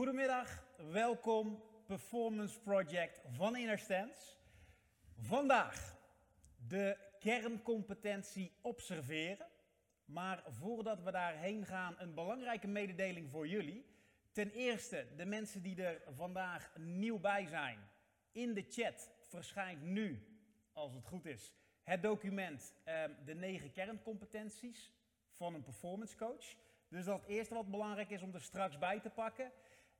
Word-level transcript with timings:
Goedemiddag, 0.00 0.64
welkom 0.92 1.62
Performance 1.86 2.60
Project 2.60 3.20
van 3.28 3.56
Innerstens. 3.56 4.38
Vandaag 5.16 5.98
de 6.68 6.96
kerncompetentie 7.18 8.52
observeren. 8.60 9.46
Maar 10.04 10.42
voordat 10.48 11.02
we 11.02 11.10
daarheen 11.10 11.66
gaan, 11.66 11.94
een 11.98 12.14
belangrijke 12.14 12.66
mededeling 12.66 13.30
voor 13.30 13.46
jullie. 13.46 13.86
Ten 14.32 14.50
eerste, 14.50 15.06
de 15.16 15.24
mensen 15.24 15.62
die 15.62 15.82
er 15.82 16.02
vandaag 16.14 16.72
nieuw 16.78 17.18
bij 17.18 17.46
zijn. 17.46 17.78
In 18.32 18.54
de 18.54 18.64
chat 18.68 19.10
verschijnt 19.20 19.82
nu, 19.82 20.26
als 20.72 20.94
het 20.94 21.06
goed 21.06 21.26
is, 21.26 21.52
het 21.82 22.02
document 22.02 22.74
eh, 22.84 23.04
de 23.24 23.34
negen 23.34 23.72
kerncompetenties 23.72 24.92
van 25.30 25.54
een 25.54 25.62
performance 25.62 26.16
coach. 26.16 26.56
Dus 26.88 27.04
dat 27.04 27.24
eerste 27.26 27.54
wat 27.54 27.70
belangrijk 27.70 28.10
is 28.10 28.22
om 28.22 28.34
er 28.34 28.42
straks 28.42 28.78
bij 28.78 29.00
te 29.00 29.10
pakken. 29.10 29.52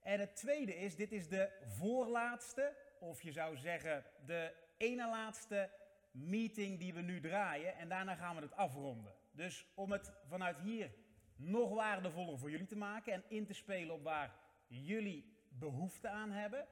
En 0.02 0.20
het 0.20 0.36
tweede 0.36 0.76
is, 0.76 0.96
dit 0.96 1.12
is 1.12 1.28
de 1.28 1.50
voorlaatste, 1.66 2.76
of 2.98 3.22
je 3.22 3.32
zou 3.32 3.56
zeggen 3.56 4.04
de 4.26 4.54
ene 4.76 5.08
laatste 5.08 5.70
meeting 6.10 6.78
die 6.78 6.94
we 6.94 7.00
nu 7.00 7.20
draaien. 7.20 7.76
En 7.76 7.88
daarna 7.88 8.14
gaan 8.14 8.36
we 8.36 8.42
het 8.42 8.56
afronden. 8.56 9.14
Dus 9.32 9.66
om 9.74 9.92
het 9.92 10.12
vanuit 10.28 10.58
hier 10.58 10.90
nog 11.36 11.74
waardevoller 11.74 12.38
voor 12.38 12.50
jullie 12.50 12.66
te 12.66 12.76
maken 12.76 13.12
en 13.12 13.24
in 13.28 13.46
te 13.46 13.54
spelen 13.54 13.94
op 13.94 14.02
waar 14.02 14.34
jullie 14.66 15.38
behoefte 15.48 16.08
aan 16.08 16.30
hebben, 16.30 16.66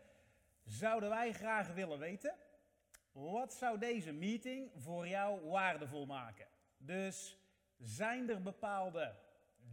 zouden 0.64 1.08
wij 1.08 1.32
graag 1.32 1.74
willen 1.74 1.98
weten, 1.98 2.34
wat 3.12 3.54
zou 3.54 3.78
deze 3.78 4.12
meeting 4.12 4.70
voor 4.76 5.08
jou 5.08 5.48
waardevol 5.48 6.06
maken? 6.06 6.46
Dus 6.76 7.38
zijn 7.78 8.30
er 8.30 8.42
bepaalde 8.42 9.14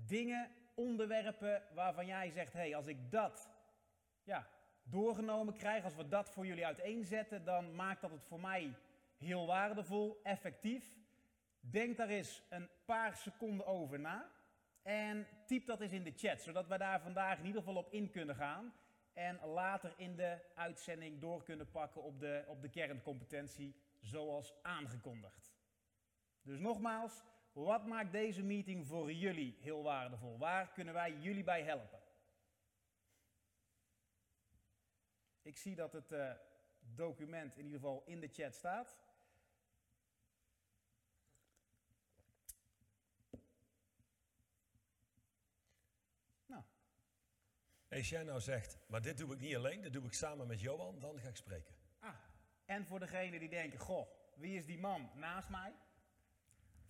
dingen, 0.05 0.51
onderwerpen 0.75 1.63
waarvan 1.73 2.05
jij 2.05 2.29
zegt, 2.29 2.53
hey, 2.53 2.75
als 2.75 2.87
ik 2.87 3.11
dat 3.11 3.49
ja, 4.23 4.47
doorgenomen 4.83 5.53
krijg, 5.53 5.83
als 5.83 5.95
we 5.95 6.07
dat 6.07 6.29
voor 6.29 6.45
jullie 6.45 6.65
uiteenzetten, 6.65 7.43
dan 7.43 7.75
maakt 7.75 8.01
dat 8.01 8.11
het 8.11 8.23
voor 8.23 8.39
mij 8.39 8.73
heel 9.17 9.45
waardevol, 9.45 10.19
effectief. 10.23 10.95
Denk 11.59 11.97
daar 11.97 12.09
eens 12.09 12.41
een 12.49 12.69
paar 12.85 13.15
seconden 13.15 13.65
over 13.65 13.99
na 13.99 14.29
en 14.81 15.27
typ 15.45 15.65
dat 15.65 15.81
eens 15.81 15.91
in 15.91 16.03
de 16.03 16.13
chat, 16.15 16.41
zodat 16.41 16.67
we 16.67 16.77
daar 16.77 17.01
vandaag 17.01 17.39
in 17.39 17.45
ieder 17.45 17.61
geval 17.61 17.77
op 17.77 17.91
in 17.91 18.09
kunnen 18.09 18.35
gaan 18.35 18.73
en 19.13 19.39
later 19.45 19.93
in 19.97 20.15
de 20.15 20.37
uitzending 20.55 21.21
door 21.21 21.43
kunnen 21.43 21.71
pakken 21.71 22.03
op 22.03 22.19
de, 22.19 22.43
op 22.47 22.61
de 22.61 22.69
kerncompetentie 22.69 23.75
zoals 24.01 24.53
aangekondigd. 24.61 25.53
Dus 26.41 26.59
nogmaals, 26.59 27.23
wat 27.55 27.85
maakt 27.85 28.11
deze 28.11 28.43
meeting 28.43 28.87
voor 28.87 29.11
jullie 29.11 29.57
heel 29.59 29.83
waardevol? 29.83 30.37
Waar 30.37 30.71
kunnen 30.71 30.93
wij 30.93 31.13
jullie 31.13 31.43
bij 31.43 31.63
helpen? 31.63 31.99
Ik 35.41 35.57
zie 35.57 35.75
dat 35.75 35.93
het 35.93 36.11
uh, 36.11 36.31
document 36.79 37.57
in 37.57 37.65
ieder 37.65 37.79
geval 37.79 38.03
in 38.05 38.19
de 38.19 38.27
chat 38.27 38.55
staat. 38.55 38.97
Nou. 46.45 46.63
Als 47.89 48.09
jij 48.09 48.23
nou 48.23 48.39
zegt, 48.39 48.79
maar 48.87 49.01
dit 49.01 49.17
doe 49.17 49.33
ik 49.33 49.39
niet 49.39 49.55
alleen, 49.55 49.81
dit 49.81 49.93
doe 49.93 50.05
ik 50.05 50.13
samen 50.13 50.47
met 50.47 50.61
Johan, 50.61 50.99
dan 50.99 51.19
ga 51.19 51.27
ik 51.27 51.35
spreken. 51.35 51.75
Ah, 51.99 52.15
en 52.65 52.85
voor 52.85 52.99
degenen 52.99 53.39
die 53.39 53.49
denken, 53.49 53.79
goh, 53.79 54.07
wie 54.35 54.57
is 54.57 54.65
die 54.65 54.79
man 54.79 55.11
naast 55.13 55.49
mij? 55.49 55.73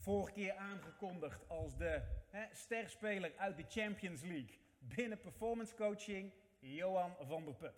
Vorige 0.06 0.32
keer 0.32 0.54
aangekondigd 0.54 1.50
als 1.50 1.78
de 1.78 2.02
hè, 2.30 2.46
sterspeler 2.52 3.34
uit 3.38 3.58
de 3.58 3.66
Champions 3.68 4.22
League 4.22 4.60
binnen 4.80 5.20
performance 5.20 5.76
coaching, 5.76 6.32
Johan 6.60 7.16
van 7.20 7.46
der 7.46 7.54
Put. 7.54 7.74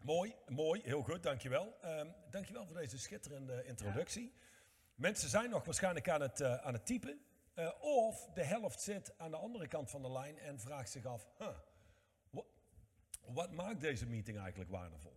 Mooi, 0.00 0.34
mooi, 0.48 0.80
heel 0.84 1.02
goed, 1.02 1.22
dankjewel. 1.22 1.74
Um, 1.84 2.14
dankjewel 2.30 2.66
voor 2.66 2.76
deze 2.76 2.98
schitterende 2.98 3.64
introductie. 3.64 4.32
Mensen 4.94 5.28
zijn 5.28 5.50
nog 5.50 5.64
waarschijnlijk 5.64 6.08
aan 6.08 6.20
het, 6.20 6.40
uh, 6.40 6.54
aan 6.54 6.72
het 6.72 6.86
typen. 6.86 7.20
Uh, 7.54 7.70
of 7.80 8.28
de 8.34 8.44
helft 8.44 8.80
zit 8.80 9.18
aan 9.18 9.30
de 9.30 9.36
andere 9.36 9.68
kant 9.68 9.90
van 9.90 10.02
de 10.02 10.12
lijn 10.12 10.38
en 10.38 10.60
vraagt 10.60 10.90
zich 10.90 11.04
af: 11.04 11.28
huh, 11.38 11.56
wat, 13.20 13.52
maakt 13.52 13.80
deze 13.80 14.06
meeting 14.06 14.38
eigenlijk 14.38 14.70
waardevol? 14.70 15.16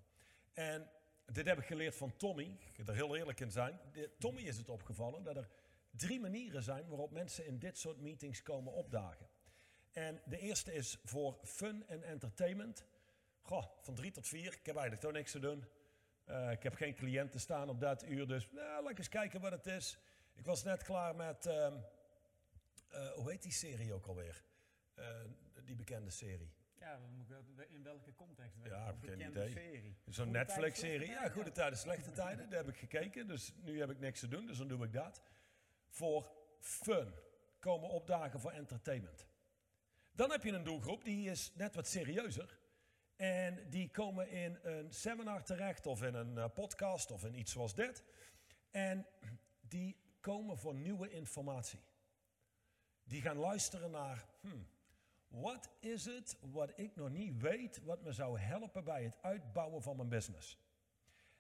En 0.53 0.89
dit 1.25 1.45
heb 1.45 1.57
ik 1.57 1.65
geleerd 1.65 1.95
van 1.95 2.17
Tommy, 2.17 2.57
ik 2.73 2.87
er 2.87 2.95
heel 2.95 3.15
eerlijk 3.15 3.39
in 3.39 3.51
zijn. 3.51 3.79
Tommy 4.19 4.41
is 4.41 4.57
het 4.57 4.69
opgevallen 4.69 5.23
dat 5.23 5.35
er 5.35 5.49
drie 5.95 6.19
manieren 6.19 6.63
zijn 6.63 6.87
waarop 6.87 7.11
mensen 7.11 7.45
in 7.45 7.59
dit 7.59 7.77
soort 7.77 8.01
meetings 8.01 8.43
komen 8.43 8.73
opdagen. 8.73 9.27
En 9.91 10.21
de 10.25 10.39
eerste 10.39 10.73
is 10.73 10.99
voor 11.03 11.39
fun 11.43 11.87
en 11.87 12.03
entertainment. 12.03 12.85
Goh, 13.41 13.65
van 13.81 13.95
drie 13.95 14.11
tot 14.11 14.27
vier, 14.27 14.53
ik 14.53 14.65
heb 14.65 14.75
eigenlijk 14.75 15.01
toch 15.01 15.11
niks 15.11 15.31
te 15.31 15.39
doen. 15.39 15.65
Uh, 16.25 16.51
ik 16.51 16.63
heb 16.63 16.73
geen 16.73 16.95
cliënten 16.95 17.39
staan 17.39 17.69
op 17.69 17.79
dat 17.79 18.03
uur, 18.03 18.27
dus 18.27 18.51
nou, 18.51 18.83
laat 18.83 18.97
eens 18.97 19.09
kijken 19.09 19.41
wat 19.41 19.51
het 19.51 19.65
is. 19.65 19.97
Ik 20.33 20.45
was 20.45 20.63
net 20.63 20.83
klaar 20.83 21.15
met, 21.15 21.45
uh, 21.45 21.53
uh, 21.53 23.11
hoe 23.11 23.31
heet 23.31 23.41
die 23.41 23.51
serie 23.51 23.93
ook 23.93 24.07
alweer? 24.07 24.43
die 25.65 25.75
bekende 25.75 26.09
serie. 26.09 26.53
Ja, 26.79 26.99
in 27.69 27.83
welke 27.83 28.13
context? 28.13 28.57
Ja, 28.63 28.87
ik 28.89 29.09
heb 29.09 29.19
geen 29.19 29.29
idee. 29.29 29.95
Zo'n 30.05 30.31
Netflix-serie. 30.31 31.09
Ja, 31.09 31.29
goede 31.29 31.51
tijden, 31.51 31.77
slechte 31.77 32.11
tijden. 32.11 32.49
Daar 32.49 32.59
heb 32.59 32.73
ik 32.73 32.77
gekeken, 32.77 33.27
dus 33.27 33.53
nu 33.63 33.79
heb 33.79 33.89
ik 33.89 33.99
niks 33.99 34.19
te 34.19 34.27
doen, 34.27 34.45
dus 34.45 34.57
dan 34.57 34.67
doe 34.67 34.85
ik 34.85 34.93
dat. 34.93 35.21
Voor 35.95 36.31
fun, 36.59 37.13
komen 37.59 37.89
opdagen 37.89 38.39
voor 38.39 38.51
entertainment. 38.51 39.25
Dan 40.11 40.31
heb 40.31 40.43
je 40.43 40.51
een 40.51 40.63
doelgroep 40.63 41.03
die 41.03 41.29
is 41.29 41.51
net 41.53 41.75
wat 41.75 41.87
serieuzer. 41.87 42.59
En 43.15 43.69
die 43.69 43.89
komen 43.89 44.29
in 44.29 44.59
een 44.61 44.93
seminar 44.93 45.43
terecht 45.43 45.85
of 45.85 46.01
in 46.01 46.13
een 46.13 46.35
uh, 46.35 46.45
podcast 46.53 47.11
of 47.11 47.25
in 47.25 47.33
iets 47.33 47.51
zoals 47.51 47.75
dit. 47.75 48.03
En 48.71 49.07
die 49.59 49.97
komen 50.19 50.57
voor 50.57 50.75
nieuwe 50.75 51.09
informatie. 51.09 51.79
Die 53.03 53.21
gaan 53.21 53.37
luisteren 53.37 53.91
naar, 53.91 54.25
hmm, 54.41 54.67
wat 55.27 55.69
is 55.79 56.05
het 56.05 56.37
wat 56.41 56.71
ik 56.75 56.95
nog 56.95 57.09
niet 57.09 57.41
weet, 57.41 57.83
wat 57.83 58.01
me 58.01 58.11
zou 58.11 58.39
helpen 58.39 58.83
bij 58.83 59.03
het 59.03 59.17
uitbouwen 59.21 59.81
van 59.81 59.95
mijn 59.95 60.09
business? 60.09 60.57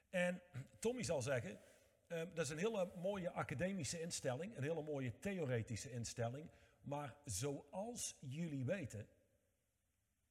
En 0.09 0.41
Tommy 0.79 1.03
zal 1.03 1.21
zeggen, 1.21 1.59
uh, 2.07 2.19
dat 2.33 2.45
is 2.45 2.49
een 2.49 2.57
hele 2.57 2.91
mooie 2.95 3.31
academische 3.31 4.01
instelling, 4.01 4.57
een 4.57 4.63
hele 4.63 4.83
mooie 4.83 5.19
theoretische 5.19 5.91
instelling. 5.91 6.49
Maar 6.81 7.15
zoals 7.25 8.17
jullie 8.19 8.65
weten, 8.65 9.07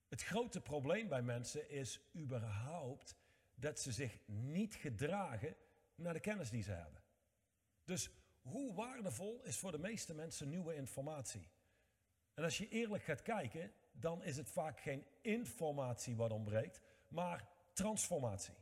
het 0.08 0.22
grote 0.22 0.60
probleem 0.60 1.08
bij 1.08 1.22
mensen 1.22 1.70
is 1.70 2.00
überhaupt 2.16 3.16
dat 3.54 3.80
ze 3.80 3.92
zich 3.92 4.18
niet 4.26 4.74
gedragen 4.74 5.56
naar 5.94 6.12
de 6.12 6.20
kennis 6.20 6.50
die 6.50 6.62
ze 6.62 6.72
hebben. 6.72 7.02
Dus 7.84 8.10
hoe 8.40 8.74
waardevol 8.74 9.42
is 9.42 9.56
voor 9.56 9.72
de 9.72 9.78
meeste 9.78 10.14
mensen 10.14 10.48
nieuwe 10.48 10.74
informatie? 10.74 11.48
En 12.34 12.44
als 12.44 12.58
je 12.58 12.68
eerlijk 12.68 13.02
gaat 13.02 13.22
kijken, 13.22 13.72
dan 13.92 14.22
is 14.22 14.36
het 14.36 14.50
vaak 14.50 14.80
geen 14.80 15.06
informatie 15.20 16.16
wat 16.16 16.32
ontbreekt, 16.32 16.80
maar 17.08 17.48
transformatie. 17.72 18.54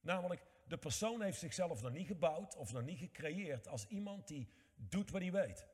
Namelijk, 0.00 0.46
de 0.66 0.76
persoon 0.76 1.22
heeft 1.22 1.38
zichzelf 1.38 1.82
nog 1.82 1.92
niet 1.92 2.06
gebouwd 2.06 2.56
of 2.56 2.72
nog 2.72 2.82
niet 2.82 2.98
gecreëerd 2.98 3.68
als 3.68 3.86
iemand 3.88 4.28
die 4.28 4.48
doet 4.74 5.10
wat 5.10 5.20
hij 5.20 5.32
weet. 5.32 5.66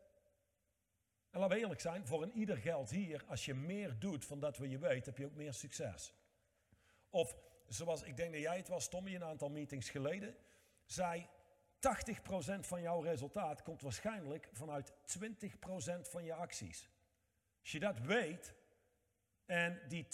En 1.30 1.41
laten 1.41 1.56
we 1.56 1.62
eerlijk 1.62 1.80
zijn, 1.80 2.06
voor 2.06 2.22
een 2.22 2.32
ieder 2.32 2.56
geld 2.56 2.91
hier, 2.91 3.25
als 3.26 3.44
je 3.44 3.54
meer 3.54 3.98
doet 3.98 4.25
van 4.25 4.41
dat 4.41 4.58
wat 4.58 4.70
je 4.70 4.78
weet, 4.78 5.06
heb 5.06 5.19
je 5.19 5.25
ook 5.25 5.34
meer 5.34 5.54
succes. 5.54 6.14
Of 7.10 7.36
zoals 7.69 8.03
ik 8.03 8.16
denk 8.16 8.32
dat 8.32 8.41
jij 8.41 8.56
het 8.56 8.69
was, 8.69 8.88
Tommy, 8.88 9.14
een 9.14 9.25
aantal 9.25 9.50
meetings 9.50 9.91
geleden, 9.91 10.36
zei 10.84 11.28
80% 11.76 12.60
van 12.60 12.82
jouw 12.82 13.00
resultaat 13.00 13.62
komt 13.62 13.82
waarschijnlijk 13.82 14.48
vanuit 14.53 14.92
20% 14.92 14.94
van 16.00 16.24
je 16.24 16.34
acties. 16.34 16.91
Als 17.60 17.72
je 17.72 17.80
dat 17.80 17.98
weet 17.98 18.54
en 19.47 19.80
die 19.88 20.06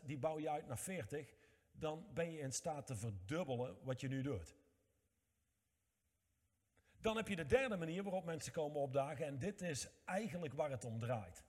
20% 0.00 0.02
die 0.02 0.18
bouw 0.18 0.38
je 0.38 0.50
uit 0.50 0.66
naar 0.66 0.78
40, 0.78 1.32
dan 1.80 2.06
ben 2.14 2.30
je 2.30 2.38
in 2.38 2.52
staat 2.52 2.86
te 2.86 2.96
verdubbelen 2.96 3.76
wat 3.82 4.00
je 4.00 4.08
nu 4.08 4.22
doet. 4.22 4.54
Dan 7.00 7.16
heb 7.16 7.28
je 7.28 7.36
de 7.36 7.46
derde 7.46 7.76
manier 7.76 8.02
waarop 8.02 8.24
mensen 8.24 8.52
komen 8.52 8.80
opdagen 8.80 9.26
en 9.26 9.38
dit 9.38 9.60
is 9.60 9.88
eigenlijk 10.04 10.54
waar 10.54 10.70
het 10.70 10.84
om 10.84 10.98
draait. 10.98 11.44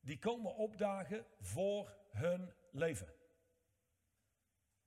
Die 0.00 0.18
komen 0.18 0.54
opdagen 0.54 1.24
voor 1.40 1.96
hun 2.10 2.52
leven. 2.70 3.08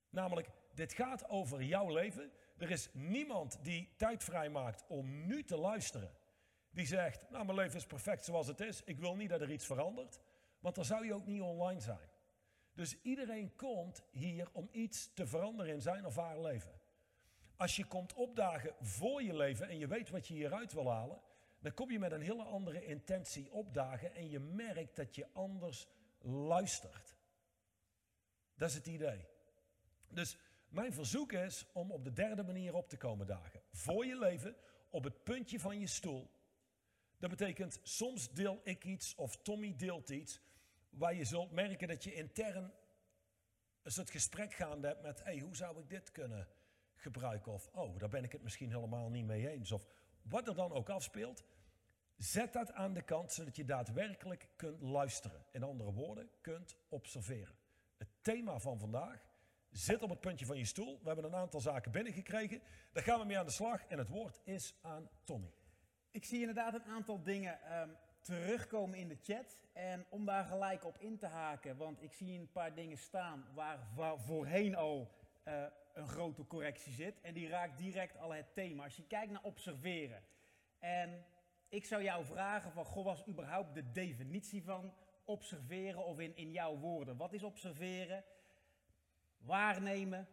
Namelijk, 0.09 0.49
dit 0.73 0.93
gaat 0.93 1.29
over 1.29 1.63
jouw 1.63 1.89
leven. 1.89 2.31
Er 2.57 2.71
is 2.71 2.89
niemand 2.93 3.63
die 3.63 3.93
tijd 3.97 4.23
vrijmaakt 4.23 4.85
om 4.87 5.25
nu 5.25 5.43
te 5.43 5.57
luisteren. 5.57 6.11
Die 6.69 6.85
zegt, 6.85 7.29
nou 7.29 7.45
mijn 7.45 7.57
leven 7.57 7.77
is 7.77 7.85
perfect 7.85 8.25
zoals 8.25 8.47
het 8.47 8.59
is. 8.59 8.83
Ik 8.83 8.99
wil 8.99 9.15
niet 9.15 9.29
dat 9.29 9.41
er 9.41 9.51
iets 9.51 9.65
verandert. 9.65 10.19
Want 10.59 10.75
dan 10.75 10.85
zou 10.85 11.05
je 11.05 11.13
ook 11.13 11.25
niet 11.25 11.41
online 11.41 11.79
zijn. 11.79 12.09
Dus 12.73 13.01
iedereen 13.01 13.55
komt 13.55 14.03
hier 14.11 14.49
om 14.51 14.69
iets 14.71 15.13
te 15.13 15.27
veranderen 15.27 15.73
in 15.73 15.81
zijn 15.81 16.05
of 16.05 16.15
haar 16.15 16.41
leven. 16.41 16.79
Als 17.55 17.75
je 17.75 17.85
komt 17.85 18.13
opdagen 18.13 18.75
voor 18.79 19.23
je 19.23 19.35
leven 19.35 19.69
en 19.69 19.77
je 19.77 19.87
weet 19.87 20.09
wat 20.09 20.27
je 20.27 20.33
hieruit 20.33 20.73
wil 20.73 20.91
halen, 20.91 21.21
dan 21.59 21.73
kom 21.73 21.91
je 21.91 21.99
met 21.99 22.11
een 22.11 22.21
hele 22.21 22.43
andere 22.43 22.85
intentie 22.85 23.51
opdagen 23.51 24.15
en 24.15 24.29
je 24.29 24.39
merkt 24.39 24.95
dat 24.95 25.15
je 25.15 25.27
anders 25.33 25.87
luistert. 26.21 27.15
Dat 28.55 28.69
is 28.69 28.75
het 28.75 28.87
idee. 28.87 29.25
Dus 30.07 30.37
mijn 30.69 30.93
verzoek 30.93 31.31
is 31.31 31.65
om 31.73 31.91
op 31.91 32.03
de 32.03 32.13
derde 32.13 32.43
manier 32.43 32.73
op 32.73 32.89
te 32.89 32.97
komen 32.97 33.27
dagen. 33.27 33.61
Voor 33.71 34.05
je 34.05 34.19
leven, 34.19 34.55
op 34.89 35.03
het 35.03 35.23
puntje 35.23 35.59
van 35.59 35.79
je 35.79 35.87
stoel. 35.87 36.29
Dat 37.17 37.29
betekent, 37.29 37.79
soms 37.83 38.29
deel 38.29 38.61
ik 38.63 38.83
iets 38.85 39.15
of 39.15 39.37
Tommy 39.37 39.75
deelt 39.75 40.09
iets, 40.09 40.41
waar 40.91 41.13
je 41.13 41.25
zult 41.25 41.51
merken 41.51 41.87
dat 41.87 42.03
je 42.03 42.13
intern 42.13 42.73
een 43.81 43.91
soort 43.91 44.09
gesprek 44.09 44.53
gaande 44.53 44.87
hebt 44.87 45.01
met, 45.01 45.23
hey, 45.23 45.39
hoe 45.39 45.55
zou 45.55 45.79
ik 45.79 45.89
dit 45.89 46.11
kunnen 46.11 46.47
gebruiken? 46.95 47.51
Of, 47.51 47.69
oh, 47.73 47.99
daar 47.99 48.09
ben 48.09 48.23
ik 48.23 48.31
het 48.31 48.43
misschien 48.43 48.71
helemaal 48.71 49.09
niet 49.09 49.25
mee 49.25 49.49
eens. 49.49 49.71
Of 49.71 49.85
wat 50.21 50.47
er 50.47 50.55
dan 50.55 50.71
ook 50.71 50.89
afspeelt, 50.89 51.43
zet 52.17 52.53
dat 52.53 52.71
aan 52.73 52.93
de 52.93 53.01
kant, 53.01 53.31
zodat 53.31 53.55
je 53.55 53.65
daadwerkelijk 53.65 54.47
kunt 54.55 54.81
luisteren. 54.81 55.45
In 55.51 55.63
andere 55.63 55.93
woorden, 55.93 56.29
kunt 56.41 56.75
observeren. 56.89 57.55
Het 57.97 58.09
thema 58.21 58.59
van 58.59 58.79
vandaag 58.79 59.29
zit 59.69 60.01
op 60.01 60.09
het 60.09 60.19
puntje 60.19 60.45
van 60.45 60.57
je 60.57 60.65
stoel. 60.65 60.99
We 61.01 61.07
hebben 61.07 61.25
een 61.25 61.35
aantal 61.35 61.59
zaken 61.59 61.91
binnengekregen. 61.91 62.61
Daar 62.93 63.03
gaan 63.03 63.19
we 63.19 63.25
mee 63.25 63.39
aan 63.39 63.45
de 63.45 63.51
slag 63.51 63.85
en 63.85 63.97
het 63.97 64.09
woord 64.09 64.39
is 64.43 64.75
aan 64.81 65.09
Tommy. 65.23 65.53
Ik 66.11 66.25
zie 66.25 66.39
inderdaad 66.39 66.73
een 66.73 66.83
aantal 66.83 67.23
dingen 67.23 67.61
ehm, 67.61 67.89
terugkomen 68.21 68.97
in 68.97 69.07
de 69.07 69.17
chat. 69.21 69.59
En 69.73 70.05
om 70.09 70.25
daar 70.25 70.45
gelijk 70.45 70.85
op 70.85 70.97
in 70.97 71.17
te 71.17 71.25
haken, 71.25 71.77
want 71.77 72.01
ik 72.01 72.13
zie 72.13 72.39
een 72.39 72.51
paar 72.51 72.75
dingen 72.75 72.97
staan 72.97 73.45
waar, 73.95 74.19
voorheen 74.19 74.75
al 74.75 75.11
uh, 75.47 75.63
een 75.93 76.07
grote 76.07 76.47
correctie 76.47 76.93
zit. 76.93 77.21
En 77.21 77.33
die 77.33 77.47
raakt 77.47 77.77
direct 77.77 78.17
al 78.17 78.33
het 78.33 78.53
thema. 78.53 78.83
Als 78.83 78.95
je 78.95 79.07
kijkt 79.07 79.31
naar 79.31 79.43
observeren. 79.43 80.23
En 80.79 81.25
ik 81.69 81.85
zou 81.85 82.03
jou 82.03 82.25
vragen 82.25 82.71
van, 82.71 82.85
goh, 82.85 83.05
was 83.05 83.27
überhaupt 83.27 83.73
de 83.73 83.91
definitie 83.91 84.63
van 84.63 84.93
observeren 85.25 86.05
of 86.05 86.19
in, 86.19 86.35
in 86.35 86.51
jouw 86.51 86.77
woorden? 86.77 87.17
Wat 87.17 87.33
is 87.33 87.43
observeren? 87.43 88.23
Waarnemen. 89.37 90.27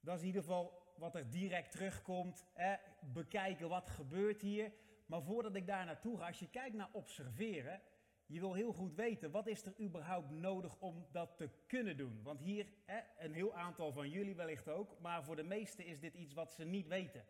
Dat 0.00 0.14
is 0.14 0.20
in 0.20 0.26
ieder 0.26 0.42
geval 0.42 0.92
wat 0.96 1.14
er 1.14 1.30
direct 1.30 1.70
terugkomt. 1.70 2.44
Hè? 2.52 2.76
Bekijken 3.00 3.68
wat 3.68 3.90
gebeurt 3.90 4.40
hier. 4.40 4.72
Maar 5.08 5.22
voordat 5.22 5.54
ik 5.54 5.66
daar 5.66 5.84
naartoe 5.84 6.18
ga, 6.18 6.26
als 6.26 6.38
je 6.38 6.50
kijkt 6.50 6.76
naar 6.76 6.88
observeren, 6.92 7.82
je 8.26 8.40
wil 8.40 8.54
heel 8.54 8.72
goed 8.72 8.94
weten 8.94 9.30
wat 9.30 9.46
is 9.46 9.64
er 9.64 9.80
überhaupt 9.80 10.30
nodig 10.30 10.78
om 10.78 11.06
dat 11.12 11.36
te 11.36 11.50
kunnen 11.66 11.96
doen. 11.96 12.22
Want 12.22 12.40
hier, 12.40 12.66
hè, 12.84 13.00
een 13.18 13.32
heel 13.32 13.54
aantal 13.54 13.92
van 13.92 14.10
jullie 14.10 14.34
wellicht 14.34 14.68
ook, 14.68 15.00
maar 15.00 15.24
voor 15.24 15.36
de 15.36 15.42
meesten 15.42 15.86
is 15.86 16.00
dit 16.00 16.14
iets 16.14 16.34
wat 16.34 16.52
ze 16.52 16.64
niet 16.64 16.86
weten. 16.86 17.24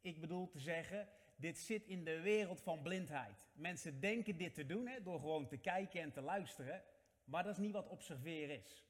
Ik 0.00 0.20
bedoel 0.20 0.48
te 0.48 0.58
zeggen, 0.58 1.08
dit 1.36 1.58
zit 1.58 1.86
in 1.86 2.04
de 2.04 2.20
wereld 2.20 2.60
van 2.60 2.82
blindheid. 2.82 3.50
Mensen 3.54 4.00
denken 4.00 4.36
dit 4.36 4.54
te 4.54 4.66
doen 4.66 4.86
hè, 4.86 5.02
door 5.02 5.20
gewoon 5.20 5.46
te 5.46 5.56
kijken 5.56 6.00
en 6.00 6.12
te 6.12 6.20
luisteren, 6.20 6.82
maar 7.24 7.42
dat 7.42 7.52
is 7.52 7.58
niet 7.58 7.72
wat 7.72 7.88
observeren 7.88 8.62
is. 8.64 8.84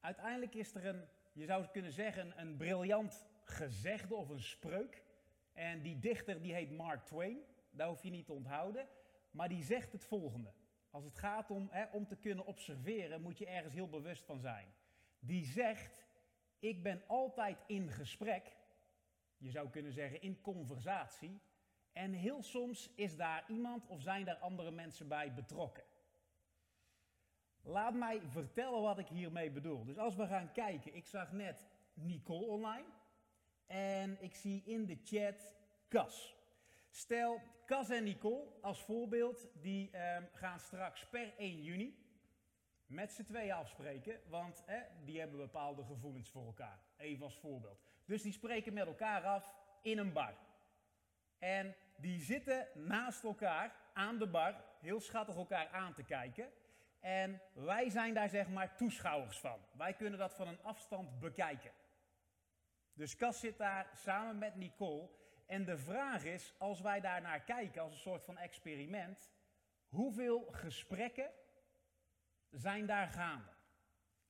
Uiteindelijk 0.00 0.54
is 0.54 0.74
er 0.74 0.86
een, 0.86 1.08
je 1.32 1.44
zou 1.44 1.66
kunnen 1.66 1.92
zeggen, 1.92 2.40
een 2.40 2.56
briljant 2.56 3.26
gezegde 3.42 4.14
of 4.14 4.28
een 4.28 4.42
spreuk. 4.42 5.06
En 5.58 5.82
die 5.82 5.98
dichter 5.98 6.42
die 6.42 6.54
heet 6.54 6.70
Mark 6.70 7.04
Twain, 7.04 7.38
daar 7.70 7.88
hoef 7.88 8.02
je 8.02 8.10
niet 8.10 8.26
te 8.26 8.32
onthouden, 8.32 8.88
maar 9.30 9.48
die 9.48 9.62
zegt 9.62 9.92
het 9.92 10.04
volgende. 10.04 10.52
Als 10.90 11.04
het 11.04 11.14
gaat 11.14 11.50
om, 11.50 11.68
hè, 11.70 11.84
om 11.92 12.06
te 12.06 12.16
kunnen 12.16 12.46
observeren, 12.46 13.22
moet 13.22 13.38
je 13.38 13.46
ergens 13.46 13.74
heel 13.74 13.88
bewust 13.88 14.24
van 14.24 14.40
zijn. 14.40 14.74
Die 15.18 15.44
zegt, 15.44 16.06
ik 16.58 16.82
ben 16.82 17.02
altijd 17.06 17.64
in 17.66 17.90
gesprek, 17.90 18.56
je 19.36 19.50
zou 19.50 19.68
kunnen 19.70 19.92
zeggen 19.92 20.22
in 20.22 20.40
conversatie, 20.40 21.40
en 21.92 22.12
heel 22.12 22.42
soms 22.42 22.92
is 22.94 23.16
daar 23.16 23.44
iemand 23.48 23.86
of 23.86 24.02
zijn 24.02 24.24
daar 24.24 24.38
andere 24.38 24.70
mensen 24.70 25.08
bij 25.08 25.34
betrokken. 25.34 25.84
Laat 27.62 27.94
mij 27.94 28.20
vertellen 28.20 28.82
wat 28.82 28.98
ik 28.98 29.08
hiermee 29.08 29.50
bedoel. 29.50 29.84
Dus 29.84 29.98
als 29.98 30.16
we 30.16 30.26
gaan 30.26 30.52
kijken, 30.52 30.94
ik 30.94 31.06
zag 31.06 31.32
net 31.32 31.66
Nicole 31.94 32.46
online 32.46 32.96
en 33.68 34.22
ik 34.22 34.34
zie 34.34 34.62
in 34.64 34.86
de 34.86 34.98
chat 35.04 35.54
Cas. 35.88 36.36
Stel, 36.90 37.40
Cas 37.66 37.90
en 37.90 38.04
Nicole 38.04 38.46
als 38.60 38.82
voorbeeld, 38.82 39.48
die 39.60 39.90
ehm, 39.90 40.24
gaan 40.32 40.60
straks 40.60 41.06
per 41.06 41.34
1 41.36 41.62
juni 41.62 42.06
met 42.86 43.12
z'n 43.12 43.24
tweeën 43.24 43.52
afspreken, 43.52 44.20
want 44.28 44.64
die 45.04 45.20
hebben 45.20 45.38
bepaalde 45.38 45.84
gevoelens 45.84 46.30
voor 46.30 46.46
elkaar. 46.46 46.80
Even 46.96 47.24
als 47.24 47.38
voorbeeld. 47.38 47.82
Dus 48.04 48.22
die 48.22 48.32
spreken 48.32 48.72
met 48.72 48.86
elkaar 48.86 49.24
af 49.24 49.54
in 49.82 49.98
een 49.98 50.12
bar. 50.12 50.34
En 51.38 51.76
die 51.96 52.20
zitten 52.20 52.66
naast 52.74 53.24
elkaar 53.24 53.76
aan 53.92 54.18
de 54.18 54.26
bar, 54.26 54.64
heel 54.80 55.00
schattig 55.00 55.36
elkaar 55.36 55.68
aan 55.68 55.94
te 55.94 56.04
kijken. 56.04 56.50
En 57.00 57.42
wij 57.52 57.90
zijn 57.90 58.14
daar 58.14 58.28
zeg 58.28 58.48
maar 58.48 58.76
toeschouwers 58.76 59.38
van. 59.38 59.60
Wij 59.72 59.94
kunnen 59.94 60.18
dat 60.18 60.34
van 60.34 60.48
een 60.48 60.62
afstand 60.62 61.20
bekijken. 61.20 61.70
Dus 62.98 63.16
Cas 63.16 63.40
zit 63.40 63.58
daar 63.58 63.90
samen 63.94 64.38
met 64.38 64.54
Nicole. 64.54 65.08
En 65.46 65.64
de 65.64 65.78
vraag 65.78 66.24
is, 66.24 66.54
als 66.58 66.80
wij 66.80 67.00
daar 67.00 67.20
naar 67.20 67.40
kijken 67.40 67.82
als 67.82 67.92
een 67.92 67.98
soort 67.98 68.24
van 68.24 68.38
experiment, 68.38 69.30
hoeveel 69.88 70.48
gesprekken 70.50 71.30
zijn 72.50 72.86
daar 72.86 73.08
gaande? 73.08 73.50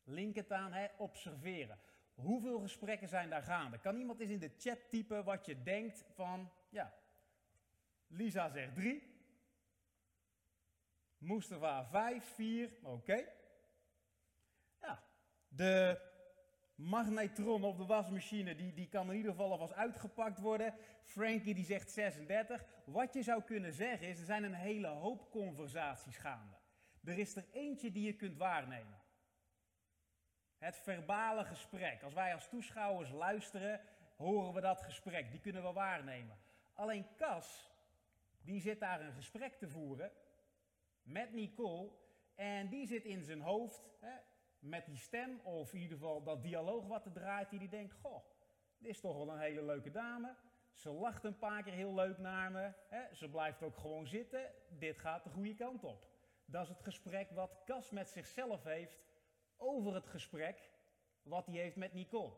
Link 0.04 0.34
het 0.34 0.52
aan, 0.52 0.72
hè, 0.72 0.86
observeren. 0.96 1.80
Hoeveel 2.14 2.60
gesprekken 2.60 3.08
zijn 3.08 3.30
daar 3.30 3.42
gaande? 3.42 3.78
Kan 3.78 3.96
iemand 3.96 4.20
eens 4.20 4.30
in 4.30 4.38
de 4.38 4.54
chat 4.58 4.90
typen 4.90 5.24
wat 5.24 5.46
je 5.46 5.62
denkt 5.62 6.04
van, 6.14 6.52
ja, 6.68 6.94
Lisa 8.06 8.48
zegt 8.48 8.74
drie. 8.74 9.16
Mustafa 11.18 11.86
vijf, 11.86 12.24
vier, 12.24 12.78
oké. 12.82 13.28
Ja, 14.80 15.04
de 15.48 16.07
magnetron 16.78 17.64
of 17.64 17.76
de 17.76 17.86
wasmachine, 17.86 18.54
die, 18.54 18.74
die 18.74 18.88
kan 18.88 19.10
in 19.10 19.16
ieder 19.16 19.30
geval 19.30 19.50
alvast 19.50 19.72
uitgepakt 19.72 20.38
worden. 20.38 20.74
Frankie 21.02 21.54
die 21.54 21.64
zegt 21.64 21.90
36. 21.90 22.64
Wat 22.84 23.14
je 23.14 23.22
zou 23.22 23.42
kunnen 23.42 23.72
zeggen 23.72 24.08
is, 24.08 24.18
er 24.18 24.24
zijn 24.24 24.44
een 24.44 24.54
hele 24.54 24.86
hoop 24.86 25.30
conversaties 25.30 26.16
gaande. 26.16 26.56
Er 27.04 27.18
is 27.18 27.36
er 27.36 27.44
eentje 27.52 27.90
die 27.90 28.06
je 28.06 28.16
kunt 28.16 28.36
waarnemen. 28.36 28.98
Het 30.58 30.76
verbale 30.76 31.44
gesprek. 31.44 32.02
Als 32.02 32.14
wij 32.14 32.34
als 32.34 32.48
toeschouwers 32.48 33.10
luisteren, 33.10 33.80
horen 34.16 34.52
we 34.52 34.60
dat 34.60 34.82
gesprek. 34.82 35.30
Die 35.30 35.40
kunnen 35.40 35.62
we 35.62 35.72
waarnemen. 35.72 36.38
Alleen 36.72 37.06
Cas, 37.16 37.72
die 38.42 38.60
zit 38.60 38.80
daar 38.80 39.00
een 39.00 39.12
gesprek 39.12 39.54
te 39.58 39.68
voeren 39.68 40.12
met 41.02 41.32
Nicole. 41.32 41.90
En 42.34 42.68
die 42.68 42.86
zit 42.86 43.04
in 43.04 43.24
zijn 43.24 43.40
hoofd 43.40 43.90
hè, 44.00 44.16
met 44.58 44.86
die 44.86 44.96
stem, 44.96 45.40
of 45.40 45.72
in 45.72 45.80
ieder 45.80 45.96
geval 45.98 46.22
dat 46.22 46.42
dialoog 46.42 46.86
wat 46.86 47.04
er 47.04 47.12
draait, 47.12 47.50
die 47.50 47.58
die 47.58 47.68
denkt, 47.68 47.92
goh, 47.92 48.24
dit 48.78 48.90
is 48.90 49.00
toch 49.00 49.16
wel 49.16 49.30
een 49.30 49.40
hele 49.40 49.62
leuke 49.62 49.90
dame. 49.90 50.34
Ze 50.72 50.90
lacht 50.90 51.24
een 51.24 51.38
paar 51.38 51.62
keer 51.62 51.72
heel 51.72 51.94
leuk 51.94 52.18
naar 52.18 52.50
me. 52.50 52.72
Hè. 52.88 53.14
Ze 53.14 53.28
blijft 53.28 53.62
ook 53.62 53.76
gewoon 53.76 54.06
zitten. 54.06 54.52
Dit 54.68 54.98
gaat 54.98 55.24
de 55.24 55.30
goede 55.30 55.54
kant 55.54 55.84
op. 55.84 56.06
Dat 56.44 56.62
is 56.62 56.68
het 56.68 56.82
gesprek 56.82 57.30
wat 57.30 57.62
Cas 57.64 57.90
met 57.90 58.10
zichzelf 58.10 58.64
heeft 58.64 58.98
over 59.56 59.94
het 59.94 60.06
gesprek 60.06 60.70
wat 61.22 61.46
hij 61.46 61.54
heeft 61.54 61.76
met 61.76 61.92
Nicole. 61.92 62.32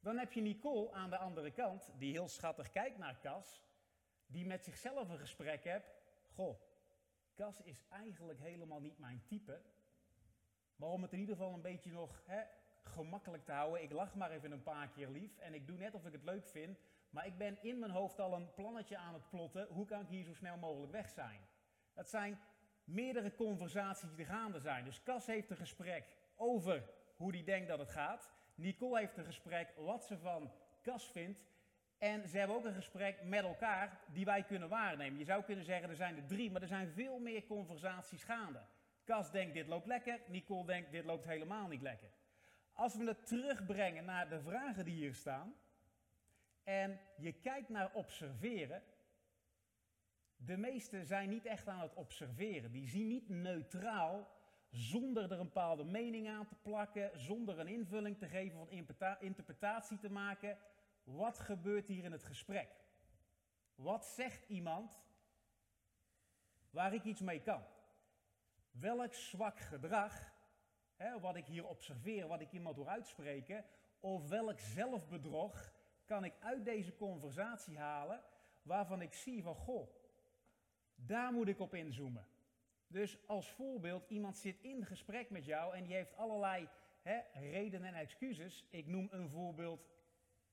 Dan 0.00 0.18
heb 0.18 0.32
je 0.32 0.40
Nicole 0.40 0.92
aan 0.92 1.10
de 1.10 1.18
andere 1.18 1.50
kant, 1.50 1.92
die 1.98 2.12
heel 2.12 2.28
schattig 2.28 2.70
kijkt 2.70 2.98
naar 2.98 3.18
Cas, 3.18 3.62
die 4.26 4.46
met 4.46 4.64
zichzelf 4.64 5.08
een 5.08 5.18
gesprek 5.18 5.64
hebt. 5.64 5.94
Goh, 6.34 6.60
Cas 7.34 7.60
is 7.60 7.82
eigenlijk 7.90 8.40
helemaal 8.40 8.80
niet 8.80 8.98
mijn 8.98 9.22
type. 9.26 9.62
Maar 10.76 10.88
om 10.88 11.02
het 11.02 11.12
in 11.12 11.18
ieder 11.18 11.36
geval 11.36 11.54
een 11.54 11.60
beetje 11.60 11.92
nog 11.92 12.22
hè, 12.26 12.42
gemakkelijk 12.82 13.44
te 13.44 13.52
houden, 13.52 13.82
ik 13.82 13.92
lach 13.92 14.14
maar 14.14 14.30
even 14.30 14.52
een 14.52 14.62
paar 14.62 14.88
keer 14.88 15.08
lief 15.08 15.38
en 15.38 15.54
ik 15.54 15.66
doe 15.66 15.76
net 15.76 15.94
of 15.94 16.06
ik 16.06 16.12
het 16.12 16.24
leuk 16.24 16.46
vind. 16.46 16.78
Maar 17.10 17.26
ik 17.26 17.38
ben 17.38 17.62
in 17.62 17.78
mijn 17.78 17.90
hoofd 17.90 18.20
al 18.20 18.34
een 18.34 18.54
plannetje 18.54 18.96
aan 18.96 19.14
het 19.14 19.28
plotten. 19.28 19.66
Hoe 19.70 19.86
kan 19.86 20.00
ik 20.00 20.08
hier 20.08 20.24
zo 20.24 20.34
snel 20.34 20.56
mogelijk 20.56 20.92
weg 20.92 21.08
zijn? 21.08 21.40
Dat 21.94 22.08
zijn 22.08 22.38
meerdere 22.84 23.34
conversaties 23.34 24.14
die 24.14 24.24
gaande 24.24 24.60
zijn. 24.60 24.84
Dus 24.84 25.02
Cas 25.02 25.26
heeft 25.26 25.50
een 25.50 25.56
gesprek 25.56 26.04
over 26.34 26.90
hoe 27.16 27.32
hij 27.32 27.44
denkt 27.44 27.68
dat 27.68 27.78
het 27.78 27.90
gaat. 27.90 28.30
Nicole 28.54 28.98
heeft 28.98 29.16
een 29.16 29.24
gesprek 29.24 29.72
wat 29.76 30.04
ze 30.04 30.18
van 30.18 30.52
Cas 30.82 31.10
vindt. 31.10 31.44
En 31.98 32.28
ze 32.28 32.38
hebben 32.38 32.56
ook 32.56 32.64
een 32.64 32.74
gesprek 32.74 33.22
met 33.22 33.44
elkaar 33.44 34.00
die 34.12 34.24
wij 34.24 34.42
kunnen 34.42 34.68
waarnemen. 34.68 35.18
Je 35.18 35.24
zou 35.24 35.42
kunnen 35.42 35.64
zeggen, 35.64 35.88
er 35.88 35.96
zijn 35.96 36.16
er 36.16 36.26
drie, 36.26 36.50
maar 36.50 36.62
er 36.62 36.68
zijn 36.68 36.88
veel 36.88 37.18
meer 37.18 37.46
conversaties 37.46 38.24
gaande. 38.24 38.60
Cas 39.06 39.30
denkt, 39.30 39.54
dit 39.54 39.66
loopt 39.66 39.86
lekker. 39.86 40.20
Nicole 40.28 40.66
denkt, 40.66 40.90
dit 40.90 41.04
loopt 41.04 41.24
helemaal 41.24 41.68
niet 41.68 41.82
lekker. 41.82 42.10
Als 42.72 42.96
we 42.96 43.04
het 43.04 43.26
terugbrengen 43.26 44.04
naar 44.04 44.28
de 44.28 44.40
vragen 44.40 44.84
die 44.84 44.94
hier 44.94 45.14
staan, 45.14 45.54
en 46.62 47.00
je 47.16 47.32
kijkt 47.32 47.68
naar 47.68 47.94
observeren, 47.94 48.82
de 50.36 50.56
meesten 50.56 51.06
zijn 51.06 51.28
niet 51.28 51.44
echt 51.44 51.68
aan 51.68 51.80
het 51.80 51.94
observeren. 51.94 52.72
Die 52.72 52.88
zien 52.88 53.08
niet 53.08 53.28
neutraal, 53.28 54.28
zonder 54.70 55.32
er 55.32 55.38
een 55.38 55.46
bepaalde 55.46 55.84
mening 55.84 56.28
aan 56.28 56.46
te 56.46 56.54
plakken, 56.62 57.20
zonder 57.20 57.58
een 57.58 57.68
invulling 57.68 58.18
te 58.18 58.28
geven 58.28 58.60
of 58.60 58.70
interpretatie 59.20 59.98
te 59.98 60.10
maken. 60.10 60.58
Wat 61.04 61.38
gebeurt 61.38 61.86
hier 61.86 62.04
in 62.04 62.12
het 62.12 62.24
gesprek? 62.24 62.68
Wat 63.74 64.06
zegt 64.06 64.48
iemand 64.48 65.00
waar 66.70 66.94
ik 66.94 67.04
iets 67.04 67.20
mee 67.20 67.42
kan? 67.42 67.62
Welk 68.80 69.14
zwak 69.14 69.60
gedrag 69.60 70.32
hè, 70.96 71.20
wat 71.20 71.36
ik 71.36 71.46
hier 71.46 71.66
observeer, 71.66 72.26
wat 72.26 72.40
ik 72.40 72.52
iemand 72.52 72.76
door 72.76 72.88
uitspreken, 72.88 73.64
of 74.00 74.28
welk 74.28 74.60
zelfbedrog 74.60 75.72
kan 76.04 76.24
ik 76.24 76.34
uit 76.40 76.64
deze 76.64 76.96
conversatie 76.96 77.78
halen 77.78 78.22
waarvan 78.62 79.02
ik 79.02 79.12
zie 79.12 79.42
van, 79.42 79.54
goh, 79.54 79.88
daar 80.94 81.32
moet 81.32 81.48
ik 81.48 81.60
op 81.60 81.74
inzoomen. 81.74 82.26
Dus 82.86 83.26
als 83.26 83.50
voorbeeld, 83.50 84.10
iemand 84.10 84.36
zit 84.36 84.60
in 84.60 84.84
gesprek 84.84 85.30
met 85.30 85.44
jou 85.44 85.74
en 85.74 85.84
die 85.84 85.94
heeft 85.94 86.16
allerlei 86.16 86.68
hè, 87.02 87.20
redenen 87.32 87.94
en 87.94 88.00
excuses. 88.00 88.66
Ik 88.70 88.86
noem 88.86 89.08
een 89.10 89.28
voorbeeld 89.28 89.88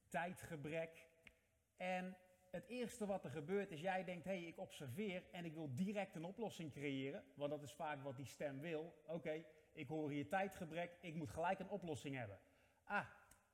tijdgebrek. 0.08 1.08
En 1.78 2.18
het 2.54 2.68
eerste 2.68 3.06
wat 3.06 3.24
er 3.24 3.30
gebeurt 3.30 3.72
is, 3.72 3.82
jij 3.82 4.04
denkt, 4.04 4.26
hé, 4.26 4.32
hey, 4.32 4.44
ik 4.44 4.58
observeer 4.58 5.24
en 5.32 5.46
ik 5.46 5.54
wil 5.54 5.76
direct 5.76 6.16
een 6.16 6.26
oplossing 6.26 6.72
creëren. 6.72 7.24
Want 7.36 7.50
dat 7.50 7.64
is 7.64 7.74
vaak 7.74 8.04
wat 8.04 8.16
die 8.16 8.26
stem 8.26 8.60
wil. 8.60 9.02
Oké, 9.06 9.46
ik 9.72 9.88
hoor 9.88 10.12
hier 10.12 10.28
tijdgebrek, 10.28 10.98
ik 11.02 11.16
moet 11.16 11.30
gelijk 11.30 11.60
een 11.60 11.70
oplossing 11.70 12.16
hebben. 12.16 12.40
Ah, 12.84 13.06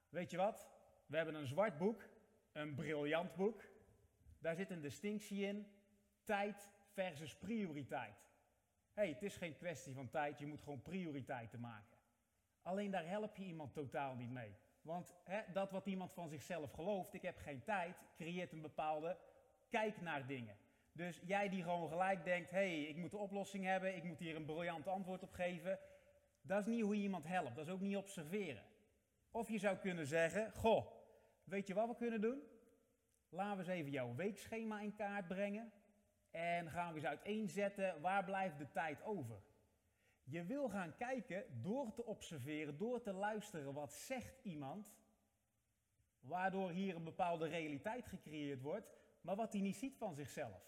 weet 0.10 0.32
je 0.32 0.38
wat? 0.38 0.70
We 1.06 1.16
hebben 1.16 1.36
een 1.36 1.48
zwart 1.48 1.78
boek, 1.78 2.10
een 2.52 2.76
briljant 2.76 3.36
boek. 3.36 3.64
Daar 4.40 4.56
zit 4.56 4.70
een 4.70 4.82
distinctie 4.82 5.46
in, 5.46 5.68
tijd 6.24 6.70
versus 6.94 7.36
prioriteit. 7.38 8.32
Hé, 8.94 9.02
hey, 9.02 9.10
het 9.10 9.24
is 9.24 9.38
geen 9.38 9.56
kwestie 9.56 9.94
van 9.94 10.10
tijd, 10.10 10.40
je 10.40 10.46
moet 10.46 10.62
gewoon 10.62 10.82
prioriteiten 10.82 11.60
maken. 11.60 11.98
Alleen 12.62 12.92
daar 12.92 13.08
help 13.08 13.36
je 13.36 13.46
iemand 13.46 13.74
totaal 13.74 14.16
niet 14.16 14.32
mee. 14.32 14.56
Want 14.90 15.16
hè, 15.24 15.42
dat 15.54 15.72
wat 15.72 15.86
iemand 15.86 16.14
van 16.14 16.30
zichzelf 16.30 16.72
gelooft, 16.72 17.14
ik 17.14 17.22
heb 17.22 17.38
geen 17.38 17.64
tijd, 17.64 18.04
creëert 18.16 18.52
een 18.52 18.62
bepaalde 18.62 19.18
kijk 19.70 20.02
naar 20.02 20.28
dingen. 20.28 20.58
Dus 20.92 21.22
jij 21.26 21.50
die 21.50 21.64
gewoon 21.64 21.90
gelijk 21.90 22.24
denkt, 22.24 22.52
hey, 22.52 22.82
ik 22.82 22.96
moet 22.96 23.12
de 23.12 23.18
oplossing 23.18 23.66
hebben, 23.66 23.96
ik 23.96 24.04
moet 24.04 24.20
hier 24.20 24.36
een 24.36 24.46
briljant 24.46 24.88
antwoord 24.88 25.24
op 25.24 25.32
geven. 25.32 25.80
Dat 26.42 26.60
is 26.60 26.66
niet 26.66 26.82
hoe 26.82 26.96
je 26.96 27.02
iemand 27.02 27.28
helpt, 27.28 27.56
dat 27.56 27.68
is 27.68 27.74
ook 27.74 27.80
niet 27.80 27.98
observeren. 27.98 28.64
Of 29.32 29.50
je 29.50 29.58
zou 29.58 29.78
kunnen 29.78 30.06
zeggen, 30.06 30.52
goh, 30.54 30.86
weet 31.44 31.68
je 31.68 31.74
wat 31.74 31.88
we 31.88 31.96
kunnen 31.96 32.22
doen? 32.22 32.42
Laten 33.30 33.58
we 33.58 33.72
eens 33.72 33.80
even 33.80 33.92
jouw 33.92 34.16
weekschema 34.16 34.80
in 34.80 34.96
kaart 34.96 35.28
brengen. 35.28 35.72
En 36.32 36.70
gaan 36.70 36.90
we 36.90 37.00
eens 37.00 37.08
uiteenzetten, 37.08 38.02
waar 38.02 38.24
blijft 38.24 38.58
de 38.58 38.72
tijd 38.72 39.04
over? 39.04 39.42
Je 40.30 40.44
wil 40.44 40.70
gaan 40.70 40.96
kijken 40.96 41.62
door 41.62 41.94
te 41.94 42.06
observeren, 42.06 42.78
door 42.78 43.02
te 43.02 43.14
luisteren, 43.14 43.74
wat 43.74 43.94
zegt 43.94 44.40
iemand, 44.42 44.94
waardoor 46.20 46.72
hier 46.72 46.96
een 46.96 47.04
bepaalde 47.04 47.48
realiteit 47.48 48.08
gecreëerd 48.08 48.62
wordt, 48.62 48.90
maar 49.22 49.36
wat 49.36 49.52
hij 49.52 49.62
niet 49.62 49.76
ziet 49.76 49.98
van 49.98 50.16
zichzelf. 50.16 50.62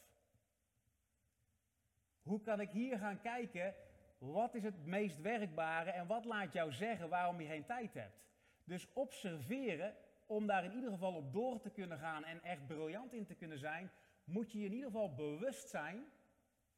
Hoe 2.21 2.41
kan 2.41 2.59
ik 2.59 2.69
hier 2.69 2.97
gaan 2.97 3.21
kijken, 3.21 3.75
wat 4.17 4.55
is 4.55 4.63
het 4.63 4.85
meest 4.85 5.21
werkbare 5.21 5.91
en 5.91 6.07
wat 6.07 6.25
laat 6.25 6.53
jou 6.53 6.71
zeggen 6.71 7.09
waarom 7.09 7.41
je 7.41 7.47
geen 7.47 7.65
tijd 7.65 7.93
hebt? 7.93 8.23
Dus 8.63 8.93
observeren, 8.93 9.95
om 10.25 10.47
daar 10.47 10.63
in 10.63 10.73
ieder 10.73 10.91
geval 10.91 11.15
op 11.15 11.33
door 11.33 11.59
te 11.59 11.69
kunnen 11.69 11.97
gaan 11.97 12.23
en 12.23 12.43
echt 12.43 12.67
briljant 12.67 13.13
in 13.13 13.25
te 13.25 13.35
kunnen 13.35 13.59
zijn, 13.59 13.91
moet 14.23 14.51
je 14.51 14.59
je 14.59 14.65
in 14.65 14.73
ieder 14.73 14.91
geval 14.91 15.15
bewust 15.15 15.69
zijn 15.69 16.05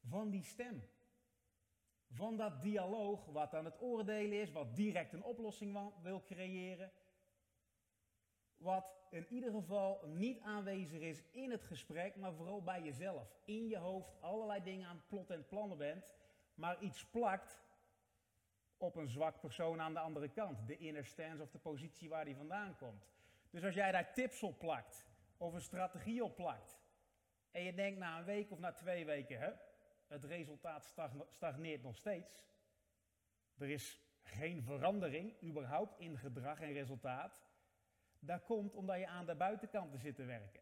van 0.02 0.30
die 0.30 0.44
stem 0.44 0.84
van 2.14 2.38
dat 2.38 2.62
dialoog, 2.62 3.26
wat 3.26 3.54
aan 3.54 3.66
het 3.66 3.82
oordelen 3.82 4.42
is, 4.42 4.52
wat 4.52 4.76
direct 4.76 5.14
een 5.14 5.24
oplossing 5.24 5.92
wil 6.02 6.24
creëren. 6.24 6.92
Wat 8.58 8.96
in 9.10 9.28
ieder 9.30 9.52
geval 9.52 10.06
niet 10.06 10.42
aanwezig 10.42 11.02
is 11.02 11.24
in 11.32 11.52
het 11.52 11.64
gesprek, 11.64 12.16
maar 12.16 12.34
vooral 12.34 12.64
bij 12.64 12.82
jezelf. 12.82 13.36
In 13.46 13.68
je 13.68 13.78
hoofd 13.78 14.22
allerlei 14.22 14.64
dingen 14.64 14.88
aan 14.88 15.04
plotten 15.08 15.36
en 15.36 15.46
plannen 15.46 15.78
bent, 15.78 16.16
maar 16.56 16.82
iets 16.82 17.06
plakt 17.06 17.62
op 18.78 18.96
een 18.96 19.08
zwak 19.08 19.40
persoon 19.40 19.82
aan 19.82 19.94
de 19.94 20.00
andere 20.00 20.30
kant. 20.30 20.68
De 20.68 20.78
inner 20.78 21.06
stance 21.06 21.42
of 21.42 21.52
de 21.52 21.58
positie 21.58 22.10
waar 22.10 22.26
die 22.26 22.36
vandaan 22.36 22.76
komt. 22.78 23.08
Dus 23.50 23.64
als 23.64 23.76
jij 23.76 23.92
daar 23.92 24.14
tips 24.14 24.44
op 24.44 24.60
plakt, 24.60 25.08
of 25.38 25.54
een 25.54 25.62
strategie 25.62 26.24
op 26.24 26.36
plakt, 26.36 26.80
en 27.52 27.64
je 27.64 27.74
denkt 27.74 28.00
na 28.00 28.18
een 28.18 28.26
week 28.26 28.52
of 28.52 28.60
na 28.60 28.74
twee 28.74 29.06
weken, 29.06 29.40
hè, 29.40 29.52
het 30.14 30.24
resultaat 30.24 30.96
stagneert 31.30 31.84
nog 31.84 31.96
steeds. 31.96 32.48
Er 33.58 33.70
is 33.70 34.02
geen 34.24 34.64
verandering 34.64 35.44
überhaupt 35.44 36.00
in 36.00 36.18
gedrag 36.18 36.60
en 36.60 36.74
resultaat. 36.74 37.44
Dat 38.20 38.44
komt 38.44 38.74
omdat 38.74 38.98
je 38.98 39.08
aan 39.08 39.26
de 39.26 39.36
buitenkanten 39.36 40.00
zit 40.00 40.16
te 40.16 40.24
werken. 40.24 40.62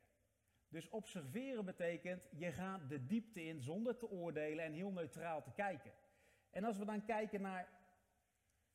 Dus 0.67 0.89
observeren 0.89 1.65
betekent, 1.65 2.27
je 2.31 2.51
gaat 2.51 2.89
de 2.89 3.05
diepte 3.05 3.43
in 3.43 3.61
zonder 3.61 3.97
te 3.97 4.09
oordelen 4.09 4.65
en 4.65 4.73
heel 4.73 4.91
neutraal 4.91 5.41
te 5.43 5.51
kijken. 5.51 5.93
En 6.49 6.63
als 6.63 6.77
we 6.77 6.85
dan 6.85 7.05
kijken 7.05 7.41
naar 7.41 7.69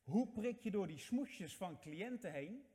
hoe 0.01 0.27
prik 0.27 0.59
je 0.59 0.71
door 0.71 0.87
die 0.87 0.97
smoesjes 0.97 1.57
van 1.57 1.79
cliënten 1.79 2.31
heen, 2.31 2.67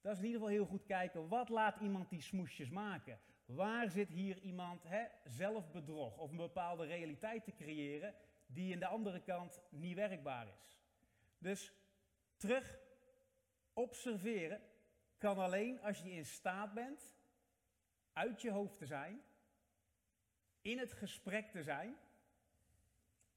dat 0.00 0.12
is 0.12 0.18
in 0.18 0.24
ieder 0.24 0.40
geval 0.40 0.54
heel 0.56 0.66
goed 0.66 0.84
kijken, 0.84 1.28
wat 1.28 1.48
laat 1.48 1.80
iemand 1.80 2.10
die 2.10 2.22
smoesjes 2.22 2.70
maken? 2.70 3.20
Waar 3.54 3.90
zit 3.90 4.08
hier 4.08 4.38
iemand 4.38 4.82
hè, 4.82 5.06
zelfbedrog 5.24 6.18
of 6.18 6.30
een 6.30 6.36
bepaalde 6.36 6.84
realiteit 6.86 7.44
te 7.44 7.54
creëren 7.54 8.14
die 8.46 8.72
in 8.72 8.78
de 8.78 8.86
andere 8.86 9.22
kant 9.22 9.62
niet 9.70 9.96
werkbaar 9.96 10.46
is? 10.46 10.78
Dus 11.38 11.72
terug 12.36 12.78
observeren 13.72 14.60
kan 15.18 15.38
alleen 15.38 15.80
als 15.80 15.98
je 15.98 16.10
in 16.10 16.24
staat 16.24 16.74
bent 16.74 17.16
uit 18.12 18.42
je 18.42 18.50
hoofd 18.50 18.76
te 18.76 18.86
zijn, 18.86 19.22
in 20.60 20.78
het 20.78 20.92
gesprek 20.92 21.50
te 21.50 21.62
zijn 21.62 21.96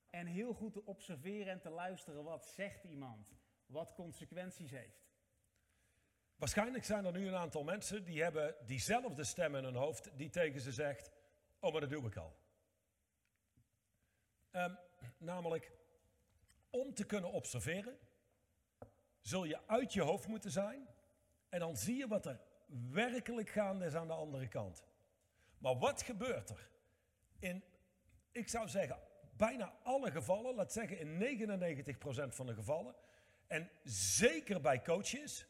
en 0.09 0.27
heel 0.27 0.53
goed 0.53 0.73
te 0.73 0.85
observeren 0.85 1.53
en 1.53 1.61
te 1.61 1.69
luisteren 1.69 2.23
wat 2.23 2.45
zegt 2.45 2.83
iemand, 2.83 3.35
wat 3.65 3.93
consequenties 3.93 4.71
heeft. 4.71 5.04
Waarschijnlijk 6.35 6.85
zijn 6.85 7.05
er 7.05 7.11
nu 7.11 7.27
een 7.27 7.35
aantal 7.35 7.63
mensen 7.63 8.03
die 8.03 8.23
hebben 8.23 8.55
diezelfde 8.65 9.23
stem 9.23 9.55
in 9.55 9.63
hun 9.63 9.75
hoofd 9.75 10.09
die 10.17 10.29
tegen 10.29 10.61
ze 10.61 10.71
zegt, 10.71 11.11
oh 11.59 11.71
maar 11.71 11.81
dat 11.81 11.89
doe 11.89 12.05
ik 12.05 12.15
al. 12.15 12.35
Um, 14.51 14.77
namelijk, 15.17 15.71
om 16.69 16.93
te 16.93 17.05
kunnen 17.05 17.31
observeren, 17.31 17.99
zul 19.21 19.43
je 19.43 19.67
uit 19.67 19.93
je 19.93 20.01
hoofd 20.01 20.27
moeten 20.27 20.51
zijn 20.51 20.87
en 21.49 21.59
dan 21.59 21.77
zie 21.77 21.97
je 21.97 22.07
wat 22.07 22.25
er 22.25 22.39
werkelijk 22.91 23.49
gaande 23.49 23.85
is 23.85 23.95
aan 23.95 24.07
de 24.07 24.13
andere 24.13 24.47
kant. 24.47 24.83
Maar 25.57 25.77
wat 25.77 26.01
gebeurt 26.01 26.49
er? 26.49 26.69
In, 27.39 27.63
ik 28.31 28.49
zou 28.49 28.67
zeggen, 28.67 28.99
bijna 29.37 29.77
alle 29.83 30.11
gevallen, 30.11 30.55
laat 30.55 30.73
zeggen 30.73 30.99
in 30.99 31.39
99% 32.31 32.35
van 32.35 32.45
de 32.45 32.53
gevallen, 32.53 32.95
en 33.47 33.69
zeker 33.83 34.61
bij 34.61 34.81
coaches, 34.81 35.45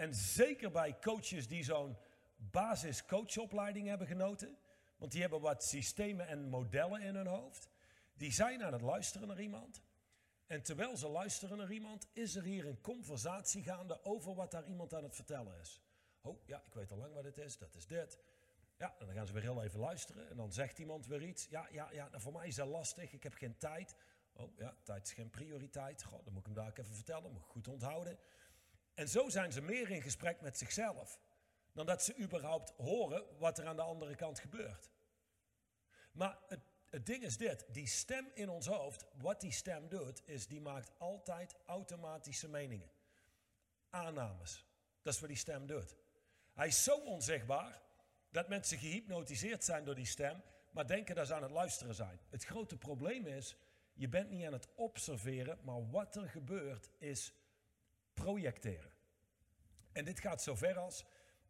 en 0.00 0.14
zeker 0.14 0.70
bij 0.70 0.98
coaches 1.00 1.48
die 1.48 1.64
zo'n 1.64 1.96
basis-coachopleiding 2.36 3.88
hebben 3.88 4.06
genoten, 4.06 4.58
want 4.96 5.12
die 5.12 5.20
hebben 5.20 5.40
wat 5.40 5.64
systemen 5.64 6.26
en 6.26 6.48
modellen 6.48 7.02
in 7.02 7.14
hun 7.14 7.26
hoofd, 7.26 7.68
die 8.14 8.32
zijn 8.32 8.64
aan 8.64 8.72
het 8.72 8.82
luisteren 8.82 9.28
naar 9.28 9.40
iemand. 9.40 9.82
En 10.46 10.62
terwijl 10.62 10.96
ze 10.96 11.08
luisteren 11.08 11.56
naar 11.56 11.72
iemand, 11.72 12.08
is 12.12 12.36
er 12.36 12.42
hier 12.42 12.66
een 12.66 12.80
conversatie 12.80 13.62
gaande 13.62 14.04
over 14.04 14.34
wat 14.34 14.50
daar 14.50 14.66
iemand 14.66 14.94
aan 14.94 15.02
het 15.02 15.14
vertellen 15.14 15.60
is. 15.60 15.80
Oh 16.20 16.46
ja, 16.46 16.62
ik 16.66 16.74
weet 16.74 16.92
al 16.92 16.98
lang 16.98 17.14
wat 17.14 17.24
het 17.24 17.38
is, 17.38 17.58
dat 17.58 17.74
is 17.74 17.86
dit. 17.86 18.18
Ja, 18.78 18.94
en 18.98 19.06
dan 19.06 19.14
gaan 19.14 19.26
ze 19.26 19.32
weer 19.32 19.42
heel 19.42 19.62
even 19.62 19.80
luisteren 19.80 20.30
en 20.30 20.36
dan 20.36 20.52
zegt 20.52 20.78
iemand 20.78 21.06
weer 21.06 21.22
iets. 21.22 21.46
Ja, 21.50 21.68
ja, 21.72 21.92
ja, 21.92 22.08
nou, 22.08 22.22
voor 22.22 22.32
mij 22.32 22.46
is 22.46 22.54
dat 22.54 22.68
lastig, 22.68 23.12
ik 23.12 23.22
heb 23.22 23.34
geen 23.34 23.58
tijd. 23.58 23.94
Oh 24.32 24.56
ja, 24.56 24.76
tijd 24.82 25.06
is 25.06 25.12
geen 25.12 25.30
prioriteit. 25.30 26.02
Goh, 26.02 26.24
dan 26.24 26.32
moet 26.32 26.40
ik 26.40 26.46
hem 26.46 26.54
daar 26.54 26.68
ook 26.68 26.78
even 26.78 26.94
vertellen, 26.94 27.32
moet 27.32 27.42
ik 27.42 27.48
goed 27.48 27.68
onthouden. 27.68 28.18
En 29.00 29.08
zo 29.08 29.28
zijn 29.28 29.52
ze 29.52 29.62
meer 29.62 29.90
in 29.90 30.02
gesprek 30.02 30.40
met 30.40 30.58
zichzelf 30.58 31.20
dan 31.72 31.86
dat 31.86 32.02
ze 32.02 32.16
überhaupt 32.18 32.72
horen 32.76 33.24
wat 33.38 33.58
er 33.58 33.66
aan 33.66 33.76
de 33.76 33.82
andere 33.82 34.14
kant 34.14 34.38
gebeurt. 34.38 34.90
Maar 36.12 36.38
het, 36.48 36.60
het 36.90 37.06
ding 37.06 37.22
is 37.22 37.36
dit, 37.36 37.64
die 37.68 37.86
stem 37.86 38.30
in 38.34 38.48
ons 38.48 38.66
hoofd, 38.66 39.06
wat 39.14 39.40
die 39.40 39.52
stem 39.52 39.88
doet, 39.88 40.22
is 40.24 40.46
die 40.46 40.60
maakt 40.60 40.92
altijd 40.98 41.56
automatische 41.66 42.48
meningen. 42.48 42.90
Aannames. 43.90 44.66
Dat 45.02 45.14
is 45.14 45.20
wat 45.20 45.28
die 45.28 45.38
stem 45.38 45.66
doet. 45.66 45.96
Hij 46.54 46.66
is 46.66 46.84
zo 46.84 46.96
onzichtbaar 46.96 47.82
dat 48.30 48.48
mensen 48.48 48.78
gehypnotiseerd 48.78 49.64
zijn 49.64 49.84
door 49.84 49.94
die 49.94 50.06
stem, 50.06 50.42
maar 50.70 50.86
denken 50.86 51.14
dat 51.14 51.26
ze 51.26 51.34
aan 51.34 51.42
het 51.42 51.50
luisteren 51.50 51.94
zijn. 51.94 52.20
Het 52.28 52.44
grote 52.44 52.76
probleem 52.76 53.26
is, 53.26 53.56
je 53.92 54.08
bent 54.08 54.30
niet 54.30 54.46
aan 54.46 54.52
het 54.52 54.68
observeren, 54.74 55.58
maar 55.62 55.90
wat 55.90 56.16
er 56.16 56.28
gebeurt 56.28 56.90
is 56.98 57.32
projecteren. 58.14 58.89
En 59.92 60.04
dit 60.04 60.20
gaat 60.20 60.42
zover 60.42 60.78
als, 60.78 61.04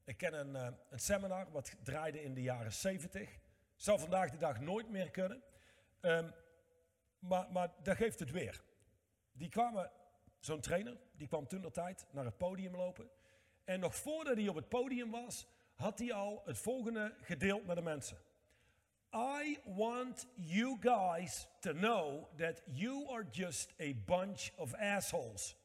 ik 0.04 0.16
ken 0.16 0.34
een, 0.34 0.54
uh, 0.54 0.76
een 0.90 1.00
seminar 1.00 1.50
wat 1.50 1.76
draaide 1.82 2.22
in 2.22 2.34
de 2.34 2.42
jaren 2.42 2.72
70. 2.72 3.38
Zal 3.76 3.98
vandaag 3.98 4.30
de 4.30 4.38
dag 4.38 4.60
nooit 4.60 4.88
meer 4.88 5.10
kunnen. 5.10 5.42
Um, 6.00 6.32
maar, 7.18 7.52
maar 7.52 7.70
dat 7.82 7.96
geeft 7.96 8.18
het 8.18 8.30
weer. 8.30 8.62
Die 9.32 9.48
kwamen, 9.48 9.90
zo'n 10.38 10.60
trainer, 10.60 10.96
die 11.12 11.28
kwam 11.28 11.46
toen 11.46 11.62
de 11.62 11.70
tijd 11.70 12.06
naar 12.10 12.24
het 12.24 12.36
podium 12.36 12.76
lopen. 12.76 13.10
En 13.64 13.80
nog 13.80 13.96
voordat 13.96 14.36
hij 14.36 14.48
op 14.48 14.54
het 14.54 14.68
podium 14.68 15.10
was, 15.10 15.46
had 15.74 15.98
hij 15.98 16.12
al 16.12 16.42
het 16.44 16.58
volgende 16.58 17.14
gedeeld 17.20 17.66
met 17.66 17.76
de 17.76 17.82
mensen. 17.82 18.18
I 19.14 19.58
want 19.64 20.26
you 20.34 20.76
guys 20.80 21.48
to 21.60 21.72
know 21.72 22.38
that 22.38 22.62
you 22.64 23.08
are 23.08 23.26
just 23.30 23.74
a 23.80 23.92
bunch 24.04 24.50
of 24.56 24.74
assholes. 24.74 25.56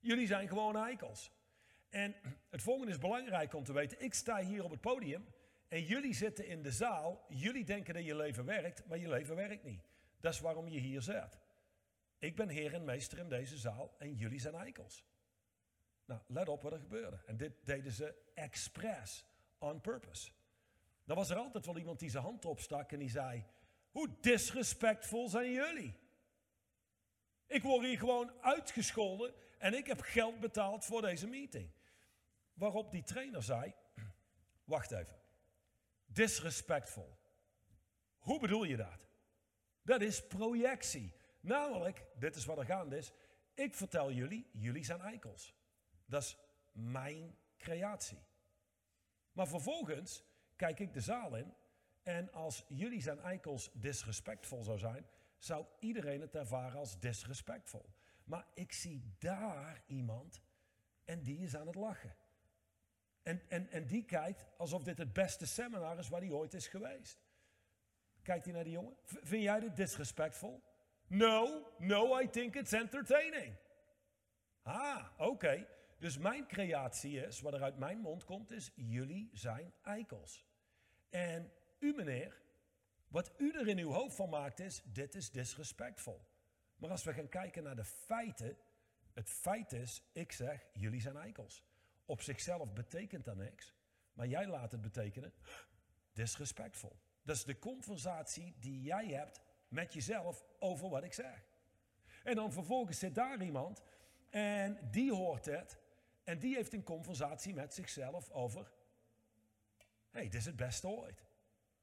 Jullie 0.00 0.26
zijn 0.26 0.48
gewoon 0.48 0.76
eikels. 0.76 1.30
En 1.94 2.14
het 2.50 2.62
volgende 2.62 2.92
is 2.92 2.98
belangrijk 2.98 3.54
om 3.54 3.64
te 3.64 3.72
weten. 3.72 4.00
Ik 4.00 4.14
sta 4.14 4.42
hier 4.42 4.64
op 4.64 4.70
het 4.70 4.80
podium 4.80 5.26
en 5.68 5.82
jullie 5.82 6.14
zitten 6.14 6.46
in 6.46 6.62
de 6.62 6.72
zaal. 6.72 7.24
Jullie 7.28 7.64
denken 7.64 7.94
dat 7.94 8.04
je 8.04 8.16
leven 8.16 8.44
werkt, 8.44 8.86
maar 8.86 8.98
je 8.98 9.08
leven 9.08 9.36
werkt 9.36 9.64
niet. 9.64 9.88
Dat 10.20 10.32
is 10.32 10.40
waarom 10.40 10.68
je 10.68 10.78
hier 10.78 11.02
zit. 11.02 11.38
Ik 12.18 12.36
ben 12.36 12.48
heer 12.48 12.74
en 12.74 12.84
meester 12.84 13.18
in 13.18 13.28
deze 13.28 13.56
zaal 13.56 13.94
en 13.98 14.14
jullie 14.14 14.38
zijn 14.40 14.54
eikels. 14.54 15.04
Nou, 16.04 16.20
let 16.26 16.48
op 16.48 16.62
wat 16.62 16.72
er 16.72 16.78
gebeurde. 16.78 17.22
En 17.26 17.36
dit 17.36 17.52
deden 17.64 17.92
ze 17.92 18.14
expres, 18.34 19.24
on 19.58 19.80
purpose. 19.80 20.30
Dan 21.04 21.16
was 21.16 21.30
er 21.30 21.36
altijd 21.36 21.66
wel 21.66 21.78
iemand 21.78 21.98
die 21.98 22.10
zijn 22.10 22.24
hand 22.24 22.44
opstak 22.44 22.92
en 22.92 22.98
die 22.98 23.10
zei: 23.10 23.44
Hoe 23.90 24.08
disrespectvol 24.20 25.28
zijn 25.28 25.50
jullie? 25.50 25.94
Ik 27.46 27.62
word 27.62 27.84
hier 27.84 27.98
gewoon 27.98 28.32
uitgescholden 28.40 29.34
en 29.58 29.74
ik 29.74 29.86
heb 29.86 30.00
geld 30.00 30.40
betaald 30.40 30.84
voor 30.84 31.02
deze 31.02 31.26
meeting. 31.26 31.70
Waarop 32.54 32.90
die 32.90 33.02
trainer 33.02 33.42
zei: 33.42 33.74
Wacht 34.64 34.90
even. 34.90 35.20
Disrespectvol. 36.06 37.18
Hoe 38.18 38.40
bedoel 38.40 38.64
je 38.64 38.76
dat? 38.76 39.08
Dat 39.82 40.00
is 40.00 40.26
projectie. 40.26 41.12
Namelijk, 41.40 42.06
dit 42.18 42.36
is 42.36 42.44
wat 42.44 42.58
er 42.58 42.64
gaande 42.64 42.96
is. 42.96 43.12
Ik 43.54 43.74
vertel 43.74 44.12
jullie, 44.12 44.50
jullie 44.52 44.84
zijn 44.84 45.00
eikels. 45.00 45.54
Dat 46.06 46.22
is 46.22 46.38
mijn 46.72 47.38
creatie. 47.56 48.18
Maar 49.32 49.48
vervolgens 49.48 50.24
kijk 50.56 50.78
ik 50.78 50.92
de 50.92 51.00
zaal 51.00 51.36
in 51.36 51.54
en 52.02 52.32
als 52.32 52.64
jullie 52.68 53.00
zijn 53.00 53.20
eikels 53.20 53.70
disrespectvol 53.72 54.62
zou 54.62 54.78
zijn, 54.78 55.06
zou 55.38 55.66
iedereen 55.78 56.20
het 56.20 56.34
ervaren 56.34 56.78
als 56.78 57.00
disrespectvol. 57.00 57.94
Maar 58.24 58.46
ik 58.54 58.72
zie 58.72 59.14
daar 59.18 59.82
iemand 59.86 60.42
en 61.04 61.22
die 61.22 61.38
is 61.38 61.56
aan 61.56 61.66
het 61.66 61.74
lachen. 61.74 62.16
En, 63.24 63.42
en, 63.48 63.70
en 63.70 63.86
die 63.86 64.04
kijkt 64.04 64.46
alsof 64.56 64.82
dit 64.82 64.98
het 64.98 65.12
beste 65.12 65.46
seminar 65.46 65.98
is 65.98 66.08
waar 66.08 66.20
hij 66.20 66.30
ooit 66.30 66.54
is 66.54 66.66
geweest. 66.66 67.18
Kijkt 68.22 68.44
hij 68.44 68.54
naar 68.54 68.64
die 68.64 68.72
jongen? 68.72 68.96
vind 69.04 69.42
jij 69.42 69.60
dit 69.60 69.76
disrespectvol? 69.76 70.62
No, 71.06 71.66
no, 71.78 72.20
I 72.20 72.30
think 72.30 72.54
it's 72.54 72.72
entertaining. 72.72 73.56
Ah, 74.62 75.06
oké. 75.18 75.66
Dus 75.98 76.18
mijn 76.18 76.46
creatie 76.46 77.26
is, 77.26 77.40
wat 77.40 77.54
er 77.54 77.62
uit 77.62 77.78
mijn 77.78 77.98
mond 77.98 78.24
komt, 78.24 78.50
is 78.50 78.72
jullie 78.74 79.30
zijn 79.32 79.72
eikels. 79.82 80.46
En 81.10 81.52
u 81.78 81.92
meneer, 81.94 82.42
wat 83.08 83.32
u 83.36 83.50
er 83.50 83.68
in 83.68 83.78
uw 83.78 83.90
hoofd 83.90 84.16
van 84.16 84.28
maakt 84.28 84.60
is, 84.60 84.82
dit 84.84 85.14
is 85.14 85.30
disrespectvol. 85.30 86.24
Maar 86.76 86.90
als 86.90 87.04
we 87.04 87.12
gaan 87.12 87.28
kijken 87.28 87.62
naar 87.62 87.76
de 87.76 87.84
feiten, 87.84 88.56
het 89.12 89.30
feit 89.30 89.72
is, 89.72 90.02
ik 90.12 90.32
zeg, 90.32 90.66
jullie 90.72 91.00
zijn 91.00 91.16
eikels. 91.16 91.64
Op 92.04 92.22
zichzelf 92.22 92.72
betekent 92.72 93.24
dat 93.24 93.36
niks, 93.36 93.74
maar 94.12 94.26
jij 94.26 94.46
laat 94.46 94.72
het 94.72 94.80
betekenen, 94.80 95.32
disrespectvol. 96.12 96.98
Dat 97.22 97.36
is 97.36 97.44
de 97.44 97.58
conversatie 97.58 98.54
die 98.58 98.82
jij 98.82 99.06
hebt 99.06 99.40
met 99.68 99.92
jezelf 99.92 100.44
over 100.58 100.88
wat 100.88 101.04
ik 101.04 101.12
zeg. 101.12 101.44
En 102.24 102.34
dan 102.34 102.52
vervolgens 102.52 102.98
zit 102.98 103.14
daar 103.14 103.42
iemand 103.42 103.82
en 104.30 104.78
die 104.90 105.12
hoort 105.12 105.44
het 105.44 105.78
en 106.24 106.38
die 106.38 106.54
heeft 106.54 106.72
een 106.72 106.82
conversatie 106.82 107.54
met 107.54 107.74
zichzelf 107.74 108.30
over, 108.30 108.72
hey, 110.10 110.22
dit 110.22 110.34
is 110.34 110.44
het 110.44 110.56
beste 110.56 110.88
ooit. 110.88 111.24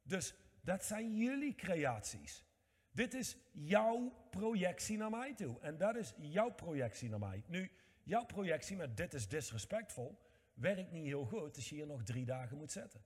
Dus 0.03 0.35
dat 0.61 0.85
zijn 0.85 1.17
jullie 1.17 1.55
creaties. 1.55 2.45
Dit 2.91 3.13
is 3.13 3.37
jouw 3.51 4.13
projectie 4.29 4.97
naar 4.97 5.09
mij 5.09 5.33
toe. 5.33 5.59
En 5.59 5.77
dat 5.77 5.95
is 5.95 6.13
jouw 6.17 6.51
projectie 6.51 7.09
naar 7.09 7.19
mij. 7.19 7.43
Nu, 7.47 7.71
jouw 8.11 8.25
projectie 8.25 8.75
met 8.75 8.97
dit 8.97 9.13
is 9.13 9.27
disrespectvol 9.27 10.17
werkt 10.53 10.91
niet 10.91 11.05
heel 11.05 11.25
goed 11.25 11.55
als 11.55 11.69
je 11.69 11.75
hier 11.75 11.85
nog 11.85 12.03
drie 12.03 12.25
dagen 12.25 12.57
moet 12.57 12.71
zetten. 12.71 13.03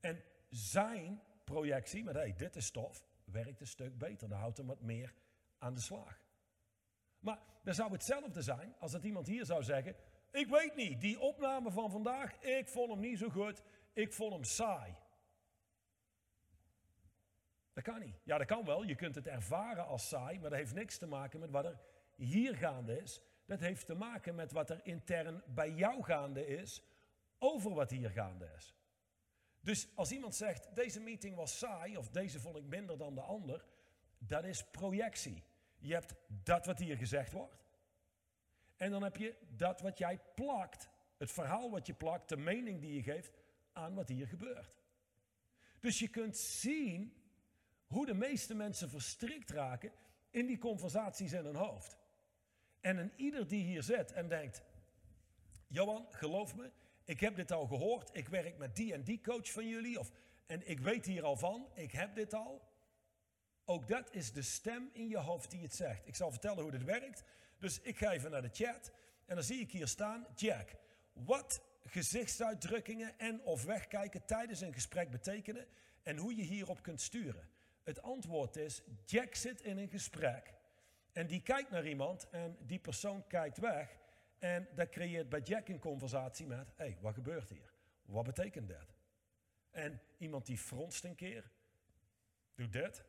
En 0.00 0.22
zijn 0.48 1.22
projectie 1.44 2.04
met 2.04 2.14
hey, 2.14 2.34
dit 2.36 2.56
is 2.56 2.70
tof, 2.70 3.04
werkt 3.24 3.60
een 3.60 3.66
stuk 3.66 3.98
beter. 3.98 4.28
Dan 4.28 4.38
houdt 4.38 4.56
hem 4.56 4.66
wat 4.66 4.80
meer 4.80 5.14
aan 5.58 5.74
de 5.74 5.80
slag. 5.80 6.20
Maar 7.18 7.38
dan 7.62 7.74
zou 7.74 7.92
hetzelfde 7.92 8.42
zijn 8.42 8.74
als 8.78 8.92
dat 8.92 9.04
iemand 9.04 9.26
hier 9.26 9.44
zou 9.44 9.62
zeggen: 9.62 9.96
Ik 10.30 10.46
weet 10.48 10.74
niet, 10.74 11.00
die 11.00 11.20
opname 11.20 11.70
van 11.70 11.90
vandaag, 11.90 12.42
ik 12.42 12.68
vond 12.68 12.90
hem 12.90 13.00
niet 13.00 13.18
zo 13.18 13.28
goed, 13.28 13.62
ik 13.92 14.12
vond 14.12 14.32
hem 14.32 14.44
saai. 14.44 14.94
Dat 17.72 17.84
kan 17.84 18.00
niet. 18.00 18.16
Ja, 18.22 18.38
dat 18.38 18.46
kan 18.46 18.64
wel. 18.64 18.82
Je 18.82 18.94
kunt 18.94 19.14
het 19.14 19.26
ervaren 19.26 19.86
als 19.86 20.08
saai, 20.08 20.38
maar 20.38 20.50
dat 20.50 20.58
heeft 20.58 20.74
niks 20.74 20.98
te 20.98 21.06
maken 21.06 21.40
met 21.40 21.50
wat 21.50 21.64
er 21.64 21.78
hier 22.16 22.56
gaande 22.56 23.02
is. 23.02 23.20
Dat 23.46 23.60
heeft 23.60 23.86
te 23.86 23.94
maken 23.94 24.34
met 24.34 24.52
wat 24.52 24.70
er 24.70 24.80
intern 24.82 25.42
bij 25.46 25.70
jou 25.70 26.02
gaande 26.02 26.46
is 26.46 26.82
over 27.38 27.74
wat 27.74 27.90
hier 27.90 28.10
gaande 28.10 28.50
is. 28.56 28.74
Dus 29.60 29.88
als 29.94 30.12
iemand 30.12 30.34
zegt, 30.34 30.74
deze 30.74 31.00
meeting 31.00 31.36
was 31.36 31.58
saai 31.58 31.96
of 31.96 32.08
deze 32.08 32.40
vond 32.40 32.56
ik 32.56 32.64
minder 32.64 32.98
dan 32.98 33.14
de 33.14 33.20
ander, 33.20 33.64
dat 34.18 34.44
is 34.44 34.64
projectie. 34.70 35.44
Je 35.78 35.92
hebt 35.92 36.14
dat 36.26 36.66
wat 36.66 36.78
hier 36.78 36.96
gezegd 36.96 37.32
wordt. 37.32 37.64
En 38.76 38.90
dan 38.90 39.02
heb 39.02 39.16
je 39.16 39.36
dat 39.48 39.80
wat 39.80 39.98
jij 39.98 40.20
plakt, 40.34 40.88
het 41.16 41.32
verhaal 41.32 41.70
wat 41.70 41.86
je 41.86 41.94
plakt, 41.94 42.28
de 42.28 42.36
mening 42.36 42.80
die 42.80 42.94
je 42.94 43.02
geeft 43.02 43.32
aan 43.72 43.94
wat 43.94 44.08
hier 44.08 44.26
gebeurt. 44.26 44.78
Dus 45.80 45.98
je 45.98 46.08
kunt 46.08 46.36
zien 46.36 47.22
hoe 47.86 48.06
de 48.06 48.14
meeste 48.14 48.54
mensen 48.54 48.90
verstrikt 48.90 49.50
raken 49.50 49.92
in 50.30 50.46
die 50.46 50.58
conversaties 50.58 51.32
in 51.32 51.44
hun 51.44 51.56
hoofd. 51.56 51.96
En 52.86 52.96
een 52.96 53.12
ieder 53.16 53.48
die 53.48 53.64
hier 53.64 53.82
zit 53.82 54.12
en 54.12 54.28
denkt, 54.28 54.62
Johan, 55.66 56.06
geloof 56.10 56.56
me, 56.56 56.70
ik 57.04 57.20
heb 57.20 57.36
dit 57.36 57.52
al 57.52 57.66
gehoord, 57.66 58.10
ik 58.12 58.28
werk 58.28 58.58
met 58.58 58.76
die 58.76 58.92
en 58.92 59.02
die 59.02 59.20
coach 59.20 59.52
van 59.52 59.68
jullie, 59.68 59.98
of, 59.98 60.10
en 60.46 60.68
ik 60.68 60.80
weet 60.80 61.06
hier 61.06 61.24
al 61.24 61.36
van, 61.36 61.68
ik 61.74 61.92
heb 61.92 62.14
dit 62.14 62.34
al. 62.34 62.68
Ook 63.64 63.88
dat 63.88 64.14
is 64.14 64.32
de 64.32 64.42
stem 64.42 64.90
in 64.92 65.08
je 65.08 65.18
hoofd 65.18 65.50
die 65.50 65.62
het 65.62 65.74
zegt. 65.74 66.06
Ik 66.06 66.14
zal 66.14 66.30
vertellen 66.30 66.62
hoe 66.62 66.70
dit 66.70 66.84
werkt. 66.84 67.24
Dus 67.58 67.80
ik 67.80 67.98
ga 67.98 68.12
even 68.12 68.30
naar 68.30 68.42
de 68.42 68.50
chat 68.52 68.92
en 69.24 69.34
dan 69.34 69.44
zie 69.44 69.60
ik 69.60 69.70
hier 69.70 69.88
staan, 69.88 70.26
Jack, 70.34 70.70
wat 71.12 71.62
gezichtsuitdrukkingen 71.84 73.18
en 73.18 73.42
of 73.42 73.64
wegkijken 73.64 74.24
tijdens 74.24 74.60
een 74.60 74.72
gesprek 74.72 75.10
betekenen 75.10 75.66
en 76.02 76.16
hoe 76.16 76.36
je 76.36 76.42
hierop 76.42 76.82
kunt 76.82 77.00
sturen. 77.00 77.48
Het 77.82 78.02
antwoord 78.02 78.56
is, 78.56 78.82
Jack 79.04 79.34
zit 79.34 79.60
in 79.60 79.78
een 79.78 79.88
gesprek 79.88 80.55
en 81.16 81.26
die 81.26 81.42
kijkt 81.42 81.70
naar 81.70 81.86
iemand 81.86 82.28
en 82.30 82.56
die 82.60 82.78
persoon 82.78 83.26
kijkt 83.26 83.58
weg. 83.58 83.98
En 84.38 84.68
dat 84.74 84.88
creëert 84.88 85.28
bij 85.28 85.40
Jack 85.40 85.68
een 85.68 85.78
conversatie 85.78 86.46
met, 86.46 86.72
hé, 86.76 86.84
hey, 86.84 86.98
wat 87.00 87.14
gebeurt 87.14 87.50
hier? 87.50 87.72
Wat 88.04 88.24
betekent 88.24 88.68
dat? 88.68 88.94
En 89.70 90.00
iemand 90.18 90.46
die 90.46 90.58
fronst 90.58 91.04
een 91.04 91.14
keer, 91.14 91.50
doet 92.54 92.72
dit. 92.72 93.04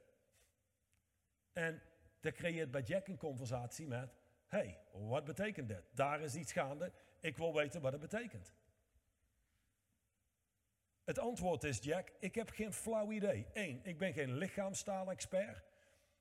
En 1.54 1.82
dat 2.20 2.34
creëert 2.34 2.72
bij 2.72 2.82
Jack 2.82 3.08
een 3.08 3.18
conversatie 3.18 3.88
met, 3.88 4.16
hé, 4.48 4.58
hey, 4.58 4.80
wat 4.92 5.24
betekent 5.24 5.68
dit? 5.68 5.84
Daar 5.92 6.22
is 6.22 6.36
iets 6.36 6.52
gaande, 6.52 6.92
ik 7.20 7.38
wil 7.38 7.54
weten 7.54 7.82
wat 7.82 7.92
het 7.92 8.02
betekent. 8.02 8.54
Het 11.04 11.20
antwoord 11.20 11.64
is, 11.64 11.80
Jack, 11.82 12.12
ik 12.20 12.36
heb 12.36 12.50
geen 12.50 12.74
flauw 12.74 13.12
idee. 13.12 13.48
Eén, 13.54 13.80
ik 13.84 13.98
ben 13.98 14.14
geen 14.14 14.38
lichaamstaal-expert. 14.38 15.67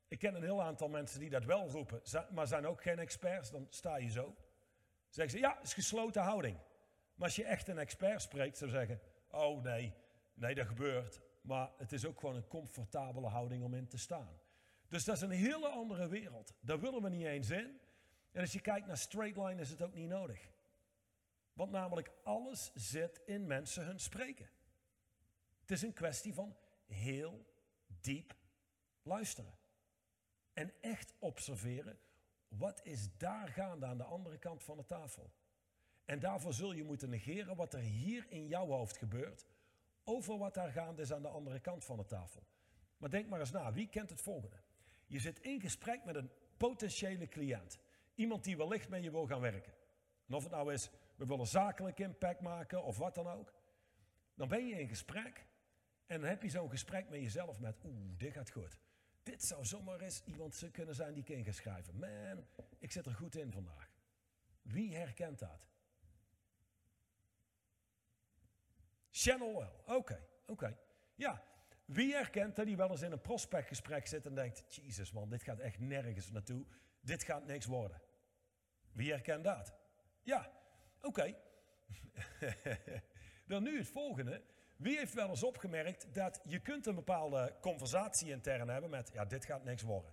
Ik 0.08 0.18
ken 0.18 0.34
een 0.34 0.42
heel 0.42 0.62
aantal 0.62 0.88
mensen 0.88 1.20
die 1.20 1.30
dat 1.30 1.44
wel 1.44 1.68
roepen, 1.68 2.02
maar 2.30 2.46
zijn 2.46 2.66
ook 2.66 2.82
geen 2.82 2.98
experts. 2.98 3.50
Dan 3.50 3.66
sta 3.70 3.96
je 3.96 4.08
zo. 4.08 4.36
Zeggen 5.08 5.38
ze, 5.38 5.38
ja, 5.38 5.60
is 5.62 5.74
gesloten 5.74 6.22
houding. 6.22 6.56
Maar 7.14 7.26
als 7.26 7.36
je 7.36 7.44
echt 7.44 7.68
een 7.68 7.78
expert 7.78 8.22
spreekt, 8.22 8.56
zou 8.58 8.70
zeggen, 8.70 9.00
oh 9.30 9.62
nee, 9.62 9.94
nee, 10.34 10.54
dat 10.54 10.66
gebeurt. 10.66 11.20
Maar 11.40 11.70
het 11.78 11.92
is 11.92 12.06
ook 12.06 12.20
gewoon 12.20 12.36
een 12.36 12.48
comfortabele 12.48 13.26
houding 13.26 13.64
om 13.64 13.74
in 13.74 13.88
te 13.88 13.98
staan. 13.98 14.40
Dus 14.88 15.04
dat 15.04 15.16
is 15.16 15.22
een 15.22 15.30
hele 15.30 15.68
andere 15.68 16.08
wereld. 16.08 16.54
Daar 16.60 16.80
willen 16.80 17.02
we 17.02 17.08
niet 17.08 17.26
eens 17.26 17.50
in. 17.50 17.80
En 18.32 18.40
als 18.40 18.52
je 18.52 18.60
kijkt 18.60 18.86
naar 18.86 18.96
straight 18.96 19.36
line 19.36 19.60
is 19.60 19.70
het 19.70 19.82
ook 19.82 19.94
niet 19.94 20.08
nodig. 20.08 20.48
Want 21.52 21.70
namelijk 21.70 22.10
alles 22.22 22.70
zit 22.74 23.20
in 23.24 23.46
mensen 23.46 23.84
hun 23.84 24.00
spreken. 24.00 24.48
Het 25.60 25.70
is 25.70 25.82
een 25.82 25.92
kwestie 25.92 26.34
van 26.34 26.56
heel 26.86 27.46
diep 28.00 28.36
luisteren. 29.02 29.54
En 30.56 30.72
echt 30.80 31.14
observeren, 31.18 31.98
wat 32.48 32.80
is 32.84 33.16
daar 33.16 33.48
gaande 33.48 33.86
aan 33.86 33.96
de 33.96 34.04
andere 34.04 34.38
kant 34.38 34.62
van 34.62 34.76
de 34.76 34.84
tafel? 34.84 35.30
En 36.04 36.18
daarvoor 36.18 36.52
zul 36.52 36.72
je 36.72 36.84
moeten 36.84 37.10
negeren 37.10 37.56
wat 37.56 37.74
er 37.74 37.80
hier 37.80 38.26
in 38.28 38.46
jouw 38.46 38.66
hoofd 38.66 38.96
gebeurt, 38.96 39.46
over 40.04 40.38
wat 40.38 40.54
daar 40.54 40.70
gaande 40.70 41.02
is 41.02 41.12
aan 41.12 41.22
de 41.22 41.28
andere 41.28 41.60
kant 41.60 41.84
van 41.84 41.96
de 41.96 42.04
tafel. 42.04 42.42
Maar 42.96 43.10
denk 43.10 43.28
maar 43.28 43.40
eens 43.40 43.50
na, 43.50 43.72
wie 43.72 43.88
kent 43.88 44.10
het 44.10 44.20
volgende? 44.20 44.56
Je 45.06 45.18
zit 45.18 45.40
in 45.40 45.60
gesprek 45.60 46.04
met 46.04 46.14
een 46.14 46.30
potentiële 46.56 47.28
cliënt. 47.28 47.78
Iemand 48.14 48.44
die 48.44 48.56
wellicht 48.56 48.88
met 48.88 49.02
je 49.02 49.10
wil 49.10 49.26
gaan 49.26 49.40
werken. 49.40 49.72
En 50.26 50.34
of 50.34 50.42
het 50.42 50.52
nou 50.52 50.72
is, 50.72 50.90
we 51.16 51.26
willen 51.26 51.46
zakelijk 51.46 51.98
impact 51.98 52.40
maken 52.40 52.82
of 52.82 52.98
wat 52.98 53.14
dan 53.14 53.28
ook. 53.28 53.52
Dan 54.34 54.48
ben 54.48 54.66
je 54.66 54.80
in 54.80 54.88
gesprek 54.88 55.46
En 56.06 56.20
dan 56.20 56.28
heb 56.28 56.42
je 56.42 56.48
zo'n 56.48 56.70
gesprek 56.70 57.08
met 57.08 57.20
jezelf 57.20 57.58
met, 57.58 57.76
oeh, 57.84 58.18
dit 58.18 58.32
gaat 58.32 58.50
goed. 58.50 58.78
Dit 59.26 59.44
zou 59.44 59.64
zomaar 59.64 60.00
eens 60.00 60.22
iemand 60.24 60.68
kunnen 60.72 60.94
zijn 60.94 61.12
die 61.12 61.22
ik 61.22 61.28
in 61.28 61.44
ga 61.44 61.52
schrijven. 61.52 61.98
Man, 61.98 62.46
ik 62.78 62.92
zit 62.92 63.06
er 63.06 63.14
goed 63.14 63.36
in 63.36 63.52
vandaag. 63.52 63.90
Wie 64.62 64.96
herkent 64.96 65.38
dat? 65.38 65.68
Channel 69.10 69.58
wel. 69.58 69.96
Oké, 69.96 70.26
oké. 70.46 70.78
Ja, 71.14 71.44
wie 71.84 72.12
herkent 72.12 72.56
dat 72.56 72.66
hij 72.66 72.76
wel 72.76 72.90
eens 72.90 73.02
in 73.02 73.12
een 73.12 73.20
prospectgesprek 73.20 74.06
zit 74.06 74.26
en 74.26 74.34
denkt: 74.34 74.74
Jezus 74.74 75.12
man, 75.12 75.28
dit 75.28 75.42
gaat 75.42 75.58
echt 75.58 75.78
nergens 75.78 76.30
naartoe. 76.30 76.66
Dit 77.00 77.22
gaat 77.22 77.46
niks 77.46 77.66
worden. 77.66 78.02
Wie 78.92 79.10
herkent 79.10 79.44
dat? 79.44 79.74
Ja, 80.22 80.52
oké. 81.00 81.36
Dan 83.46 83.62
nu 83.62 83.78
het 83.78 83.88
volgende. 83.88 84.42
Wie 84.76 84.96
heeft 84.96 85.14
wel 85.14 85.28
eens 85.28 85.42
opgemerkt 85.42 86.14
dat 86.14 86.40
je 86.44 86.60
kunt 86.60 86.86
een 86.86 86.94
bepaalde 86.94 87.54
conversatie 87.60 88.30
intern 88.30 88.68
hebben 88.68 88.90
met, 88.90 89.10
ja, 89.12 89.24
dit 89.24 89.44
gaat 89.44 89.64
niks 89.64 89.82
worden. 89.82 90.12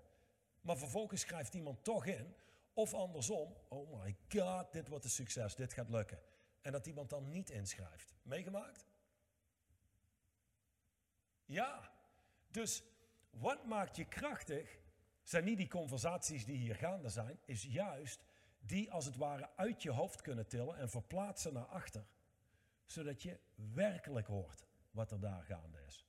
Maar 0.62 0.78
vervolgens 0.78 1.22
schrijft 1.22 1.54
iemand 1.54 1.84
toch 1.84 2.06
in, 2.06 2.36
of 2.74 2.94
andersom, 2.94 3.56
oh 3.68 4.04
my 4.04 4.16
god, 4.30 4.74
dit 4.74 4.88
wordt 4.88 5.04
een 5.04 5.10
succes, 5.10 5.56
dit 5.56 5.74
gaat 5.74 5.90
lukken. 5.90 6.20
En 6.62 6.72
dat 6.72 6.88
iemand 6.88 7.10
dan 7.10 7.30
niet 7.30 7.50
inschrijft. 7.50 8.16
Meegemaakt? 8.22 8.86
Ja. 11.46 11.92
Dus 12.52 12.84
wat 13.30 13.66
maakt 13.66 13.96
je 13.96 14.06
krachtig, 14.06 14.80
zijn 15.24 15.44
niet 15.44 15.58
die 15.58 15.68
conversaties 15.68 16.46
die 16.46 16.58
hier 16.58 16.76
gaande 16.76 17.10
zijn, 17.10 17.40
is 17.46 17.64
juist 17.64 18.26
die 18.60 18.92
als 18.92 19.06
het 19.06 19.16
ware 19.16 19.50
uit 19.56 19.84
je 19.84 19.92
hoofd 19.92 20.22
kunnen 20.22 20.48
tillen 20.48 20.78
en 20.78 20.90
verplaatsen 20.90 21.54
naar 21.54 21.66
achter 21.66 22.06
zodat 22.94 23.22
je 23.22 23.40
werkelijk 23.74 24.28
hoort 24.28 24.68
wat 24.92 25.12
er 25.12 25.20
daar 25.20 25.44
gaande 25.44 25.84
is. 25.88 26.06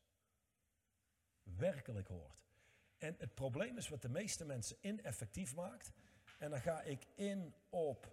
Werkelijk 1.42 2.08
hoort. 2.08 2.44
En 2.98 3.14
het 3.18 3.34
probleem 3.34 3.76
is 3.76 3.88
wat 3.88 4.02
de 4.02 4.08
meeste 4.08 4.44
mensen 4.44 4.76
ineffectief 4.80 5.54
maakt. 5.54 5.92
En 6.38 6.50
dan 6.50 6.60
ga 6.60 6.82
ik 6.82 7.06
in 7.14 7.54
op. 7.70 8.12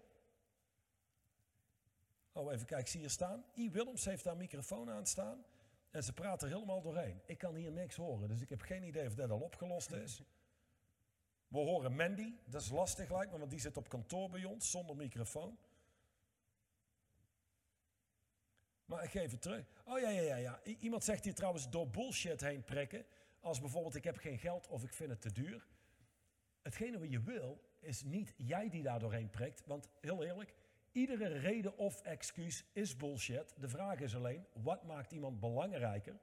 Oh, 2.31 2.53
even 2.53 2.65
kijken, 2.65 2.89
zie 2.89 2.99
hier 2.99 3.09
staan. 3.09 3.45
I. 3.55 3.71
Willems 3.71 4.05
heeft 4.05 4.23
daar 4.23 4.37
microfoon 4.37 4.89
aan 4.89 5.05
staan. 5.05 5.45
En 5.89 6.03
ze 6.03 6.13
praten 6.13 6.47
er 6.47 6.53
helemaal 6.53 6.81
doorheen. 6.81 7.21
Ik 7.25 7.37
kan 7.37 7.55
hier 7.55 7.71
niks 7.71 7.95
horen, 7.95 8.27
dus 8.27 8.41
ik 8.41 8.49
heb 8.49 8.61
geen 8.61 8.83
idee 8.83 9.07
of 9.07 9.15
dat 9.15 9.29
al 9.29 9.39
opgelost 9.39 9.91
is. 9.91 10.21
We 11.47 11.57
horen 11.57 11.95
Mandy, 11.95 12.33
dat 12.45 12.61
is 12.61 12.69
lastig 12.69 13.11
lijkt 13.11 13.31
me, 13.31 13.37
want 13.37 13.51
die 13.51 13.59
zit 13.59 13.77
op 13.77 13.89
kantoor 13.89 14.29
bij 14.29 14.43
ons 14.43 14.71
zonder 14.71 14.95
microfoon. 14.95 15.57
Maar 18.91 19.03
ik 19.03 19.09
geef 19.09 19.31
het 19.31 19.41
terug. 19.41 19.65
Oh 19.85 19.99
ja, 19.99 20.09
ja, 20.09 20.21
ja, 20.21 20.35
ja. 20.35 20.59
Iemand 20.79 21.03
zegt 21.03 21.23
hier 21.23 21.33
trouwens 21.33 21.69
door 21.69 21.89
bullshit 21.89 22.41
heen 22.41 22.63
prikken. 22.63 23.05
Als 23.39 23.59
bijvoorbeeld 23.59 23.95
ik 23.95 24.03
heb 24.03 24.17
geen 24.17 24.37
geld 24.37 24.67
of 24.67 24.83
ik 24.83 24.93
vind 24.93 25.09
het 25.09 25.21
te 25.21 25.31
duur. 25.31 25.67
Hetgene 26.61 26.99
wat 26.99 27.11
je 27.11 27.21
wil 27.21 27.61
is 27.79 28.03
niet 28.03 28.33
jij 28.37 28.69
die 28.69 28.83
daar 28.83 28.99
doorheen 28.99 29.29
prikt. 29.29 29.65
Want 29.65 29.89
heel 30.01 30.23
eerlijk, 30.23 30.53
iedere 30.91 31.27
reden 31.27 31.77
of 31.77 32.01
excuus 32.01 32.65
is 32.73 32.95
bullshit. 32.95 33.53
De 33.57 33.69
vraag 33.69 33.99
is 33.99 34.15
alleen, 34.15 34.45
wat 34.53 34.83
maakt 34.83 35.11
iemand 35.11 35.39
belangrijker? 35.39 36.19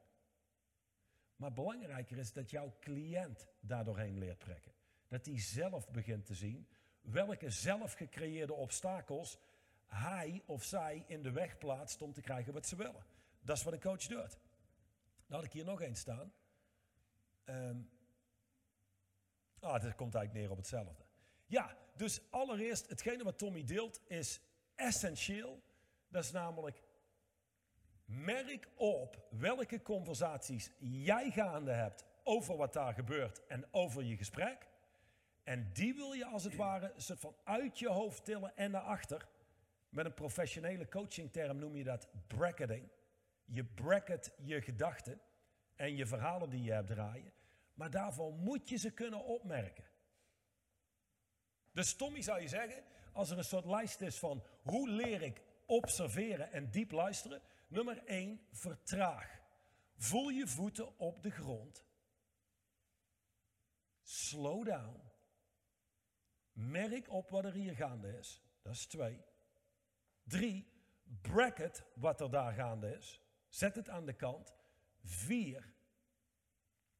Maar 1.37 1.53
belangrijker 1.53 2.19
is 2.19 2.33
dat 2.33 2.51
jouw 2.51 2.77
cliënt 2.81 3.47
daar 3.61 3.85
doorheen 3.85 4.19
leert 4.19 4.39
prikken. 4.39 4.73
Dat 5.09 5.27
hij 5.27 5.41
zelf 5.41 5.91
begint 5.91 6.27
te 6.27 6.35
zien 6.35 6.69
welke 7.01 7.51
zelf 7.51 7.93
gecreëerde 7.93 8.55
obstakels 8.55 9.39
hij 9.88 10.42
of 10.46 10.64
zij 10.64 11.05
in 11.07 11.22
de 11.22 11.31
weg 11.31 11.59
plaatst 11.59 12.03
om 12.03 12.12
te 12.12 12.20
krijgen 12.20 12.53
wat 12.53 12.66
ze 12.66 12.77
willen. 12.77 13.05
Dat 13.40 13.57
is 13.57 13.62
wat 13.62 13.72
een 13.72 13.81
coach 13.81 14.07
doet. 14.07 14.38
Dan 15.27 15.37
had 15.37 15.44
ik 15.44 15.53
hier 15.53 15.64
nog 15.64 15.81
eens 15.81 16.01
staan. 16.01 16.33
Um, 17.44 17.90
ah, 19.61 19.83
dat 19.83 19.94
komt 19.94 20.14
eigenlijk 20.14 20.33
neer 20.33 20.51
op 20.51 20.57
hetzelfde. 20.57 21.05
Ja, 21.46 21.77
dus 21.96 22.31
allereerst, 22.31 22.88
hetgene 22.88 23.24
wat 23.24 23.38
Tommy 23.38 23.64
deelt 23.64 24.01
is 24.07 24.40
essentieel. 24.74 25.62
Dat 26.09 26.24
is 26.24 26.31
namelijk, 26.31 26.83
merk 28.05 28.68
op 28.74 29.27
welke 29.31 29.83
conversaties 29.83 30.70
jij 30.79 31.31
gaande 31.31 31.72
hebt 31.72 32.05
over 32.24 32.57
wat 32.57 32.72
daar 32.72 32.94
gebeurt 32.94 33.46
en 33.46 33.68
over 33.70 34.03
je 34.03 34.16
gesprek. 34.16 34.68
En 35.42 35.70
die 35.72 35.94
wil 35.94 36.12
je 36.12 36.24
als 36.24 36.44
het 36.44 36.57
ware 36.57 36.92
soort 36.96 37.20
van 37.20 37.37
uit 37.44 37.79
je 37.79 37.88
hoofd 37.88 38.24
tillen 38.24 38.57
en 38.57 38.70
naar 38.70 38.83
achter. 38.83 39.29
Met 39.88 40.05
een 40.05 40.14
professionele 40.14 40.88
coachingterm 40.88 41.59
noem 41.59 41.77
je 41.77 41.85
dat 41.85 42.09
bracketing. 42.27 42.88
Je 43.44 43.64
bracket 43.64 44.35
je 44.37 44.62
gedachten 44.62 45.20
en 45.74 45.96
je 45.96 46.07
verhalen 46.07 46.51
die 46.51 46.62
je 46.62 46.72
hebt 46.72 46.87
draaien. 46.87 47.33
Maar 47.74 47.90
daarvoor 47.90 48.33
moet 48.33 48.68
je 48.68 48.77
ze 48.77 48.90
kunnen 48.90 49.24
opmerken. 49.24 49.85
Dus 51.72 51.94
Tommy 51.94 52.22
zou 52.22 52.40
je 52.40 52.48
zeggen, 52.48 52.85
als 53.12 53.31
er 53.31 53.38
een 53.38 53.44
soort 53.44 53.64
lijst 53.64 54.01
is 54.01 54.18
van 54.18 54.44
hoe 54.62 54.88
leer 54.88 55.22
ik 55.22 55.42
observeren 55.66 56.53
en 56.53 56.70
diep 56.70 56.90
luisteren. 56.90 57.42
Nummer 57.68 58.05
1, 58.05 58.40
vertraag. 58.53 59.40
Voel 59.96 60.29
je 60.29 60.46
voeten 60.46 60.98
op 60.98 61.22
de 61.22 61.31
grond. 61.31 61.85
Slow 64.03 64.66
down. 64.66 65.01
Merk 66.53 67.11
op 67.11 67.31
wat 67.31 67.44
er 67.44 67.53
hier 67.53 67.74
gaande 67.74 68.18
is. 68.18 68.42
Dat 68.62 68.72
is 68.72 68.87
twee. 68.87 69.24
Drie, 70.29 70.67
bracket 71.21 71.85
wat 71.95 72.21
er 72.21 72.31
daar 72.31 72.53
gaande 72.53 72.97
is. 72.97 73.21
Zet 73.49 73.75
het 73.75 73.88
aan 73.88 74.07
de 74.07 74.12
kant. 74.12 74.55
Vier, 75.05 75.73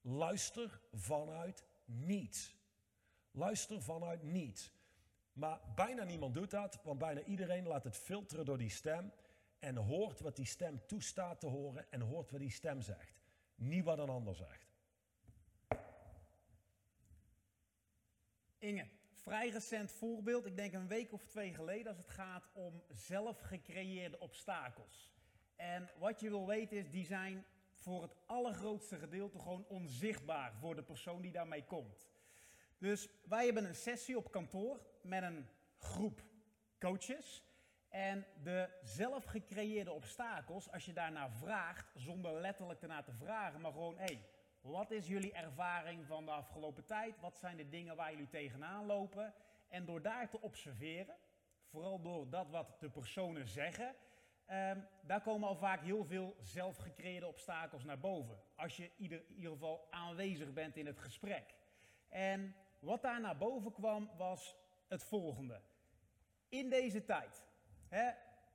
luister 0.01 0.81
vanuit 0.93 1.67
niets. 1.85 2.57
Luister 3.31 3.83
vanuit 3.83 4.23
niets. 4.23 4.73
Maar 5.33 5.61
bijna 5.75 6.05
niemand 6.05 6.35
doet 6.35 6.51
dat, 6.51 6.83
want 6.83 6.99
bijna 6.99 7.23
iedereen 7.23 7.67
laat 7.67 7.85
het 7.85 7.97
filteren 7.97 8.45
door 8.45 8.59
die 8.59 8.71
stem 8.71 9.12
en 9.59 9.77
hoort 9.77 10.21
wat 10.21 10.37
die 10.37 10.47
stem 10.47 10.87
toestaat 10.87 11.41
te 11.41 11.47
horen 11.47 11.91
en 11.91 12.01
hoort 12.01 12.31
wat 12.31 12.41
die 12.41 12.51
stem 12.51 12.81
zegt. 12.81 13.21
Niet 13.55 13.85
wat 13.85 13.99
een 13.99 14.09
ander 14.09 14.35
zegt. 14.35 14.67
Inge 18.59 18.98
vrij 19.29 19.49
recent 19.49 19.93
voorbeeld, 19.93 20.47
ik 20.47 20.57
denk 20.57 20.73
een 20.73 20.88
week 20.88 21.12
of 21.12 21.25
twee 21.25 21.55
geleden, 21.55 21.87
als 21.87 21.97
het 21.97 22.09
gaat 22.09 22.49
om 22.53 22.83
zelfgecreëerde 22.88 24.19
obstakels. 24.19 25.12
En 25.57 25.91
wat 25.99 26.21
je 26.21 26.29
wil 26.29 26.47
weten 26.47 26.77
is, 26.77 26.91
die 26.91 27.05
zijn 27.05 27.45
voor 27.73 28.03
het 28.03 28.14
allergrootste 28.27 28.99
gedeelte 28.99 29.38
gewoon 29.38 29.64
onzichtbaar 29.67 30.55
voor 30.55 30.75
de 30.75 30.83
persoon 30.83 31.23
die 31.23 31.33
daarmee 31.33 31.64
komt. 31.64 32.09
Dus 32.79 33.09
wij 33.25 33.45
hebben 33.45 33.64
een 33.64 33.75
sessie 33.75 34.17
op 34.17 34.31
kantoor 34.31 34.81
met 35.03 35.23
een 35.23 35.49
groep 35.79 36.23
coaches. 36.79 37.43
En 37.88 38.27
de 38.43 38.69
zelfgecreëerde 38.83 39.93
obstakels, 39.93 40.71
als 40.71 40.85
je 40.85 40.93
daarnaar 40.93 41.31
vraagt, 41.31 41.91
zonder 41.95 42.33
letterlijk 42.41 42.83
ernaar 42.83 43.05
te 43.05 43.14
vragen, 43.14 43.61
maar 43.61 43.73
gewoon, 43.73 43.99
hé, 43.99 44.05
hey, 44.05 44.25
wat 44.61 44.90
is 44.90 45.07
jullie 45.07 45.33
ervaring 45.33 46.07
van 46.07 46.25
de 46.25 46.31
afgelopen 46.31 46.85
tijd? 46.85 47.21
Wat 47.21 47.38
zijn 47.38 47.57
de 47.57 47.68
dingen 47.68 47.97
waar 47.97 48.11
jullie 48.11 48.29
tegenaan 48.29 48.87
lopen? 48.87 49.35
En 49.68 49.85
door 49.85 50.03
daar 50.03 50.29
te 50.29 50.40
observeren, 50.40 51.16
vooral 51.64 52.01
door 52.01 52.31
dat 52.31 52.51
wat 52.51 52.81
de 52.81 52.90
personen 52.90 53.47
zeggen, 53.47 53.94
um, 54.51 54.87
daar 55.01 55.23
komen 55.23 55.49
al 55.49 55.57
vaak 55.57 55.83
heel 55.83 56.05
veel 56.05 56.37
zelfgecreëerde 56.40 57.27
obstakels 57.27 57.85
naar 57.85 57.99
boven. 57.99 58.38
Als 58.57 58.77
je 58.77 58.90
ieder, 58.97 59.25
in 59.29 59.35
ieder 59.35 59.53
geval 59.53 59.87
aanwezig 59.90 60.53
bent 60.53 60.77
in 60.77 60.87
het 60.87 60.99
gesprek. 60.99 61.55
En 62.09 62.55
wat 62.79 63.03
daar 63.03 63.21
naar 63.21 63.37
boven 63.37 63.73
kwam 63.73 64.11
was 64.16 64.57
het 64.88 65.05
volgende. 65.05 65.61
In 66.49 66.71
deze 66.71 67.05
tijd, 67.05 67.42
hè, 67.88 68.11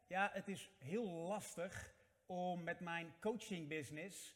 ja, 0.07 0.29
het 0.33 0.47
is 0.47 0.69
heel 0.77 1.05
lastig 1.05 1.93
om 2.25 2.63
met 2.63 2.79
mijn 2.79 3.13
coaching 3.19 3.67
business 3.67 4.35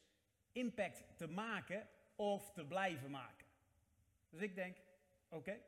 impact 0.58 1.04
te 1.15 1.28
maken 1.28 1.88
of 2.15 2.52
te 2.52 2.65
blijven 2.65 3.12
maken. 3.12 3.46
Dus 4.30 4.41
ik 4.41 4.56
denk, 4.56 4.78
oké, 5.30 5.60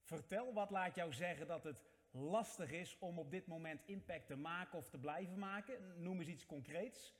vertel 0.00 0.52
wat 0.52 0.70
laat 0.70 0.94
jou 0.94 1.12
zeggen 1.12 1.46
dat 1.46 1.64
het 1.64 1.82
lastig 2.10 2.70
is 2.70 2.96
om 2.98 3.18
op 3.18 3.30
dit 3.30 3.46
moment 3.46 3.82
impact 3.84 4.26
te 4.26 4.36
maken 4.36 4.78
of 4.78 4.88
te 4.88 4.98
blijven 4.98 5.38
maken. 5.38 6.02
Noem 6.02 6.18
eens 6.18 6.28
iets 6.28 6.46
concreets. 6.46 7.14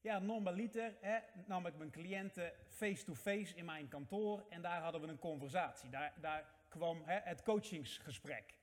Ja, 0.00 0.18
normaliter 0.18 0.96
hè, 1.00 1.18
nam 1.46 1.66
ik 1.66 1.76
mijn 1.76 1.90
cliënten 1.90 2.52
face-to-face 2.68 3.56
in 3.56 3.64
mijn 3.64 3.88
kantoor 3.88 4.44
en 4.48 4.62
daar 4.62 4.82
hadden 4.82 5.00
we 5.00 5.06
een 5.06 5.18
conversatie. 5.18 5.90
Daar, 5.90 6.14
daar 6.20 6.54
kwam 6.68 7.02
hè, 7.04 7.18
het 7.18 7.42
coachingsgesprek. 7.42 8.54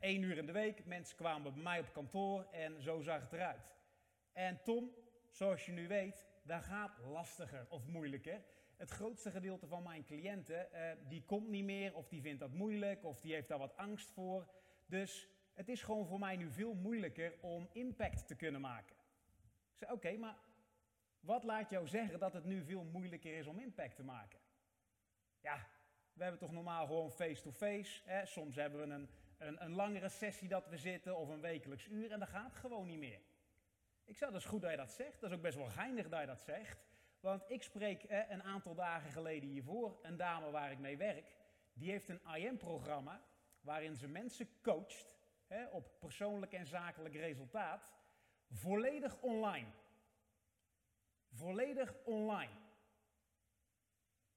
Eén 0.00 0.22
uur 0.22 0.36
in 0.36 0.46
de 0.46 0.52
week, 0.52 0.84
mensen 0.84 1.16
kwamen 1.16 1.52
bij 1.52 1.62
mij 1.62 1.80
op 1.80 1.92
kantoor 1.92 2.46
en 2.50 2.82
zo 2.82 3.00
zag 3.00 3.20
het 3.20 3.32
eruit. 3.32 3.74
En 4.32 4.62
Tom, 4.62 4.90
zoals 5.30 5.66
je 5.66 5.72
nu 5.72 5.88
weet, 5.88 6.26
dat 6.46 6.62
gaat 6.62 6.98
lastiger 6.98 7.66
of 7.68 7.86
moeilijker. 7.86 8.44
Het 8.76 8.90
grootste 8.90 9.30
gedeelte 9.30 9.66
van 9.66 9.82
mijn 9.82 10.04
cliënten, 10.04 10.68
uh, 10.72 10.90
die 11.08 11.24
komt 11.24 11.48
niet 11.48 11.64
meer 11.64 11.94
of 11.94 12.08
die 12.08 12.20
vindt 12.20 12.40
dat 12.40 12.52
moeilijk 12.52 13.04
of 13.04 13.20
die 13.20 13.32
heeft 13.32 13.48
daar 13.48 13.58
wat 13.58 13.76
angst 13.76 14.10
voor. 14.10 14.50
Dus 14.86 15.28
het 15.52 15.68
is 15.68 15.82
gewoon 15.82 16.06
voor 16.06 16.18
mij 16.18 16.36
nu 16.36 16.50
veel 16.50 16.74
moeilijker 16.74 17.34
om 17.40 17.68
impact 17.72 18.26
te 18.26 18.36
kunnen 18.36 18.60
maken. 18.60 18.96
Ik 19.70 19.76
zei, 19.76 19.92
oké, 19.92 20.16
maar 20.16 20.36
Wat 21.26 21.44
laat 21.44 21.70
jou 21.70 21.88
zeggen 21.88 22.18
dat 22.18 22.32
het 22.32 22.44
nu 22.44 22.64
veel 22.64 22.84
moeilijker 22.84 23.38
is 23.38 23.46
om 23.46 23.58
impact 23.58 23.96
te 23.96 24.02
maken? 24.02 24.38
Ja, 25.40 25.66
we 26.12 26.22
hebben 26.22 26.40
toch 26.40 26.52
normaal 26.52 26.86
gewoon 26.86 27.10
face-to-face. 27.12 28.22
Soms 28.24 28.56
hebben 28.56 28.88
we 28.88 28.94
een, 28.94 29.08
een, 29.38 29.64
een 29.64 29.72
langere 29.72 30.08
sessie 30.08 30.48
dat 30.48 30.68
we 30.68 30.76
zitten 30.76 31.16
of 31.16 31.28
een 31.28 31.40
wekelijks 31.40 31.86
uur 31.86 32.10
en 32.10 32.18
dat 32.18 32.28
gaat 32.28 32.54
gewoon 32.54 32.86
niet 32.86 32.98
meer. 32.98 33.20
Ik 34.06 34.16
zou, 34.16 34.32
dat 34.32 34.44
goed 34.44 34.60
dat 34.60 34.70
je 34.70 34.76
dat 34.76 34.90
zegt. 34.90 35.20
Dat 35.20 35.30
is 35.30 35.36
ook 35.36 35.42
best 35.42 35.56
wel 35.56 35.66
geinig 35.66 36.08
dat 36.08 36.20
je 36.20 36.26
dat 36.26 36.40
zegt. 36.40 36.86
Want 37.20 37.44
ik 37.50 37.62
spreek 37.62 38.04
een 38.28 38.42
aantal 38.42 38.74
dagen 38.74 39.10
geleden 39.10 39.48
hiervoor 39.48 39.98
een 40.02 40.16
dame 40.16 40.50
waar 40.50 40.70
ik 40.70 40.78
mee 40.78 40.96
werk. 40.96 41.36
Die 41.72 41.90
heeft 41.90 42.08
een 42.08 42.20
IM-programma 42.36 43.22
waarin 43.60 43.96
ze 43.96 44.08
mensen 44.08 44.48
coacht 44.62 45.18
op 45.70 45.90
persoonlijk 45.98 46.52
en 46.52 46.66
zakelijk 46.66 47.14
resultaat. 47.14 47.92
Volledig 48.50 49.20
online. 49.20 49.68
Volledig 51.32 51.94
online. 52.04 52.52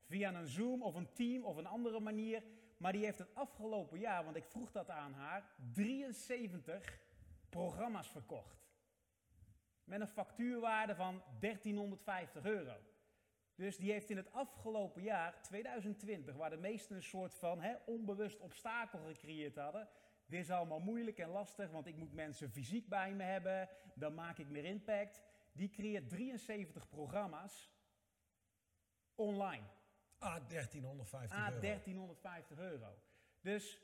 Via 0.05 0.34
een 0.34 0.47
Zoom 0.47 0.84
of 0.84 0.95
een 0.95 1.13
team 1.13 1.45
of 1.45 1.55
een 1.55 1.67
andere 1.67 1.99
manier. 1.99 2.43
Maar 2.77 2.91
die 2.91 3.03
heeft 3.03 3.19
het 3.19 3.36
afgelopen 3.36 3.99
jaar, 3.99 4.23
want 4.23 4.36
ik 4.36 4.45
vroeg 4.45 4.71
dat 4.71 4.89
aan 4.89 5.13
haar, 5.13 5.51
73 5.73 6.99
programma's 7.49 8.08
verkocht. 8.08 8.59
Met 9.89 10.02
een 10.02 10.08
factuurwaarde 10.08 10.95
van 10.95 11.23
1350 11.39 12.45
euro. 12.45 12.75
Dus 13.56 13.78
die 13.78 13.91
heeft 13.91 14.10
in 14.10 14.17
het 14.17 14.32
afgelopen 14.32 15.02
jaar, 15.02 15.41
2020, 15.41 16.36
waar 16.36 16.49
de 16.49 16.58
meesten 16.58 16.95
een 16.95 17.04
soort 17.04 17.34
van 17.34 17.62
hè, 17.62 17.75
onbewust 17.86 18.39
obstakel 18.39 18.99
gecreëerd 18.99 19.56
hadden. 19.56 19.89
Dit 20.25 20.39
is 20.39 20.52
allemaal 20.52 20.80
moeilijk 20.80 21.17
en 21.17 21.30
lastig, 21.30 21.71
want 21.71 21.88
ik 21.88 21.95
moet 21.95 22.13
mensen 22.13 22.49
fysiek 22.49 22.88
bij 22.89 23.13
me 23.13 23.23
hebben, 23.23 23.69
dan 23.93 24.13
maak 24.13 24.38
ik 24.38 24.49
meer 24.49 24.65
impact. 24.65 25.21
Die 25.52 25.69
creëert 25.69 26.10
73 26.10 26.89
programma's 26.89 27.71
online. 29.15 29.63
Ah, 30.17 30.47
1350 30.47 31.38
ah, 31.38 31.47
euro. 31.47 31.60
1350 31.60 32.60
euro. 32.60 33.02
Dus 33.41 33.82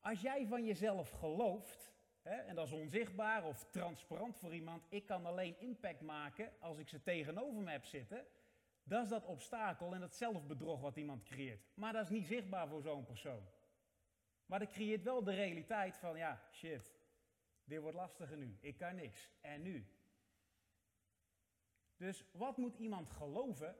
als 0.00 0.20
jij 0.20 0.46
van 0.46 0.64
jezelf 0.64 1.10
gelooft, 1.10 1.92
hè, 2.22 2.34
en 2.34 2.54
dat 2.54 2.66
is 2.66 2.72
onzichtbaar 2.72 3.44
of 3.44 3.66
transparant 3.70 4.38
voor 4.38 4.54
iemand, 4.54 4.86
ik 4.88 5.06
kan 5.06 5.26
alleen 5.26 5.60
impact 5.60 6.00
maken 6.00 6.52
als 6.58 6.78
ik 6.78 6.88
ze 6.88 7.02
tegenover 7.02 7.62
me 7.62 7.70
heb 7.70 7.84
zitten, 7.84 8.26
dat 8.84 9.02
is 9.02 9.08
dat 9.08 9.24
obstakel 9.24 9.94
en 9.94 10.00
dat 10.00 10.14
zelfbedrog 10.14 10.80
wat 10.80 10.96
iemand 10.96 11.22
creëert. 11.22 11.70
Maar 11.74 11.92
dat 11.92 12.04
is 12.04 12.10
niet 12.10 12.26
zichtbaar 12.26 12.68
voor 12.68 12.82
zo'n 12.82 13.04
persoon. 13.04 13.42
Maar 14.46 14.58
dat 14.58 14.70
creëert 14.70 15.02
wel 15.02 15.24
de 15.24 15.34
realiteit 15.34 15.96
van, 15.96 16.16
ja, 16.16 16.42
shit, 16.52 16.92
dit 17.64 17.80
wordt 17.80 17.96
lastiger 17.96 18.36
nu, 18.36 18.56
ik 18.60 18.76
kan 18.76 18.94
niks. 18.94 19.30
En 19.40 19.62
nu? 19.62 19.86
Dus 21.96 22.24
wat 22.32 22.56
moet 22.56 22.78
iemand 22.78 23.10
geloven 23.10 23.76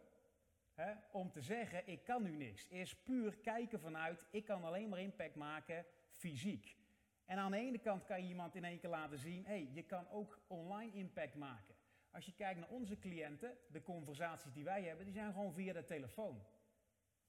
hè, 0.75 0.95
om 1.13 1.31
te 1.31 1.41
zeggen, 1.41 1.87
ik 1.87 2.05
kan 2.05 2.23
nu 2.23 2.37
niks? 2.37 2.69
Is 2.69 2.95
puur 2.97 3.37
kijken 3.37 3.81
vanuit, 3.81 4.27
ik 4.31 4.45
kan 4.45 4.65
alleen 4.65 4.89
maar 4.89 5.01
impact 5.01 5.35
maken 5.35 5.87
fysiek. 6.13 6.77
En 7.25 7.39
aan 7.39 7.51
de 7.51 7.57
ene 7.57 7.79
kant 7.79 8.05
kan 8.05 8.23
je 8.23 8.29
iemand 8.29 8.55
in 8.55 8.65
één 8.65 8.79
keer 8.79 8.91
laten 8.91 9.19
zien, 9.19 9.45
hé, 9.45 9.53
hey, 9.53 9.69
je 9.73 9.83
kan 9.83 10.09
ook 10.09 10.39
online 10.47 10.93
impact 10.93 11.35
maken. 11.35 11.75
Als 12.11 12.27
je 12.27 12.35
kijkt 12.35 12.61
naar 12.61 12.69
onze 12.69 12.99
cliënten, 12.99 13.57
de 13.71 13.83
conversaties 13.83 14.53
die 14.53 14.65
wij 14.65 14.83
hebben, 14.83 15.05
die 15.05 15.15
zijn 15.15 15.33
gewoon 15.33 15.53
via 15.53 15.73
de 15.73 15.85
telefoon. 15.85 16.45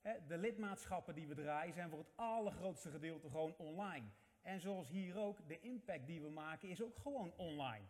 De 0.01 0.38
lidmaatschappen 0.38 1.15
die 1.15 1.27
we 1.27 1.36
draaien 1.36 1.73
zijn 1.73 1.89
voor 1.89 1.99
het 1.99 2.12
allergrootste 2.15 2.89
gedeelte 2.89 3.29
gewoon 3.29 3.56
online. 3.58 4.06
En 4.41 4.60
zoals 4.60 4.89
hier 4.89 5.17
ook, 5.17 5.47
de 5.47 5.60
impact 5.60 6.08
die 6.08 6.21
we 6.21 6.29
maken 6.29 6.69
is 6.69 6.82
ook 6.82 6.97
gewoon 6.97 7.34
online. 7.38 7.86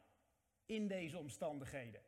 In 0.65 0.87
deze 0.87 1.17
omstandigheden. 1.17 2.01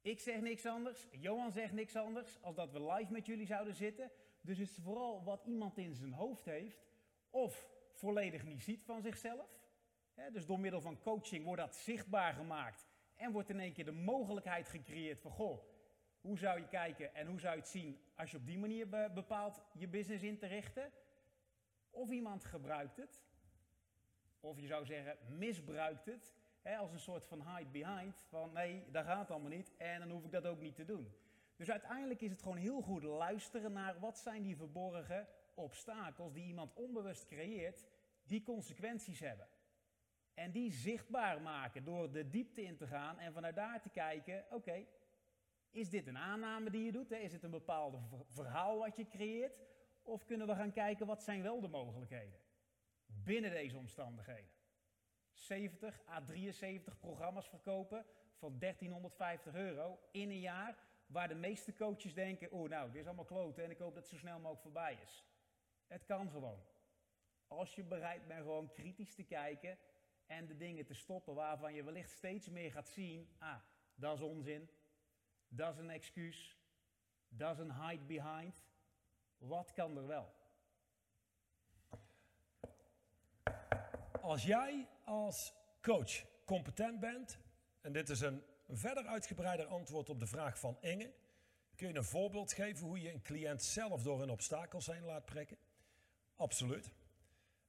Ik 0.00 0.20
zeg 0.20 0.40
niks 0.40 0.66
anders, 0.66 1.08
Johan 1.10 1.52
zegt 1.52 1.72
niks 1.72 1.96
anders, 1.96 2.42
als 2.42 2.54
dat 2.54 2.70
we 2.70 2.92
live 2.92 3.12
met 3.12 3.26
jullie 3.26 3.46
zouden 3.46 3.74
zitten. 3.74 4.10
Dus 4.40 4.58
het 4.58 4.68
is 4.68 4.78
vooral 4.82 5.24
wat 5.24 5.44
iemand 5.44 5.78
in 5.78 5.94
zijn 5.94 6.12
hoofd 6.12 6.44
heeft, 6.44 6.86
of 7.30 7.70
volledig 8.00 8.44
niet 8.44 8.62
ziet 8.62 8.84
van 8.84 9.02
zichzelf. 9.02 9.48
Dus 10.32 10.46
door 10.46 10.60
middel 10.60 10.80
van 10.80 11.00
coaching 11.00 11.44
wordt 11.44 11.60
dat 11.60 11.76
zichtbaar 11.76 12.32
gemaakt 12.32 12.86
en 13.16 13.32
wordt 13.32 13.48
in 13.48 13.60
één 13.60 13.72
keer 13.72 13.84
de 13.84 13.92
mogelijkheid 13.92 14.68
gecreëerd 14.68 15.20
van, 15.20 15.30
goh, 15.30 15.64
hoe 16.20 16.38
zou 16.38 16.60
je 16.60 16.68
kijken 16.68 17.14
en 17.14 17.26
hoe 17.26 17.40
zou 17.40 17.54
je 17.54 17.60
het 17.60 17.68
zien 17.68 18.00
als 18.16 18.30
je 18.30 18.36
op 18.36 18.46
die 18.46 18.58
manier 18.58 18.88
bepaalt 19.14 19.60
je 19.72 19.88
business 19.88 20.22
in 20.22 20.38
te 20.38 20.46
richten? 20.46 20.92
Of 21.90 22.10
iemand 22.10 22.44
gebruikt 22.44 22.96
het, 22.96 23.22
of 24.40 24.60
je 24.60 24.66
zou 24.66 24.84
zeggen 24.84 25.16
misbruikt 25.28 26.04
het, 26.04 26.34
als 26.78 26.92
een 26.92 27.00
soort 27.00 27.24
van 27.24 27.56
hide 27.56 27.70
behind, 27.70 28.26
van 28.28 28.52
nee, 28.52 28.90
dat 28.90 29.04
gaat 29.04 29.30
allemaal 29.30 29.50
niet 29.50 29.76
en 29.76 29.98
dan 29.98 30.10
hoef 30.10 30.24
ik 30.24 30.32
dat 30.32 30.46
ook 30.46 30.60
niet 30.60 30.74
te 30.74 30.84
doen. 30.84 31.14
Dus 31.56 31.70
uiteindelijk 31.70 32.20
is 32.20 32.30
het 32.30 32.42
gewoon 32.42 32.56
heel 32.56 32.80
goed 32.80 33.02
luisteren 33.02 33.72
naar 33.72 34.00
wat 34.00 34.18
zijn 34.18 34.42
die 34.42 34.56
verborgen 34.56 35.28
obstakels 35.60 36.32
die 36.32 36.44
iemand 36.44 36.74
onbewust 36.74 37.26
creëert, 37.26 37.86
die 38.22 38.42
consequenties 38.42 39.20
hebben. 39.20 39.48
En 40.34 40.50
die 40.50 40.72
zichtbaar 40.72 41.40
maken 41.40 41.84
door 41.84 42.12
de 42.12 42.28
diepte 42.28 42.62
in 42.62 42.76
te 42.76 42.86
gaan 42.86 43.18
en 43.18 43.32
vanuit 43.32 43.54
daar 43.54 43.80
te 43.80 43.88
kijken, 43.88 44.44
oké, 44.50 44.86
is 45.70 45.90
dit 45.90 46.06
een 46.06 46.18
aanname 46.18 46.70
die 46.70 46.84
je 46.84 46.92
doet? 46.92 47.10
Is 47.10 47.32
het 47.32 47.42
een 47.42 47.50
bepaald 47.50 47.98
verhaal 48.26 48.78
wat 48.78 48.96
je 48.96 49.06
creëert? 49.06 49.60
Of 50.02 50.24
kunnen 50.24 50.46
we 50.46 50.54
gaan 50.54 50.72
kijken 50.72 51.06
wat 51.06 51.22
zijn 51.22 51.42
wel 51.42 51.60
de 51.60 51.68
mogelijkheden 51.68 52.40
binnen 53.04 53.50
deze 53.50 53.76
omstandigheden? 53.76 54.50
70 55.32 56.00
à 56.08 56.20
73 56.20 56.98
programma's 56.98 57.48
verkopen 57.48 58.06
van 58.34 58.58
1350 58.58 59.54
euro 59.54 59.98
in 60.10 60.30
een 60.30 60.40
jaar, 60.40 60.78
waar 61.06 61.28
de 61.28 61.34
meeste 61.34 61.74
coaches 61.74 62.14
denken, 62.14 62.50
oh 62.52 62.68
nou, 62.68 62.90
dit 62.90 63.00
is 63.00 63.06
allemaal 63.06 63.24
kloten 63.24 63.64
en 63.64 63.70
ik 63.70 63.78
hoop 63.78 63.94
dat 63.94 64.02
het 64.02 64.12
zo 64.12 64.18
snel 64.18 64.38
mogelijk 64.38 64.62
voorbij 64.62 64.98
is. 65.02 65.24
Het 65.90 66.04
kan 66.04 66.30
gewoon. 66.30 66.62
Als 67.46 67.74
je 67.74 67.84
bereid 67.84 68.26
bent 68.26 68.40
gewoon 68.40 68.72
kritisch 68.72 69.14
te 69.14 69.22
kijken 69.22 69.78
en 70.26 70.46
de 70.46 70.56
dingen 70.56 70.84
te 70.84 70.94
stoppen 70.94 71.34
waarvan 71.34 71.74
je 71.74 71.84
wellicht 71.84 72.10
steeds 72.10 72.48
meer 72.48 72.72
gaat 72.72 72.88
zien, 72.88 73.36
ah, 73.38 73.60
dat 73.94 74.14
is 74.14 74.20
onzin, 74.20 74.70
dat 75.48 75.72
is 75.72 75.78
een 75.78 75.90
excuus, 75.90 76.56
dat 77.28 77.52
is 77.52 77.58
een 77.58 77.86
hide 77.86 78.04
behind. 78.04 78.64
Wat 79.38 79.72
kan 79.72 79.96
er 79.96 80.06
wel? 80.06 80.34
Als 84.20 84.44
jij 84.44 84.88
als 85.04 85.54
coach 85.80 86.24
competent 86.44 87.00
bent, 87.00 87.38
en 87.80 87.92
dit 87.92 88.08
is 88.08 88.20
een 88.20 88.42
verder 88.68 89.06
uitgebreider 89.06 89.66
antwoord 89.66 90.08
op 90.08 90.20
de 90.20 90.26
vraag 90.26 90.58
van 90.58 90.76
Inge, 90.80 91.12
kun 91.74 91.88
je 91.88 91.94
een 91.94 92.04
voorbeeld 92.04 92.52
geven 92.52 92.86
hoe 92.86 93.00
je 93.00 93.12
een 93.12 93.22
cliënt 93.22 93.62
zelf 93.62 94.02
door 94.02 94.22
een 94.22 94.30
obstakels 94.30 94.86
heen 94.86 95.04
laat 95.04 95.24
prikken? 95.24 95.58
Absoluut. 96.40 96.90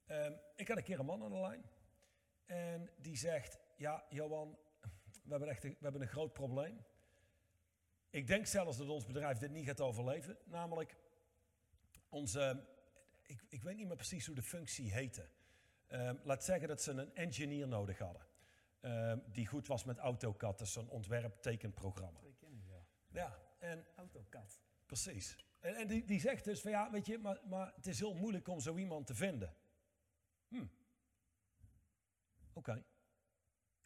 Um, 0.07 0.39
ik 0.55 0.67
had 0.67 0.77
een 0.77 0.83
keer 0.83 0.99
een 0.99 1.05
man 1.05 1.23
aan 1.23 1.31
de 1.31 1.39
lijn. 1.39 1.63
En 2.45 2.89
die 2.97 3.17
zegt, 3.17 3.59
ja 3.75 4.05
Johan, 4.09 4.57
we 5.23 5.29
hebben 5.29 5.49
echt 5.49 5.63
een, 5.63 5.69
we 5.69 5.83
hebben 5.83 6.01
een 6.01 6.07
groot 6.07 6.33
probleem. 6.33 6.85
Ik 8.09 8.27
denk 8.27 8.45
zelfs 8.45 8.77
dat 8.77 8.87
ons 8.87 9.05
bedrijf 9.05 9.37
dit 9.37 9.51
niet 9.51 9.65
gaat 9.65 9.81
overleven. 9.81 10.37
Namelijk, 10.43 10.95
onze, 12.09 12.65
ik, 13.23 13.43
ik 13.49 13.63
weet 13.63 13.75
niet 13.75 13.87
meer 13.87 13.95
precies 13.95 14.25
hoe 14.25 14.35
de 14.35 14.41
functie 14.41 14.93
heette. 14.93 15.29
Um, 15.87 16.19
laat 16.23 16.43
zeggen 16.43 16.67
dat 16.67 16.81
ze 16.81 16.91
een 16.91 17.15
engineer 17.15 17.67
nodig 17.67 17.97
hadden. 17.97 18.25
Um, 18.81 19.23
die 19.31 19.47
goed 19.47 19.67
was 19.67 19.83
met 19.83 19.97
AutoCAD, 19.97 20.61
is 20.61 20.71
zo'n 20.71 20.89
ontwerp-tekenprogramma. 20.89 22.19
ja. 22.67 22.85
Ja, 23.11 23.39
en... 23.59 23.85
AutoCAD. 23.95 24.61
Precies. 24.85 25.37
En, 25.61 25.75
en 25.75 25.87
die, 26.05 26.19
zegt 26.19 26.43
dus 26.43 26.61
van 26.61 26.71
ja, 26.71 26.91
weet 26.91 27.05
je, 27.05 27.17
maar, 27.17 27.39
maar 27.45 27.73
het 27.75 27.87
is 27.87 27.99
heel 27.99 28.13
moeilijk 28.13 28.47
om 28.47 28.59
zo 28.59 28.77
iemand 28.77 29.07
te 29.07 29.15
vinden. 29.15 29.55
Hm. 30.47 30.65
Oké. 32.53 32.83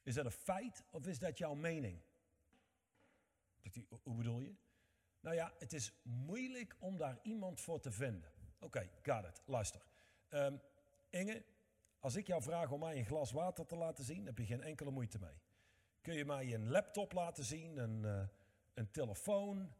Is 0.04 0.14
dat 0.14 0.26
een 0.26 0.32
feit 0.32 0.84
of 0.92 1.08
is 1.08 1.20
dat 1.20 1.38
jouw 1.38 1.54
mening? 1.54 2.02
Hoe 4.04 4.16
bedoel 4.16 4.40
je? 4.40 4.56
Nou 5.20 5.36
ja, 5.36 5.54
het 5.60 5.74
is 5.74 5.94
moeilijk 6.02 6.76
om 6.80 6.98
daar 6.98 7.20
iemand 7.24 7.62
voor 7.62 7.80
te 7.80 7.92
vinden. 7.92 8.32
Oké, 8.60 8.90
got 9.04 9.26
it. 9.26 9.42
Luister. 9.46 9.82
Um, 10.30 10.62
Inge, 11.10 11.46
als 12.00 12.16
ik 12.16 12.28
jou 12.28 12.42
vraag 12.42 12.72
om 12.72 12.80
mij 12.80 12.98
een 12.98 13.06
glas 13.06 13.32
water 13.32 13.66
te 13.66 13.76
laten 13.76 14.04
zien, 14.04 14.26
heb 14.26 14.38
je 14.38 14.46
geen 14.46 14.62
enkele 14.62 14.92
moeite 14.92 15.20
mee. 15.20 15.42
Kun 16.02 16.14
je 16.14 16.26
mij 16.26 16.54
een 16.54 16.70
laptop 16.70 17.12
laten 17.12 17.44
zien, 17.44 17.78
een, 17.78 18.04
uh, 18.04 18.28
een 18.74 18.92
telefoon? 18.92 19.74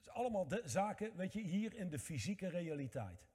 Dat 0.00 0.14
is 0.14 0.20
allemaal 0.20 0.48
de 0.48 0.62
zaken, 0.64 1.16
weet 1.16 1.32
je, 1.32 1.40
hier 1.40 1.74
in 1.74 1.90
de 1.90 1.98
fysieke 1.98 2.48
realiteit. 2.48 3.26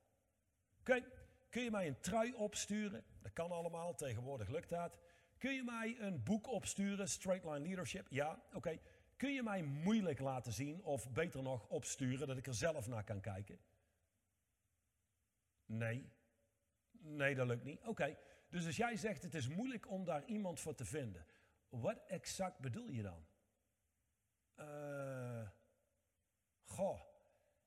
Oké, 0.80 1.04
kun 1.50 1.64
je 1.64 1.72
mij 1.72 1.88
een 1.88 2.00
trui 2.00 2.34
opsturen? 2.34 3.04
Dat 3.22 3.34
kan 3.34 3.52
allemaal, 3.52 3.96
tegenwoordig 3.96 4.50
lukt 4.50 4.70
dat. 4.70 5.00
Kun 5.38 5.54
je 5.54 5.64
mij 5.64 6.00
een 6.00 6.24
boek 6.24 6.48
opsturen, 6.48 7.10
Straight 7.10 7.46
Line 7.46 7.60
Leadership? 7.60 8.08
Ja, 8.10 8.44
oké. 8.54 8.80
Kun 9.18 9.34
je 9.34 9.44
mij 9.44 9.64
moeilijk 9.64 10.20
laten 10.20 10.54
zien 10.54 10.84
of 10.84 11.12
beter 11.12 11.44
nog 11.44 11.68
opsturen 11.68 12.28
dat 12.28 12.38
ik 12.38 12.48
er 12.48 12.54
zelf 12.54 12.88
naar 12.88 13.04
kan 13.04 13.22
kijken? 13.22 13.60
Nee. 15.66 16.10
Nee, 16.92 17.36
dat 17.36 17.48
lukt 17.48 17.64
niet. 17.64 17.82
Oké. 17.82 18.18
Dus 18.50 18.66
als 18.66 18.76
jij 18.76 18.96
zegt 18.96 19.24
het 19.24 19.34
is 19.34 19.48
moeilijk 19.48 19.90
om 19.90 20.04
daar 20.04 20.26
iemand 20.26 20.60
voor 20.60 20.76
te 20.76 20.86
vinden, 20.86 21.26
wat 21.70 22.06
exact 22.08 22.60
bedoel 22.60 22.90
je 22.90 23.02
dan? 23.02 23.26
Uh, 24.56 25.48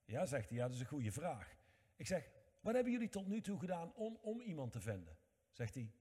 Ja, 0.05 0.27
zegt 0.27 0.49
hij, 0.49 0.59
ja, 0.59 0.65
dat 0.65 0.75
is 0.75 0.81
een 0.81 0.87
goede 0.87 1.13
vraag. 1.13 1.57
Ik 1.97 2.07
zeg, 2.07 2.31
wat 2.61 2.75
hebben 2.75 2.93
jullie 2.93 3.09
tot 3.09 3.27
nu 3.27 3.41
toe 3.41 3.59
gedaan 3.59 3.95
om, 3.95 4.19
om 4.23 4.41
iemand 4.41 4.73
te 4.73 4.81
vinden? 4.81 5.19
Zegt 5.51 5.75
hij, 5.75 5.93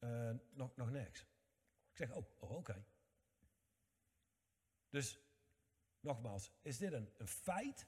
uh, 0.00 0.30
nog, 0.50 0.76
nog 0.76 0.90
niks. 0.90 1.20
Ik 1.90 1.96
zeg, 1.96 2.12
oh, 2.12 2.24
oh 2.38 2.50
oké. 2.50 2.84
Dus, 4.90 5.20
nogmaals, 6.00 6.52
is 6.62 6.78
dit 6.78 6.92
een, 6.92 7.12
een 7.16 7.28
feit? 7.28 7.86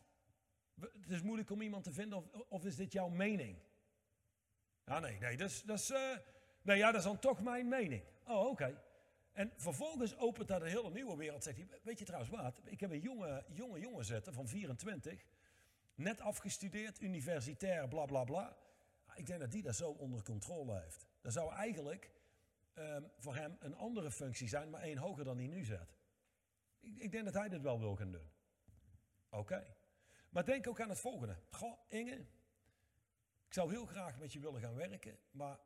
Het 0.80 1.10
is 1.10 1.22
moeilijk 1.22 1.50
om 1.50 1.62
iemand 1.62 1.84
te 1.84 1.92
vinden, 1.92 2.48
of, 2.50 2.64
is 2.64 2.76
dit 2.76 2.92
jouw 2.92 3.08
mening? 3.08 3.58
Ja, 4.84 4.98
nee, 4.98 5.18
nee, 5.18 5.36
dat 5.36 5.50
is, 5.50 5.62
dat 5.62 5.78
is, 5.78 5.90
uh, 5.90 6.16
nee, 6.62 6.78
ja, 6.78 6.90
dat 6.90 7.00
is 7.00 7.06
dan 7.06 7.18
toch 7.18 7.42
mijn 7.42 7.68
mening. 7.68 8.04
Oh, 8.24 8.46
oké. 8.46 8.82
En 9.36 9.52
vervolgens 9.56 10.16
opent 10.16 10.48
dat 10.48 10.60
een 10.60 10.68
hele 10.68 10.90
nieuwe 10.90 11.16
wereld. 11.16 11.42
Zegt 11.42 11.56
hij, 11.56 11.68
weet 11.82 11.98
je 11.98 12.04
trouwens 12.04 12.32
wat? 12.32 12.60
Ik 12.64 12.80
heb 12.80 12.90
een 12.90 13.00
jonge, 13.00 13.44
jonge 13.48 13.80
jongen 13.80 14.04
zitten 14.04 14.32
van 14.32 14.48
24. 14.48 15.24
Net 15.94 16.20
afgestudeerd, 16.20 17.00
universitair, 17.00 17.88
bla 17.88 18.04
bla 18.04 18.24
bla. 18.24 18.56
Ik 19.14 19.26
denk 19.26 19.40
dat 19.40 19.50
die 19.50 19.62
dat 19.62 19.76
zo 19.76 19.90
onder 19.90 20.22
controle 20.22 20.80
heeft. 20.80 21.06
Dat 21.20 21.32
zou 21.32 21.52
eigenlijk 21.52 22.10
um, 22.74 23.10
voor 23.18 23.36
hem 23.36 23.56
een 23.60 23.74
andere 23.74 24.10
functie 24.10 24.48
zijn, 24.48 24.70
maar 24.70 24.80
één 24.80 24.96
hoger 24.96 25.24
dan 25.24 25.38
hij 25.38 25.46
nu 25.46 25.64
zet. 25.64 25.96
Ik, 26.80 26.96
ik 26.96 27.10
denk 27.10 27.24
dat 27.24 27.34
hij 27.34 27.48
dit 27.48 27.62
wel 27.62 27.78
wil 27.78 27.96
gaan 27.96 28.12
doen. 28.12 28.30
Oké. 29.30 29.76
Maar 30.30 30.44
denk 30.44 30.66
ook 30.66 30.80
aan 30.80 30.88
het 30.88 31.00
volgende. 31.00 31.36
Goh, 31.50 31.78
Inge, 31.88 32.26
ik 33.46 33.54
zou 33.54 33.70
heel 33.70 33.86
graag 33.86 34.18
met 34.18 34.32
je 34.32 34.40
willen 34.40 34.60
gaan 34.60 34.74
werken, 34.74 35.18
maar 35.30 35.58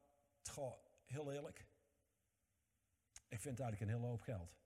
goh, 0.43 0.75
heel 1.07 1.33
eerlijk, 1.33 1.67
ik 3.31 3.41
vind 3.41 3.61
eigenlijk 3.61 3.81
een 3.81 3.97
hele 3.97 4.11
hoop 4.11 4.21
geld. 4.21 4.57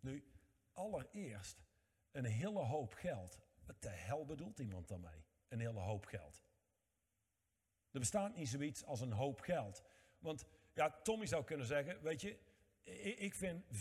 Nu, 0.00 0.24
allereerst, 0.72 1.64
een 2.10 2.24
hele 2.24 2.58
hoop 2.58 2.92
geld. 2.94 3.38
Wat 3.66 3.82
de 3.82 3.88
hel 3.88 4.24
bedoelt 4.24 4.58
iemand 4.58 4.88
daarmee? 4.88 5.24
Een 5.48 5.60
hele 5.60 5.80
hoop 5.80 6.06
geld. 6.06 6.42
Er 7.90 7.98
bestaat 7.98 8.36
niet 8.36 8.48
zoiets 8.48 8.84
als 8.84 9.00
een 9.00 9.12
hoop 9.12 9.40
geld. 9.40 9.82
Want 10.18 10.44
ja, 10.74 10.90
Tommy 10.90 11.26
zou 11.26 11.44
kunnen 11.44 11.66
zeggen, 11.66 12.02
weet 12.02 12.20
je, 12.20 12.38
ik 13.16 13.34
vind 13.34 13.64
400.000 13.64 13.72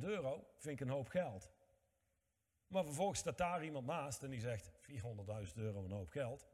euro 0.00 0.46
vind 0.56 0.80
ik 0.80 0.86
een 0.86 0.94
hoop 0.94 1.08
geld. 1.08 1.50
Maar 2.66 2.84
vervolgens 2.84 3.18
staat 3.18 3.38
daar 3.38 3.64
iemand 3.64 3.86
naast 3.86 4.22
en 4.22 4.30
die 4.30 4.40
zegt, 4.40 4.70
400.000 5.46 5.54
euro 5.54 5.84
een 5.84 5.90
hoop 5.90 6.08
geld. 6.08 6.46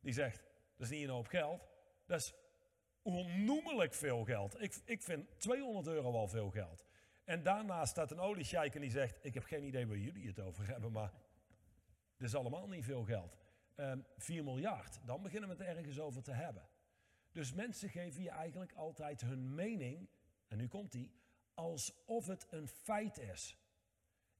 Die 0.00 0.12
zegt, 0.12 0.42
dat 0.76 0.86
is 0.86 0.90
niet 0.90 1.02
een 1.02 1.14
hoop 1.14 1.26
geld, 1.26 1.68
dat 2.06 2.20
is 2.20 2.34
onnoemelijk 3.02 3.94
veel 3.94 4.24
geld. 4.24 4.62
Ik, 4.62 4.80
ik 4.84 5.02
vind 5.02 5.40
200 5.40 5.86
euro 5.86 6.12
al 6.12 6.28
veel 6.28 6.50
geld. 6.50 6.84
En 7.24 7.42
daarnaast 7.42 7.90
staat 7.90 8.10
een 8.10 8.20
oliesjeik 8.20 8.74
en 8.74 8.80
die 8.80 8.90
zegt, 8.90 9.18
ik 9.22 9.34
heb 9.34 9.44
geen 9.44 9.64
idee 9.64 9.86
waar 9.86 9.96
jullie 9.96 10.26
het 10.26 10.40
over 10.40 10.66
hebben, 10.66 10.92
maar 10.92 11.12
dat 12.16 12.28
is 12.28 12.34
allemaal 12.34 12.68
niet 12.68 12.84
veel 12.84 13.04
geld. 13.04 13.38
Um, 13.76 13.86
ehm, 13.86 14.00
4 14.16 14.44
miljard, 14.44 14.98
dan 15.04 15.22
beginnen 15.22 15.48
we 15.48 15.64
het 15.64 15.76
ergens 15.76 16.00
over 16.00 16.22
te 16.22 16.32
hebben. 16.32 16.68
Dus 17.32 17.52
mensen 17.52 17.88
geven 17.88 18.22
je 18.22 18.30
eigenlijk 18.30 18.72
altijd 18.72 19.20
hun 19.20 19.54
mening, 19.54 20.08
en 20.48 20.56
nu 20.56 20.68
komt 20.68 20.92
die, 20.92 21.12
alsof 21.54 22.26
het 22.26 22.46
een 22.50 22.68
feit 22.68 23.18
is. 23.18 23.56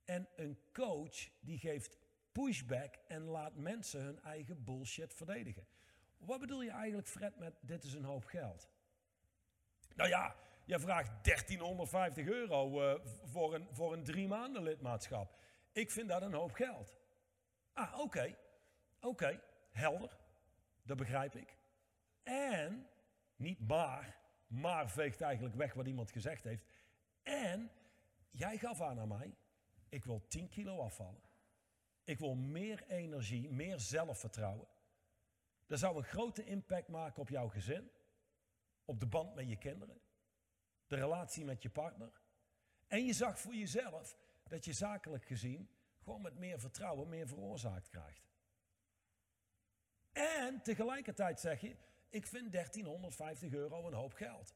En 0.05 0.29
een 0.37 0.59
coach 0.73 1.29
die 1.40 1.59
geeft 1.59 1.99
pushback 2.33 2.94
en 3.09 3.23
laat 3.23 3.57
mensen 3.57 4.03
hun 4.03 4.20
eigen 4.20 4.64
bullshit 4.64 5.14
verdedigen. 5.14 5.66
Wat 6.21 6.41
bedoel 6.41 6.63
je 6.63 6.71
eigenlijk, 6.71 7.09
Fred, 7.09 7.39
met 7.39 7.55
dit 7.61 7.85
is 7.85 7.95
een 7.95 8.05
hoop 8.05 8.25
geld? 8.25 8.69
Nou 9.95 10.09
ja, 10.09 10.37
je 10.65 10.79
vraagt 10.79 11.25
1350 11.25 12.27
euro 12.27 12.83
uh, 12.83 13.01
voor, 13.25 13.55
een, 13.55 13.69
voor 13.71 13.93
een 13.93 14.05
drie 14.05 14.29
maanden 14.29 14.63
lidmaatschap. 14.63 15.37
Ik 15.73 15.91
vind 15.91 16.09
dat 16.09 16.23
een 16.23 16.35
hoop 16.35 16.53
geld. 16.53 16.97
Ah, 17.73 17.99
oké. 17.99 18.37
Oké, 19.01 19.41
helder. 19.71 20.17
Dat 20.83 20.97
begrijp 20.97 21.35
ik. 21.35 21.57
En, 22.23 22.89
niet 23.37 23.69
maar, 23.69 24.17
maar 24.47 24.91
veegt 24.91 25.21
eigenlijk 25.21 25.55
weg 25.55 25.75
wat 25.75 25.87
iemand 25.87 26.11
gezegd 26.11 26.45
heeft. 26.45 26.65
En, 27.23 27.71
jij 28.31 28.59
gaf 28.59 28.81
aan 28.81 29.01
aan 29.01 29.09
mij, 29.09 29.35
ik 29.89 30.05
wil 30.05 30.27
10 30.29 30.49
kilo 30.49 30.79
afvallen. 30.81 31.23
Ik 32.05 32.19
wil 32.19 32.35
meer 32.35 32.85
energie, 32.89 33.51
meer 33.51 33.81
zelfvertrouwen. 33.81 34.69
Dat 35.71 35.79
zou 35.79 35.97
een 35.97 36.05
grote 36.05 36.45
impact 36.45 36.89
maken 36.89 37.23
op 37.23 37.29
jouw 37.29 37.49
gezin, 37.49 37.91
op 38.85 39.01
de 39.01 39.07
band 39.07 39.35
met 39.35 39.49
je 39.49 39.57
kinderen, 39.57 40.01
de 40.87 40.97
relatie 40.97 41.45
met 41.45 41.63
je 41.63 41.71
partner. 41.71 42.21
En 42.87 43.05
je 43.05 43.13
zag 43.13 43.39
voor 43.39 43.55
jezelf 43.55 44.19
dat 44.49 44.65
je 44.65 44.73
zakelijk 44.73 45.25
gezien 45.25 45.71
gewoon 45.99 46.23
met 46.23 46.39
meer 46.39 46.61
vertrouwen 46.61 47.09
meer 47.09 47.29
veroorzaakt 47.29 47.89
krijgt. 47.89 48.31
En 50.13 50.63
tegelijkertijd 50.63 51.41
zeg 51.41 51.61
je, 51.61 51.77
ik 52.09 52.27
vind 52.27 52.53
1350 52.53 53.53
euro 53.53 53.87
een 53.87 53.95
hoop 53.95 54.13
geld. 54.13 54.55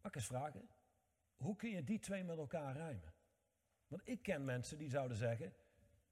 Mag 0.00 0.14
eens 0.14 0.26
vragen, 0.26 0.68
hoe 1.36 1.56
kun 1.56 1.70
je 1.70 1.84
die 1.84 1.98
twee 1.98 2.24
met 2.24 2.38
elkaar 2.38 2.76
rijmen? 2.76 3.14
Want 3.86 4.02
ik 4.04 4.22
ken 4.22 4.44
mensen 4.44 4.78
die 4.78 4.90
zouden 4.90 5.16
zeggen, 5.16 5.54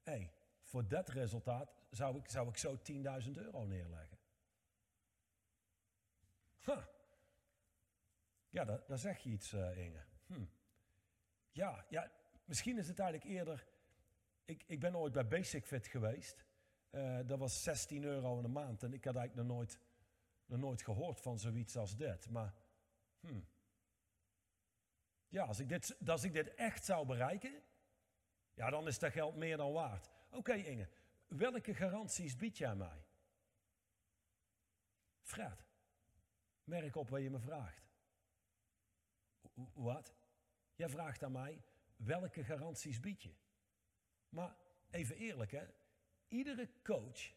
hé, 0.03 0.11
hey, 0.11 0.33
voor 0.61 0.87
dat 0.87 1.09
resultaat 1.09 1.75
zou 1.89 2.17
ik, 2.17 2.29
zou 2.29 2.47
ik 2.47 2.57
zo 2.57 2.77
10.000 3.23 3.31
euro 3.31 3.65
neerleggen. 3.65 4.16
Ja, 8.49 8.65
daar, 8.65 8.97
zeg 8.97 9.17
je 9.17 9.29
iets, 9.29 9.53
uh, 9.53 9.77
Inge. 9.77 10.03
Hm. 10.25 10.45
Ja, 11.51 11.85
ja, 11.89 12.11
misschien 12.45 12.77
is 12.77 12.87
het 12.87 12.99
eigenlijk 12.99 13.29
eerder... 13.29 13.67
Ik, 14.45 14.63
ik 14.67 14.79
ben 14.79 14.95
ooit 14.95 15.13
bij 15.13 15.27
Basic 15.27 15.65
Fit 15.65 15.87
geweest. 15.87 16.45
Uh, 16.91 17.19
dat 17.25 17.39
was 17.39 17.63
16 17.63 18.03
euro 18.03 18.35
in 18.35 18.41
de 18.41 18.47
maand. 18.47 18.83
En 18.83 18.93
ik 18.93 19.05
had 19.05 19.15
eigenlijk 19.15 19.47
nog 19.47 19.57
nooit, 19.57 19.79
nog 20.45 20.59
nooit 20.59 20.81
gehoord 20.81 21.21
van 21.21 21.39
zoiets 21.39 21.75
als 21.77 21.95
dit. 21.95 22.29
Maar, 22.29 22.53
hm. 23.19 23.41
Ja, 25.27 25.43
als 25.43 25.59
ik, 25.59 25.69
dit, 25.69 25.97
als 26.07 26.23
ik 26.23 26.33
dit 26.33 26.53
echt 26.53 26.85
zou 26.85 27.05
bereiken... 27.05 27.61
Ja, 28.53 28.69
dan 28.69 28.87
is 28.87 28.99
dat 28.99 29.11
geld 29.11 29.35
meer 29.35 29.57
dan 29.57 29.71
waard. 29.71 30.09
Oké, 30.31 30.53
Inge. 30.53 30.89
Welke 31.27 31.73
garanties 31.73 32.35
bied 32.35 32.57
jij 32.57 32.75
mij? 32.75 33.05
Fred. 35.21 35.66
Merk 36.67 36.95
op 36.95 37.09
wat 37.09 37.21
je 37.21 37.29
me 37.29 37.39
vraagt. 37.39 37.89
Wat? 39.73 40.13
Jij 40.75 40.89
vraagt 40.89 41.23
aan 41.23 41.31
mij, 41.31 41.63
welke 41.95 42.43
garanties 42.43 42.99
bied 42.99 43.23
je? 43.23 43.33
Maar 44.29 44.55
even 44.89 45.15
eerlijk 45.15 45.51
hè, 45.51 45.65
iedere 46.27 46.69
coach, 46.83 47.33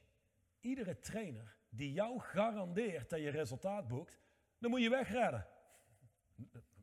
iedere 0.60 0.98
trainer 0.98 1.56
die 1.68 1.92
jou 1.92 2.20
garandeert 2.20 3.10
dat 3.10 3.20
je 3.20 3.30
resultaat 3.30 3.88
boekt, 3.88 4.18
dan 4.58 4.70
moet 4.70 4.82
je 4.82 4.90
wegredden. 4.90 5.46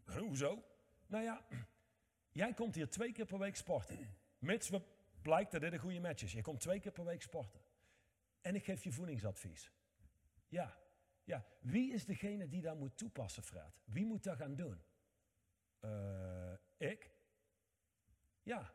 Hoezo? 0.05 0.63
Nou 1.07 1.23
ja, 1.23 1.47
jij 2.31 2.53
komt 2.53 2.75
hier 2.75 2.89
twee 2.89 3.11
keer 3.11 3.25
per 3.25 3.39
week 3.39 3.55
sporten. 3.55 4.17
Mits 4.39 4.69
we 4.69 4.81
blijkt 5.21 5.51
dat 5.51 5.61
dit 5.61 5.73
een 5.73 5.79
goede 5.79 5.99
match 5.99 6.23
is. 6.23 6.31
Je 6.31 6.41
komt 6.41 6.59
twee 6.59 6.79
keer 6.79 6.91
per 6.91 7.05
week 7.05 7.21
sporten. 7.21 7.61
En 8.41 8.55
ik 8.55 8.63
geef 8.63 8.83
je 8.83 8.91
voedingsadvies. 8.91 9.71
Ja, 10.47 10.77
ja, 11.27 11.45
wie 11.61 11.93
is 11.93 12.05
degene 12.05 12.47
die 12.47 12.61
dat 12.61 12.77
moet 12.77 12.97
toepassen, 12.97 13.43
Fred? 13.43 13.81
Wie 13.85 14.05
moet 14.05 14.23
dat 14.23 14.37
gaan 14.37 14.55
doen? 14.55 14.81
Uh, 15.81 16.53
ik? 16.77 17.11
Ja, 18.43 18.73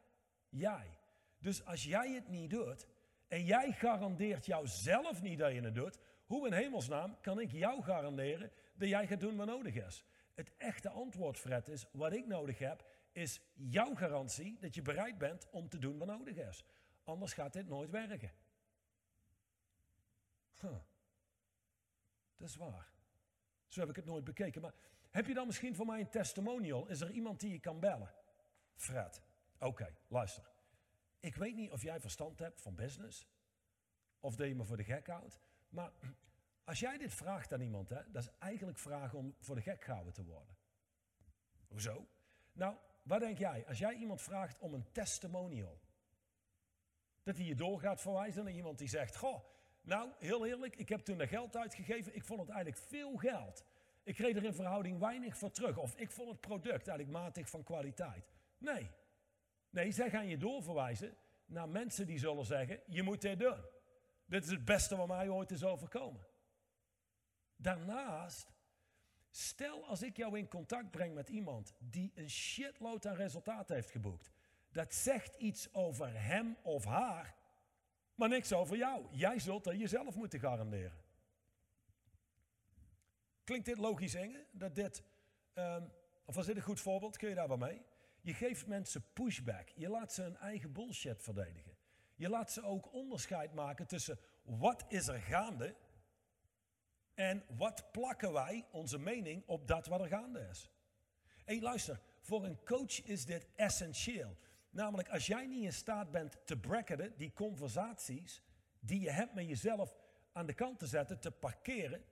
jij. 0.48 0.98
Dus 1.38 1.64
als 1.64 1.84
jij 1.84 2.12
het 2.12 2.28
niet 2.28 2.50
doet 2.50 2.86
en 3.28 3.44
jij 3.44 3.72
garandeert 3.72 4.46
jouzelf 4.46 5.22
niet 5.22 5.38
dat 5.38 5.52
je 5.52 5.60
het 5.60 5.74
doet, 5.74 5.98
hoe 6.26 6.46
in 6.46 6.52
hemelsnaam 6.52 7.20
kan 7.20 7.40
ik 7.40 7.52
jou 7.52 7.82
garanderen 7.82 8.52
dat 8.74 8.88
jij 8.88 9.06
gaat 9.06 9.20
doen 9.20 9.36
wat 9.36 9.46
nodig 9.46 9.74
is? 9.74 10.04
Het 10.34 10.52
echte 10.56 10.88
antwoord, 10.88 11.38
Fred, 11.38 11.68
is 11.68 11.86
wat 11.92 12.12
ik 12.12 12.26
nodig 12.26 12.58
heb, 12.58 12.86
is 13.12 13.40
jouw 13.54 13.94
garantie 13.94 14.58
dat 14.60 14.74
je 14.74 14.82
bereid 14.82 15.18
bent 15.18 15.50
om 15.50 15.68
te 15.68 15.78
doen 15.78 15.98
wat 15.98 16.08
nodig 16.08 16.36
is. 16.36 16.64
Anders 17.04 17.32
gaat 17.32 17.52
dit 17.52 17.68
nooit 17.68 17.90
werken. 17.90 18.32
Huh. 20.60 20.76
Dat 22.42 22.50
is 22.50 22.56
waar. 22.56 22.92
Zo 23.68 23.80
heb 23.80 23.88
ik 23.88 23.96
het 23.96 24.04
nooit 24.04 24.24
bekeken. 24.24 24.62
Maar 24.62 24.74
heb 25.10 25.26
je 25.26 25.34
dan 25.34 25.46
misschien 25.46 25.74
voor 25.74 25.86
mij 25.86 26.00
een 26.00 26.10
testimonial? 26.10 26.86
Is 26.88 27.00
er 27.00 27.10
iemand 27.10 27.40
die 27.40 27.50
je 27.52 27.58
kan 27.58 27.80
bellen? 27.80 28.14
Fred. 28.74 29.22
Oké, 29.58 29.96
luister. 30.08 30.50
Ik 31.20 31.36
weet 31.36 31.54
niet 31.54 31.70
of 31.70 31.82
jij 31.82 32.00
verstand 32.00 32.38
hebt 32.38 32.60
van 32.60 32.74
business. 32.74 33.26
Of 34.20 34.36
dat 34.36 34.46
je 34.48 34.54
me 34.54 34.64
voor 34.64 34.76
de 34.76 34.84
gek 34.84 35.06
houdt. 35.06 35.40
Maar 35.68 35.92
als 36.64 36.80
jij 36.80 36.98
dit 36.98 37.14
vraagt 37.14 37.52
aan 37.52 37.60
iemand, 37.60 37.88
hè, 37.88 38.10
dat 38.10 38.22
is 38.22 38.30
eigenlijk 38.38 38.78
vragen 38.78 39.18
om 39.18 39.34
voor 39.38 39.54
de 39.54 39.62
gek 39.62 39.84
gehouden 39.84 40.12
te 40.12 40.24
worden. 40.24 40.56
Hoezo? 41.68 42.06
Nou, 42.52 42.76
wat 43.02 43.20
denk 43.20 43.38
jij? 43.38 43.66
Als 43.66 43.78
jij 43.78 43.94
iemand 43.94 44.22
vraagt 44.22 44.58
om 44.58 44.74
een 44.74 44.92
testimonial. 44.92 45.80
Dat 47.22 47.36
hij 47.36 47.46
je 47.46 47.54
door 47.54 47.80
gaat 47.80 48.00
verwijzen 48.00 48.44
naar 48.44 48.52
iemand 48.52 48.78
die 48.78 48.88
zegt: 48.88 49.16
Goh, 49.16 49.44
nou, 49.82 50.10
heel 50.18 50.46
eerlijk, 50.46 50.76
ik 50.76 50.88
heb 50.88 51.00
toen 51.00 51.18
dat 51.18 51.28
geld 51.28 51.56
uitgegeven. 51.56 52.14
Ik 52.14 52.24
vond 52.24 52.40
het 52.40 52.48
eigenlijk 52.48 52.82
veel 52.86 53.16
geld. 53.16 53.64
Ik 54.02 54.14
kreeg 54.14 54.36
er 54.36 54.44
in 54.44 54.54
verhouding 54.54 54.98
weinig 54.98 55.36
voor 55.36 55.50
terug. 55.50 55.76
Of 55.76 55.96
ik 55.96 56.10
vond 56.10 56.28
het 56.28 56.40
product 56.40 56.88
eigenlijk 56.88 57.08
matig 57.08 57.48
van 57.48 57.62
kwaliteit. 57.62 58.32
Nee. 58.58 58.90
Nee, 59.70 59.90
zij 59.90 60.10
gaan 60.10 60.28
je 60.28 60.36
doorverwijzen 60.36 61.16
naar 61.44 61.68
mensen 61.68 62.06
die 62.06 62.18
zullen 62.18 62.44
zeggen, 62.44 62.80
je 62.86 63.02
moet 63.02 63.20
dit 63.20 63.38
doen. 63.38 63.64
Dit 64.24 64.44
is 64.44 64.50
het 64.50 64.64
beste 64.64 64.96
wat 64.96 65.08
mij 65.08 65.28
ooit 65.28 65.50
is 65.50 65.64
overkomen. 65.64 66.26
Daarnaast, 67.56 68.52
stel 69.30 69.86
als 69.86 70.02
ik 70.02 70.16
jou 70.16 70.38
in 70.38 70.48
contact 70.48 70.90
breng 70.90 71.14
met 71.14 71.28
iemand 71.28 71.74
die 71.78 72.12
een 72.14 72.30
shitload 72.30 73.06
aan 73.06 73.14
resultaten 73.14 73.74
heeft 73.74 73.90
geboekt. 73.90 74.30
Dat 74.72 74.94
zegt 74.94 75.34
iets 75.34 75.74
over 75.74 76.22
hem 76.22 76.56
of 76.62 76.84
haar, 76.84 77.34
maar 78.14 78.28
niks 78.28 78.52
over 78.52 78.76
jou. 78.76 79.06
Jij 79.10 79.38
zult 79.38 79.64
dat 79.64 79.78
jezelf 79.78 80.14
moeten 80.14 80.40
garanderen. 80.40 81.00
Klinkt 83.44 83.66
dit 83.66 83.78
logisch, 83.78 84.14
Inge? 84.14 84.46
Dat 84.50 84.74
dit, 84.74 85.02
um, 85.54 85.92
of 86.24 86.34
was 86.34 86.46
dit 86.46 86.56
een 86.56 86.62
goed 86.62 86.80
voorbeeld? 86.80 87.16
Kun 87.16 87.28
je 87.28 87.34
daar 87.34 87.48
wel 87.48 87.56
mee? 87.56 87.82
Je 88.20 88.34
geeft 88.34 88.66
mensen 88.66 89.04
pushback. 89.12 89.68
Je 89.68 89.88
laat 89.88 90.12
ze 90.12 90.22
hun 90.22 90.36
eigen 90.36 90.72
bullshit 90.72 91.22
verdedigen. 91.22 91.76
Je 92.16 92.28
laat 92.28 92.52
ze 92.52 92.62
ook 92.62 92.92
onderscheid 92.92 93.54
maken 93.54 93.86
tussen 93.86 94.18
wat 94.42 94.84
is 94.88 95.08
er 95.08 95.20
gaande 95.20 95.74
en 97.14 97.44
wat 97.56 97.90
plakken 97.92 98.32
wij 98.32 98.66
onze 98.70 98.98
mening 98.98 99.42
op 99.46 99.68
dat 99.68 99.86
wat 99.86 100.00
er 100.00 100.08
gaande 100.08 100.48
is. 100.50 100.70
Hé, 101.44 101.58
luister, 101.60 102.00
voor 102.20 102.44
een 102.44 102.64
coach 102.64 103.02
is 103.04 103.24
dit 103.24 103.46
essentieel. 103.56 104.36
Namelijk, 104.72 105.08
als 105.08 105.26
jij 105.26 105.46
niet 105.46 105.64
in 105.64 105.72
staat 105.72 106.10
bent 106.10 106.36
te 106.44 106.56
bracketen, 106.56 107.16
die 107.16 107.32
conversaties 107.32 108.42
die 108.80 109.00
je 109.00 109.10
hebt 109.10 109.34
met 109.34 109.48
jezelf 109.48 109.96
aan 110.32 110.46
de 110.46 110.54
kant 110.54 110.78
te 110.78 110.86
zetten, 110.86 111.20
te 111.20 111.30
parkeren, 111.30 112.04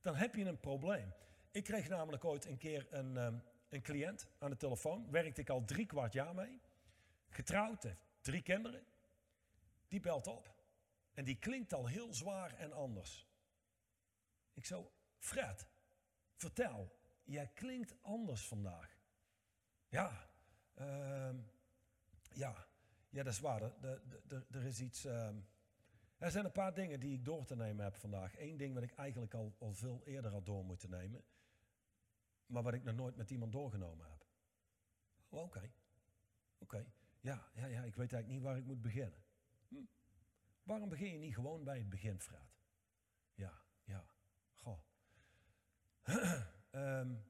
dan 0.00 0.14
heb 0.14 0.34
je 0.34 0.44
een 0.44 0.60
probleem. 0.60 1.12
Ik 1.50 1.64
kreeg 1.64 1.88
namelijk 1.88 2.24
ooit 2.24 2.44
een 2.44 2.58
keer 2.58 2.86
een, 2.90 3.16
ehm, 3.16 3.38
een 3.68 3.82
cliënt 3.82 4.28
aan 4.38 4.50
de 4.50 4.56
telefoon, 4.56 5.10
werkte 5.10 5.40
ik 5.40 5.50
al 5.50 5.64
drie 5.64 5.86
kwart 5.86 6.12
jaar 6.12 6.34
mee, 6.34 6.60
getrouwd, 7.28 7.82
heeft 7.82 7.98
drie 8.20 8.42
kinderen. 8.42 8.84
Die 9.88 10.00
belt 10.00 10.26
op 10.26 10.54
en 11.14 11.24
die 11.24 11.38
klinkt 11.38 11.72
al 11.72 11.86
heel 11.86 12.14
zwaar 12.14 12.54
en 12.54 12.72
anders. 12.72 13.26
Ik 14.52 14.64
zo, 14.64 14.92
Fred, 15.18 15.66
vertel, 16.34 16.96
jij 17.24 17.50
klinkt 17.54 17.94
anders 18.02 18.46
vandaag. 18.46 18.98
Ja, 19.88 20.30
uh, 20.80 21.30
ja, 22.34 22.66
ja, 23.10 23.22
dat 23.22 23.32
is 23.32 23.40
waar. 23.40 23.62
Er 24.50 24.64
is 24.64 24.80
iets. 24.80 25.04
Ehm, 25.04 25.40
er 26.18 26.30
zijn 26.30 26.44
een 26.44 26.52
paar 26.52 26.74
dingen 26.74 27.00
die 27.00 27.14
ik 27.14 27.24
door 27.24 27.44
te 27.44 27.56
nemen 27.56 27.84
heb 27.84 27.96
vandaag. 27.96 28.38
Eén 28.38 28.56
ding 28.56 28.74
wat 28.74 28.82
ik 28.82 28.94
eigenlijk 28.94 29.34
al, 29.34 29.54
al 29.58 29.74
veel 29.74 30.02
eerder 30.04 30.30
had 30.30 30.46
door 30.46 30.64
moeten 30.64 30.90
nemen, 30.90 31.24
maar 32.46 32.62
wat 32.62 32.74
ik 32.74 32.84
nog 32.84 32.94
nooit 32.94 33.16
met 33.16 33.30
iemand 33.30 33.52
doorgenomen 33.52 34.10
heb. 34.10 34.26
Oh, 35.28 35.42
oké. 35.42 35.72
Oké. 36.58 36.92
Ja, 37.20 37.50
ja, 37.54 37.66
ja, 37.66 37.82
ik 37.82 37.94
weet 37.94 38.12
eigenlijk 38.12 38.28
niet 38.28 38.42
waar 38.42 38.56
ik 38.56 38.64
moet 38.64 38.82
beginnen. 38.82 39.24
Hm. 39.68 39.84
Waarom 40.62 40.88
begin 40.88 41.12
je 41.12 41.18
niet 41.18 41.34
gewoon 41.34 41.64
bij 41.64 41.78
het 41.78 41.88
begin, 41.88 42.20
Fred? 42.20 42.58
Ja, 43.34 43.62
ja. 43.84 44.04
Goh. 44.54 44.80
um, 46.70 47.24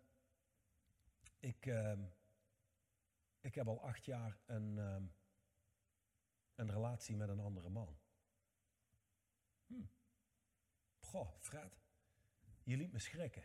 ik, 1.52 1.66
um, 1.66 2.12
ik 3.40 3.54
heb 3.54 3.68
al 3.68 3.82
acht 3.82 4.04
jaar 4.04 4.38
een, 4.46 4.78
um, 4.78 5.14
een 6.54 6.70
relatie 6.70 7.16
met 7.16 7.28
een 7.28 7.40
andere 7.40 7.68
man. 7.68 7.98
Hm. 9.66 9.84
Goh, 10.98 11.36
Fred, 11.38 11.80
je 12.62 12.76
liet 12.76 12.92
me 12.92 12.98
schrikken. 12.98 13.44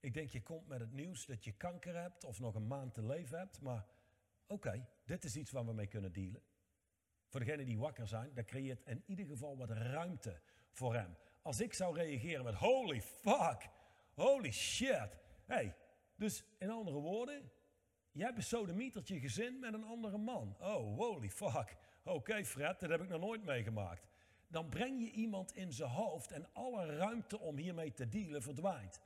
Ik 0.00 0.14
denk, 0.14 0.30
je 0.30 0.42
komt 0.42 0.66
met 0.66 0.80
het 0.80 0.92
nieuws 0.92 1.26
dat 1.26 1.44
je 1.44 1.52
kanker 1.52 1.94
hebt 1.94 2.24
of 2.24 2.40
nog 2.40 2.54
een 2.54 2.66
maand 2.66 2.94
te 2.94 3.02
leven 3.02 3.38
hebt, 3.38 3.60
maar 3.60 3.86
oké, 4.46 4.88
dit 5.04 5.24
is 5.24 5.36
iets 5.36 5.50
waar 5.50 5.66
we 5.66 5.72
mee 5.72 5.86
kunnen 5.86 6.12
dealen. 6.12 6.42
Voor 7.28 7.40
degenen 7.40 7.66
die 7.66 7.78
wakker 7.78 8.06
zijn, 8.06 8.34
dat 8.34 8.44
creëert 8.44 8.82
in 8.86 9.02
ieder 9.06 9.26
geval 9.26 9.56
wat 9.56 9.70
ruimte 9.70 10.40
voor 10.70 10.94
hem. 10.94 11.16
Als 11.42 11.60
ik 11.60 11.74
zou 11.74 11.96
reageren 11.96 12.44
met 12.44 12.54
holy 12.54 13.02
fuck, 13.02 13.68
holy 14.14 14.52
shit. 14.52 15.16
Hey, 15.44 15.76
dus 16.14 16.44
in 16.58 16.70
andere 16.70 16.98
woorden, 16.98 17.50
jij 18.16 18.32
besodemietert 18.32 19.08
je 19.08 19.20
gezin 19.20 19.58
met 19.58 19.74
een 19.74 19.84
andere 19.84 20.18
man. 20.18 20.56
Oh, 20.60 20.96
holy 20.96 21.30
fuck. 21.30 21.76
Oké 22.04 22.44
Fred, 22.44 22.80
dat 22.80 22.90
heb 22.90 23.02
ik 23.02 23.08
nog 23.08 23.20
nooit 23.20 23.44
meegemaakt. 23.44 24.06
Dan 24.48 24.68
breng 24.68 25.00
je 25.00 25.10
iemand 25.10 25.54
in 25.54 25.72
zijn 25.72 25.90
hoofd 25.90 26.30
en 26.30 26.52
alle 26.52 26.96
ruimte 26.96 27.38
om 27.38 27.56
hiermee 27.56 27.92
te 27.92 28.08
dealen 28.08 28.42
verdwijnt. 28.42 29.00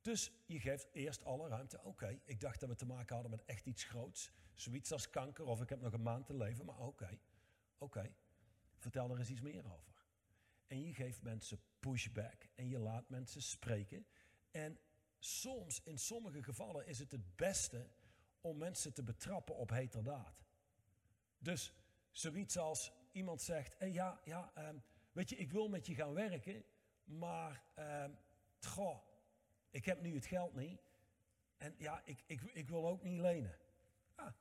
Dus 0.00 0.32
je 0.46 0.60
geeft 0.60 0.88
eerst 0.92 1.24
alle 1.24 1.48
ruimte. 1.48 1.80
Oké, 1.82 2.20
ik 2.24 2.40
dacht 2.40 2.60
dat 2.60 2.68
we 2.68 2.74
te 2.74 2.86
maken 2.86 3.14
hadden 3.14 3.30
met 3.30 3.44
echt 3.44 3.66
iets 3.66 3.84
groots. 3.84 4.30
Zoiets 4.54 4.92
als 4.92 5.10
kanker 5.10 5.44
of 5.44 5.60
ik 5.60 5.68
heb 5.68 5.80
nog 5.80 5.92
een 5.92 6.02
maand 6.02 6.26
te 6.26 6.36
leven. 6.36 6.64
Maar 6.64 6.78
oké, 6.78 7.18
oké. 7.78 8.12
Vertel 8.76 9.10
er 9.10 9.18
eens 9.18 9.30
iets 9.30 9.40
meer 9.40 9.64
over. 9.64 10.06
En 10.66 10.82
je 10.82 10.94
geeft 10.94 11.22
mensen 11.22 11.60
pushback 11.80 12.48
en 12.54 12.68
je 12.68 12.78
laat 12.78 13.08
mensen 13.08 13.42
spreken. 13.42 14.06
En 14.50 14.78
soms, 15.18 15.82
in 15.84 15.98
sommige 15.98 16.42
gevallen, 16.42 16.86
is 16.86 16.98
het 16.98 17.10
het 17.10 17.36
beste 17.36 17.88
om 18.40 18.58
mensen 18.58 18.92
te 18.94 19.02
betrappen 19.02 19.56
op 19.56 19.70
heterdaad. 19.70 20.44
Dus 21.38 21.72
zoiets 22.10 22.58
als 22.58 22.92
iemand 23.12 23.42
zegt, 23.42 23.78
hey, 23.78 23.92
ja, 23.92 24.20
ja 24.24 24.52
um, 24.68 24.82
weet 25.12 25.28
je, 25.28 25.36
ik 25.36 25.52
wil 25.52 25.68
met 25.68 25.86
je 25.86 25.94
gaan 25.94 26.14
werken, 26.14 26.64
maar 27.04 27.64
um, 27.78 28.18
goh, 28.60 29.02
ik 29.70 29.84
heb 29.84 30.00
nu 30.00 30.14
het 30.14 30.26
geld 30.26 30.54
niet. 30.54 30.80
En 31.56 31.74
ja, 31.78 32.02
ik, 32.04 32.22
ik, 32.26 32.42
ik 32.42 32.68
wil 32.68 32.88
ook 32.88 33.02
niet 33.02 33.20
lenen. 33.20 33.58
Ah, 34.14 34.32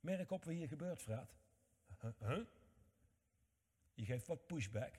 merk 0.00 0.30
op 0.30 0.44
wat 0.44 0.54
hier 0.54 0.68
gebeurt, 0.68 1.02
Fred. 1.02 1.34
Je 3.94 4.04
geeft 4.04 4.26
wat 4.26 4.46
pushback. 4.46 4.94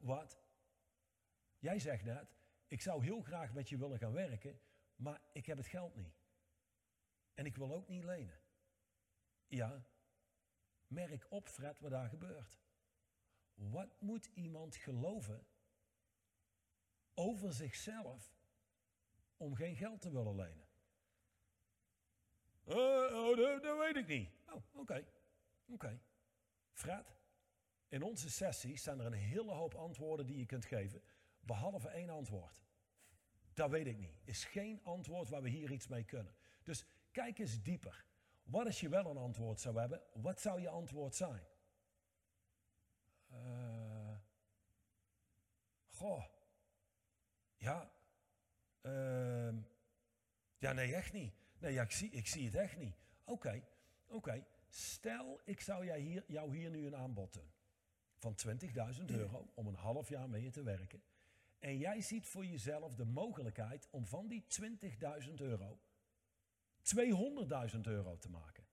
wat? 0.00 0.38
Jij 1.58 1.78
zegt 1.78 2.04
net, 2.04 2.36
ik 2.66 2.80
zou 2.80 3.04
heel 3.04 3.20
graag 3.20 3.52
met 3.52 3.68
je 3.68 3.78
willen 3.78 3.98
gaan 3.98 4.12
werken, 4.12 4.60
maar 4.96 5.20
ik 5.32 5.46
heb 5.46 5.56
het 5.56 5.66
geld 5.66 5.96
niet. 5.96 6.17
En 7.38 7.46
ik 7.46 7.56
wil 7.56 7.72
ook 7.72 7.88
niet 7.88 8.04
lenen. 8.04 8.40
Ja, 9.46 9.86
merk 10.86 11.26
op, 11.28 11.48
Fred, 11.48 11.80
wat 11.80 11.90
daar 11.90 12.08
gebeurt. 12.08 12.58
Wat 13.54 14.00
moet 14.00 14.26
iemand 14.34 14.76
geloven 14.76 15.46
over 17.14 17.52
zichzelf 17.52 18.34
om 19.36 19.54
geen 19.54 19.76
geld 19.76 20.00
te 20.00 20.10
willen 20.10 20.34
lenen? 20.34 20.68
Uh, 22.66 22.76
oh, 22.76 23.36
dat, 23.36 23.62
dat, 23.62 23.78
weet 23.78 23.96
ik 23.96 24.06
niet. 24.06 24.30
Oh, 24.46 24.62
oké. 24.72 25.06
Oké. 25.66 26.00
Fred, 26.72 27.18
in 27.88 28.02
onze 28.02 28.30
sessies 28.30 28.82
zijn 28.82 29.00
er 29.00 29.06
een 29.06 29.12
hele 29.12 29.52
hoop 29.52 29.74
antwoorden 29.74 30.26
die 30.26 30.38
je 30.38 30.46
kunt 30.46 30.64
geven, 30.64 31.02
behalve 31.40 31.88
één 31.88 32.10
antwoord. 32.10 32.60
Dat 33.54 33.70
weet 33.70 33.86
ik 33.86 33.98
niet. 33.98 34.20
Is 34.24 34.44
geen 34.44 34.80
antwoord 34.82 35.28
waar 35.28 35.42
we 35.42 35.48
hier 35.48 35.70
iets 35.70 35.88
mee 35.88 36.04
kunnen. 36.04 36.34
Dus 36.62 36.86
kijk 37.10 37.38
eens 37.38 37.62
dieper. 37.62 38.04
Wat 38.42 38.66
als 38.66 38.80
je 38.80 38.88
wel 38.88 39.06
een 39.06 39.16
antwoord 39.16 39.60
zou 39.60 39.78
hebben? 39.78 40.02
Wat 40.12 40.40
zou 40.40 40.60
je 40.60 40.68
antwoord 40.68 41.14
zijn? 41.14 41.42
Uh, 43.32 44.16
goh. 45.88 46.24
Ja, 47.56 47.92
uh, 48.82 49.54
ja, 50.58 50.72
nee, 50.72 50.94
echt 50.94 51.12
niet. 51.12 51.34
Nee, 51.58 51.80
ik, 51.80 51.90
zie, 51.90 52.10
ik 52.10 52.26
zie 52.26 52.44
het 52.44 52.54
echt 52.54 52.76
niet. 52.76 52.96
Oké, 53.24 53.64
oké. 54.06 54.46
Stel, 54.68 55.40
ik 55.44 55.60
zou 55.60 55.84
jij 55.84 56.00
hier, 56.00 56.24
jou 56.26 56.56
hier 56.56 56.70
nu 56.70 56.86
een 56.86 56.96
aanbod 56.96 57.32
doen. 57.32 57.50
Van 58.16 58.34
20.000 58.98 59.04
euro 59.06 59.50
om 59.54 59.66
een 59.66 59.74
half 59.74 60.08
jaar 60.08 60.28
mee 60.28 60.50
te 60.50 60.62
werken. 60.62 61.02
En 61.58 61.78
jij 61.78 62.00
ziet 62.00 62.26
voor 62.26 62.46
jezelf 62.46 62.94
de 62.94 63.04
mogelijkheid 63.04 63.88
om 63.90 64.06
van 64.06 64.28
die 64.28 64.44
20.000 65.26 65.34
euro 65.34 65.78
200.000 66.96 67.80
euro 67.80 68.18
te 68.18 68.30
maken. 68.30 68.66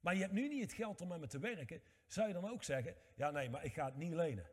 Maar 0.00 0.14
je 0.14 0.20
hebt 0.20 0.32
nu 0.32 0.48
niet 0.48 0.62
het 0.62 0.72
geld 0.72 1.00
om 1.00 1.08
met 1.08 1.20
me 1.20 1.26
te 1.26 1.38
werken. 1.38 1.82
Zou 2.06 2.28
je 2.28 2.34
dan 2.34 2.48
ook 2.48 2.62
zeggen, 2.62 2.96
ja 3.14 3.30
nee, 3.30 3.50
maar 3.50 3.64
ik 3.64 3.74
ga 3.74 3.84
het 3.84 3.96
niet 3.96 4.12
lenen. 4.12 4.46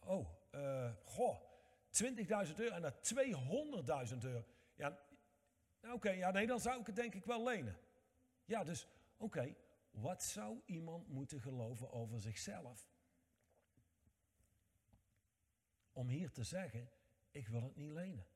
Oh, 0.00 0.28
uh, 0.54 0.92
goh, 1.04 1.40
20.000 2.02 2.54
euro 2.56 2.74
en 2.74 2.80
naar 2.80 2.96
200.000 4.12 4.18
euro. 4.18 4.44
Ja, 4.74 4.98
nou, 5.80 5.94
oké, 5.94 6.10
ja, 6.10 6.30
nee, 6.30 6.46
dan 6.46 6.60
zou 6.60 6.80
ik 6.80 6.86
het 6.86 6.96
denk 6.96 7.14
ik 7.14 7.24
wel 7.24 7.44
lenen. 7.44 7.78
Ja, 8.44 8.64
dus 8.64 8.86
oké, 9.16 9.54
wat 9.90 10.22
zou 10.22 10.60
iemand 10.64 11.08
moeten 11.08 11.40
geloven 11.40 11.90
over 11.90 12.20
zichzelf? 12.20 12.88
Om 15.92 16.08
hier 16.08 16.30
te 16.30 16.44
zeggen, 16.44 16.90
ik 17.30 17.48
wil 17.48 17.62
het 17.62 17.76
niet 17.76 17.90
lenen. 17.90 18.26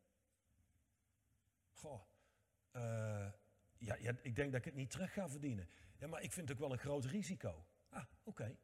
Goh, 1.70 2.02
uh, 2.78 3.30
ja, 3.78 3.94
ik 4.22 4.36
denk 4.36 4.52
dat 4.52 4.60
ik 4.60 4.64
het 4.64 4.74
niet 4.74 4.90
terug 4.90 5.12
ga 5.12 5.28
verdienen. 5.28 5.68
Ja, 5.98 6.06
maar 6.06 6.22
ik 6.22 6.32
vind 6.32 6.48
het 6.48 6.56
ook 6.56 6.64
wel 6.64 6.72
een 6.72 6.82
groot 6.82 7.04
risico. 7.04 7.66
Ah, 7.88 8.04
oké. 8.22 8.56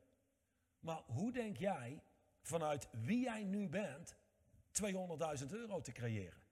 Maar 0.81 1.03
hoe 1.07 1.33
denk 1.33 1.57
jij 1.57 2.03
vanuit 2.43 2.89
wie 2.91 3.21
jij 3.21 3.45
nu 3.45 3.69
bent 3.69 4.17
200.000 4.83 5.47
euro 5.51 5.81
te 5.81 5.93
creëren. 5.93 6.43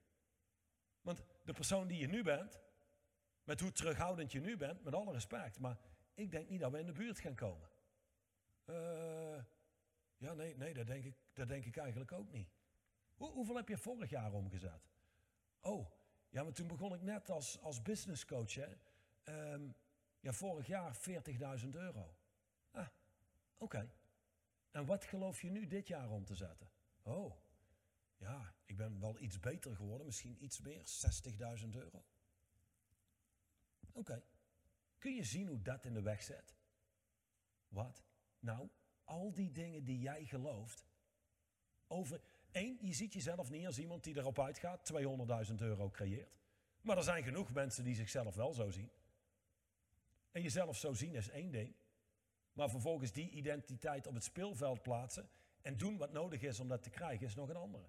Want 1.01 1.23
de 1.43 1.53
persoon 1.53 1.87
die 1.87 1.99
je 1.99 2.07
nu 2.07 2.23
bent, 2.23 2.61
Met 3.43 3.59
hoe 3.59 3.71
terughoudend 3.71 4.31
je 4.31 4.39
nu 4.39 4.57
bent, 4.57 4.83
met 4.83 4.93
alle 4.93 5.11
respect. 5.11 5.59
Maar 5.59 5.77
ik 6.13 6.31
denk 6.31 6.49
niet 6.49 6.59
dat 6.59 6.71
we 6.71 6.79
in 6.79 6.85
de 6.85 6.91
buurt 6.91 7.19
gaan 7.19 7.35
komen. 7.35 7.69
Uh, 8.65 9.43
ja, 10.17 10.33
nee, 10.33 10.57
nee 10.57 10.73
dat, 10.73 10.87
denk 10.87 11.03
ik, 11.03 11.15
dat 11.33 11.47
denk 11.47 11.65
ik 11.65 11.77
eigenlijk 11.77 12.11
ook 12.11 12.31
niet. 12.31 12.49
Hoe, 13.15 13.31
hoeveel 13.31 13.55
heb 13.55 13.67
je 13.67 13.77
vorig 13.77 14.09
jaar 14.09 14.33
omgezet? 14.33 14.89
Oh, 15.61 15.91
maar 16.43 16.53
toen 16.53 16.67
begon 16.67 16.93
ik 16.93 17.01
net 17.01 17.29
als, 17.29 17.61
als 17.61 17.81
business 17.81 18.25
coach. 18.25 18.53
Hè? 18.53 18.75
Ehm, 19.23 19.67
ja, 20.19 20.33
vorig 20.33 20.67
jaar 20.67 20.95
40.000 20.95 21.69
euro. 21.69 22.15
Ah, 22.71 22.87
oké. 23.57 23.91
En 24.71 24.85
wat 24.85 25.05
geloof 25.05 25.41
je 25.41 25.49
nu 25.49 25.67
dit 25.67 25.87
jaar 25.87 26.09
om 26.09 26.25
te 26.25 26.35
zetten? 26.35 26.69
Oh, 27.01 27.33
ja, 28.17 28.53
ik 28.65 28.75
ben 28.75 28.99
wel 28.99 29.19
iets 29.19 29.39
beter 29.39 29.75
geworden, 29.75 30.05
misschien 30.05 30.43
iets 30.43 30.61
meer, 30.61 30.83
60.000 31.63 31.69
euro. 31.69 32.03
Oké. 33.91 34.23
Kun 34.97 35.15
je 35.15 35.23
zien 35.23 35.47
hoe 35.47 35.61
dat 35.61 35.85
in 35.85 35.93
de 35.93 36.01
weg 36.01 36.23
zit? 36.23 36.55
Wat? 37.67 38.03
Nou, 38.39 38.69
al 39.03 39.33
die 39.33 39.51
dingen 39.51 39.83
die 39.83 39.99
jij 39.99 40.25
gelooft. 40.25 40.85
Over, 41.87 42.21
één, 42.53 42.77
je 42.81 42.93
ziet 42.93 43.13
jezelf 43.13 43.49
niet 43.49 43.65
als 43.65 43.79
iemand 43.79 44.03
die 44.03 44.17
erop 44.17 44.39
uitgaat, 44.39 44.93
200.000 45.49 45.55
euro 45.55 45.89
creëert. 45.89 46.37
Maar 46.81 46.97
er 46.97 47.03
zijn 47.03 47.23
genoeg 47.23 47.53
mensen 47.53 47.83
die 47.83 47.95
zichzelf 47.95 48.35
wel 48.35 48.53
zo 48.53 48.69
zien. 48.69 48.91
En 50.31 50.41
jezelf 50.41 50.77
zo 50.77 50.93
zien 50.93 51.15
is 51.15 51.29
één 51.29 51.51
ding. 51.51 51.75
Maar 52.53 52.69
vervolgens 52.69 53.11
die 53.11 53.29
identiteit 53.29 54.07
op 54.07 54.13
het 54.13 54.23
speelveld 54.23 54.81
plaatsen 54.81 55.29
en 55.61 55.77
doen 55.77 55.97
wat 55.97 56.11
nodig 56.11 56.41
is 56.41 56.59
om 56.59 56.67
dat 56.67 56.83
te 56.83 56.89
krijgen, 56.89 57.25
is 57.25 57.35
nog 57.35 57.49
een 57.49 57.55
andere. 57.55 57.83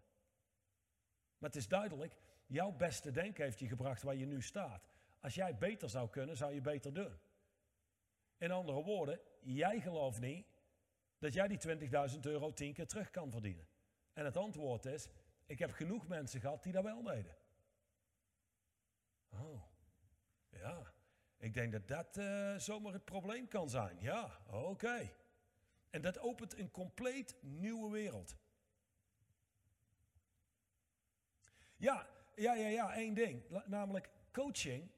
Maar 1.39 1.51
het 1.51 1.57
is 1.57 1.69
duidelijk, 1.69 2.15
jouw 2.47 2.73
beste 2.73 3.11
denken 3.11 3.45
heeft 3.45 3.59
je 3.59 3.69
gebracht 3.69 4.03
waar 4.03 4.15
je 4.15 4.27
nu 4.27 4.43
staat. 4.43 4.89
Als 5.21 5.35
jij 5.35 5.57
beter 5.57 5.91
zou 5.91 6.09
kunnen, 6.09 6.37
zou 6.37 6.55
je 6.55 6.61
beter 6.61 6.95
doen. 6.95 7.19
In 8.39 8.51
andere 8.51 8.83
woorden, 8.83 9.21
jij 9.41 9.81
gelooft 9.81 10.21
niet 10.21 10.47
dat 11.19 11.33
jij 11.33 11.49
die 11.49 11.59
20.000 12.11 12.21
euro 12.21 12.53
tien 12.53 12.73
keer 12.73 12.87
terug 12.87 13.11
kan 13.11 13.31
verdienen. 13.31 13.67
En 14.15 14.25
het 14.25 14.37
antwoord 14.37 14.85
is, 14.85 15.09
ik 15.47 15.59
heb 15.59 15.73
genoeg 15.73 16.07
mensen 16.07 16.41
gehad 16.41 16.62
die 16.62 16.73
dat 16.73 16.85
wel 16.85 17.03
deden. 17.03 17.37
Oh, 19.31 19.62
ja. 20.51 20.93
Ik 21.37 21.55
denk 21.55 21.73
dat 21.73 21.89
dat 21.89 22.17
uh, 22.17 22.59
zomaar 22.59 22.93
het 22.93 23.05
probleem 23.05 23.49
kan 23.49 23.71
zijn. 23.71 24.01
Ja, 24.01 24.41
oké. 24.47 25.11
En 25.91 26.03
dat 26.03 26.19
opent 26.19 26.59
een 26.59 26.71
compleet 26.71 27.37
nieuwe 27.41 27.91
wereld. 27.91 28.37
Ja, 31.77 32.09
ja, 32.35 32.55
ja, 32.55 32.69
ja, 32.69 32.95
één 32.95 33.15
ding. 33.15 33.43
namelijk 33.67 34.11
coaching. 34.33 34.91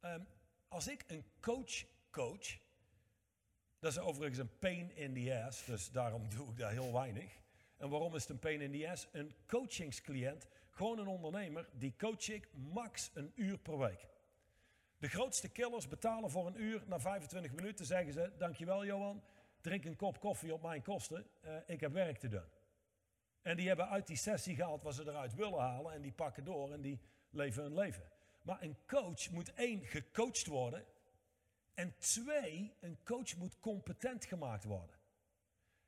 Um, 0.00 0.26
als 0.68 0.88
ik 0.88 1.04
een 1.06 1.24
coach 1.40 1.84
coach, 2.10 2.58
dat 3.78 3.92
is 3.92 3.98
overigens 3.98 4.38
een 4.38 4.58
pain 4.58 4.96
in 4.96 5.14
the 5.14 5.44
ass, 5.44 5.64
dus 5.64 5.90
daarom 5.90 6.28
doe 6.36 6.48
ik 6.48 6.56
daar 6.56 6.70
heel 6.70 6.92
weinig. 6.92 7.41
En 7.82 7.88
waarom 7.88 8.14
is 8.14 8.20
het 8.20 8.30
een 8.30 8.38
pain 8.38 8.60
in 8.60 8.72
the 8.72 8.90
ass? 8.90 9.08
Een 9.12 9.34
coachingscliënt, 9.46 10.46
gewoon 10.70 10.98
een 10.98 11.06
ondernemer, 11.06 11.68
die 11.72 11.94
coach 11.98 12.28
ik 12.28 12.48
max 12.52 13.10
een 13.14 13.32
uur 13.34 13.58
per 13.58 13.78
week. 13.78 14.08
De 14.98 15.08
grootste 15.08 15.48
killers 15.48 15.88
betalen 15.88 16.30
voor 16.30 16.46
een 16.46 16.60
uur, 16.60 16.82
na 16.86 17.00
25 17.00 17.52
minuten 17.52 17.86
zeggen 17.86 18.12
ze, 18.12 18.32
dankjewel 18.38 18.84
Johan, 18.84 19.22
drink 19.60 19.84
een 19.84 19.96
kop 19.96 20.20
koffie 20.20 20.52
op 20.52 20.62
mijn 20.62 20.82
kosten, 20.82 21.26
uh, 21.44 21.56
ik 21.66 21.80
heb 21.80 21.92
werk 21.92 22.18
te 22.18 22.28
doen. 22.28 22.48
En 23.40 23.56
die 23.56 23.66
hebben 23.68 23.88
uit 23.88 24.06
die 24.06 24.16
sessie 24.16 24.54
gehaald 24.54 24.82
wat 24.82 24.94
ze 24.94 25.02
eruit 25.02 25.34
willen 25.34 25.60
halen 25.60 25.92
en 25.92 26.02
die 26.02 26.12
pakken 26.12 26.44
door 26.44 26.72
en 26.72 26.80
die 26.80 27.00
leven 27.30 27.62
hun 27.62 27.74
leven. 27.74 28.04
Maar 28.42 28.62
een 28.62 28.76
coach 28.86 29.30
moet 29.30 29.54
één, 29.54 29.84
gecoacht 29.84 30.46
worden. 30.46 30.84
En 31.74 31.94
twee, 31.98 32.74
een 32.80 32.98
coach 33.04 33.36
moet 33.36 33.60
competent 33.60 34.24
gemaakt 34.24 34.64
worden. 34.64 35.00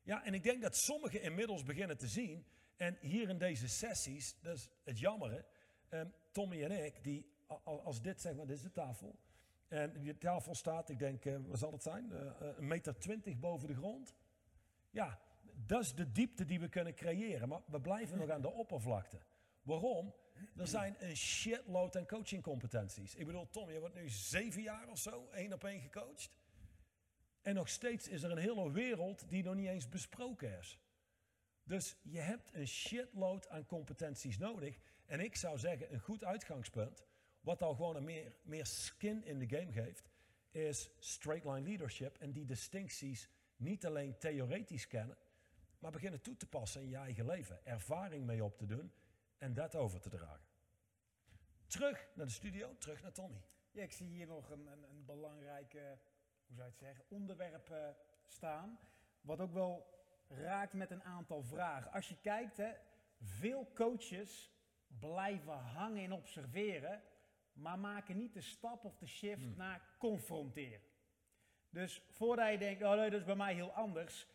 Ja, 0.04 0.24
en 0.24 0.34
ik 0.34 0.42
denk 0.42 0.62
dat 0.62 0.76
sommigen 0.76 1.22
inmiddels 1.22 1.62
beginnen 1.62 1.96
te 1.96 2.08
zien. 2.08 2.46
En 2.76 2.98
hier 3.00 3.28
in 3.28 3.38
deze 3.38 3.68
sessies, 3.68 4.36
dat 4.40 4.56
is 4.56 4.70
het 4.84 4.98
jammere. 4.98 5.44
Um, 5.90 6.12
Tommy 6.32 6.64
en 6.64 6.84
ik, 6.84 7.04
die 7.04 7.32
als 7.64 8.02
dit 8.02 8.20
zeg 8.20 8.34
maar, 8.34 8.46
dit 8.46 8.56
is 8.56 8.62
de 8.62 8.70
tafel. 8.70 9.18
En 9.68 10.02
die 10.02 10.18
tafel 10.18 10.54
staat, 10.54 10.88
ik 10.88 10.98
denk, 10.98 11.24
uh, 11.24 11.36
wat 11.46 11.58
zal 11.58 11.72
het 11.72 11.82
zijn? 11.82 12.10
Uh, 12.12 12.30
een 12.56 12.66
meter 12.66 12.98
twintig 12.98 13.38
boven 13.38 13.68
de 13.68 13.74
grond. 13.74 14.14
Ja, 14.90 15.20
dat 15.66 15.82
is 15.82 15.94
de 15.94 16.12
diepte 16.12 16.44
die 16.44 16.60
we 16.60 16.68
kunnen 16.68 16.94
creëren. 16.94 17.48
Maar 17.48 17.60
we 17.66 17.80
blijven 17.80 18.18
nog 18.18 18.30
aan 18.30 18.40
de 18.40 18.52
oppervlakte. 18.52 19.18
Waarom? 19.62 20.14
Er 20.56 20.66
zijn 20.66 20.96
een 20.98 21.16
shitload 21.16 21.96
aan 21.96 22.06
coachingcompetenties. 22.06 23.14
Ik 23.14 23.26
bedoel, 23.26 23.50
Tom, 23.50 23.70
je 23.70 23.80
wordt 23.80 23.94
nu 23.94 24.08
zeven 24.08 24.62
jaar 24.62 24.88
of 24.88 24.98
zo 24.98 25.28
één 25.30 25.52
op 25.52 25.64
één 25.64 25.80
gecoacht. 25.80 26.30
En 27.44 27.54
nog 27.54 27.68
steeds 27.68 28.08
is 28.08 28.22
er 28.22 28.30
een 28.30 28.38
hele 28.38 28.70
wereld 28.70 29.28
die 29.28 29.42
nog 29.42 29.54
niet 29.54 29.68
eens 29.68 29.88
besproken 29.88 30.58
is. 30.58 30.78
Dus 31.62 31.96
je 32.02 32.18
hebt 32.18 32.54
een 32.54 32.66
shitload 32.66 33.48
aan 33.48 33.66
competenties 33.66 34.38
nodig. 34.38 34.78
En 35.06 35.20
ik 35.20 35.36
zou 35.36 35.58
zeggen, 35.58 35.92
een 35.92 36.00
goed 36.00 36.24
uitgangspunt, 36.24 37.04
wat 37.40 37.62
al 37.62 37.74
gewoon 37.74 37.96
een 37.96 38.04
meer, 38.04 38.36
meer 38.42 38.66
skin 38.66 39.24
in 39.24 39.38
de 39.38 39.56
game 39.56 39.72
geeft, 39.72 40.08
is 40.50 40.90
straight 40.98 41.44
line 41.44 41.68
leadership. 41.68 42.18
En 42.18 42.32
die 42.32 42.44
distincties 42.44 43.28
niet 43.56 43.86
alleen 43.86 44.18
theoretisch 44.18 44.86
kennen, 44.86 45.16
maar 45.78 45.90
beginnen 45.90 46.20
toe 46.20 46.36
te 46.36 46.46
passen 46.46 46.82
in 46.82 46.88
je 46.88 46.96
eigen 46.96 47.26
leven. 47.26 47.66
Ervaring 47.66 48.26
mee 48.26 48.44
op 48.44 48.56
te 48.56 48.66
doen 48.66 48.92
en 49.38 49.54
dat 49.54 49.74
over 49.74 50.00
te 50.00 50.08
dragen. 50.08 50.46
Terug 51.66 52.08
naar 52.14 52.26
de 52.26 52.32
studio, 52.32 52.76
terug 52.78 53.02
naar 53.02 53.12
Tommy. 53.12 53.44
Ja, 53.70 53.82
ik 53.82 53.92
zie 53.92 54.08
hier 54.08 54.26
nog 54.26 54.50
een, 54.50 54.66
een, 54.66 54.82
een 54.82 55.04
belangrijk, 55.04 55.74
hoe 56.46 56.56
zou 56.56 56.66
je 56.66 56.72
het 56.72 56.78
zeggen, 56.78 57.04
onderwerp 57.08 57.70
uh, 57.70 57.88
staan. 58.26 58.78
Wat 59.20 59.40
ook 59.40 59.52
wel 59.52 59.86
raakt 60.28 60.72
met 60.72 60.90
een 60.90 61.02
aantal 61.02 61.42
vragen. 61.42 61.92
Als 61.92 62.08
je 62.08 62.16
kijkt, 62.20 62.56
hè, 62.56 62.72
veel 63.20 63.70
coaches 63.74 64.52
blijven 64.98 65.58
hangen 65.58 66.02
in 66.02 66.12
observeren, 66.12 67.02
maar 67.52 67.78
maken 67.78 68.16
niet 68.16 68.34
de 68.34 68.40
stap 68.40 68.84
of 68.84 68.96
de 68.96 69.06
shift 69.06 69.44
hmm. 69.44 69.56
naar 69.56 69.82
confronteren. 69.98 70.88
Dus 71.70 72.02
voordat 72.10 72.50
je 72.50 72.58
denkt, 72.58 72.82
oh 72.82 72.94
nee, 72.94 73.10
dat 73.10 73.20
is 73.20 73.26
bij 73.26 73.36
mij 73.36 73.54
heel 73.54 73.72
anders, 73.72 74.26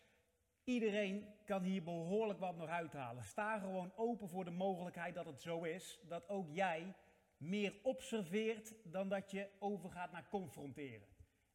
Iedereen 0.70 1.26
kan 1.46 1.64
hier 1.64 1.84
behoorlijk 1.84 2.40
wat 2.40 2.58
nog 2.58 2.70
uithalen. 2.70 3.24
Sta 3.24 3.60
gewoon 3.60 3.92
open 3.96 4.30
voor 4.30 4.46
de 4.46 4.52
mogelijkheid 4.52 5.16
dat 5.16 5.26
het 5.26 5.42
zo 5.42 5.64
is. 5.64 6.00
Dat 6.08 6.30
ook 6.30 6.48
jij 6.52 6.96
meer 7.38 7.74
observeert 7.84 8.74
dan 8.84 9.10
dat 9.10 9.32
je 9.32 9.50
overgaat 9.60 10.12
naar 10.12 10.28
confronteren. 10.30 11.08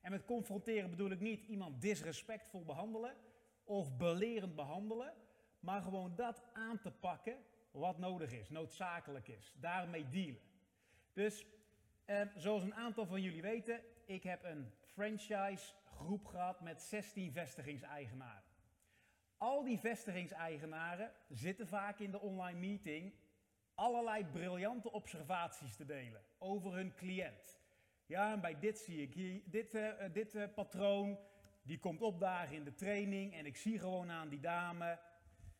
En 0.04 0.10
met 0.10 0.24
confronteren 0.24 0.90
bedoel 0.90 1.10
ik 1.10 1.20
niet 1.20 1.44
iemand 1.44 1.80
disrespectvol 1.80 2.64
behandelen 2.64 3.16
of 3.64 3.96
belerend 3.96 4.54
behandelen. 4.54 5.14
Maar 5.60 5.82
gewoon 5.82 6.14
dat 6.16 6.42
aan 6.52 6.80
te 6.80 6.90
pakken 6.90 7.36
wat 7.70 7.98
nodig 7.98 8.32
is, 8.32 8.48
noodzakelijk 8.48 9.28
is. 9.28 9.54
Daarmee 9.60 10.08
dealen. 10.08 10.40
Dus 11.12 11.46
eh, 12.04 12.20
zoals 12.36 12.62
een 12.62 12.74
aantal 12.74 13.06
van 13.06 13.22
jullie 13.22 13.42
weten, 13.42 13.80
ik 14.04 14.22
heb 14.22 14.44
een 14.44 14.72
franchise 14.80 15.72
groep 15.84 16.26
gehad 16.26 16.60
met 16.60 16.82
16 16.82 17.32
vestigingseigenaren. 17.32 18.42
Al 19.36 19.64
die 19.64 19.78
vestigingseigenaren 19.78 21.12
zitten 21.28 21.66
vaak 21.66 21.98
in 21.98 22.10
de 22.10 22.20
online 22.20 22.58
meeting 22.58 23.14
allerlei 23.74 24.24
briljante 24.24 24.92
observaties 24.92 25.76
te 25.76 25.84
delen 25.84 26.22
over 26.38 26.72
hun 26.72 26.94
cliënt. 26.94 27.62
Ja, 28.06 28.32
en 28.32 28.40
bij 28.40 28.58
dit 28.58 28.78
zie 28.78 29.02
ik 29.02 29.14
hier, 29.14 29.42
dit, 29.44 29.74
uh, 29.74 29.88
dit 30.12 30.34
uh, 30.34 30.44
patroon, 30.54 31.18
die 31.62 31.78
komt 31.78 32.02
opdagen 32.02 32.56
in 32.56 32.64
de 32.64 32.74
training 32.74 33.34
en 33.34 33.46
ik 33.46 33.56
zie 33.56 33.78
gewoon 33.78 34.10
aan 34.10 34.28
die 34.28 34.40
dame, 34.40 34.98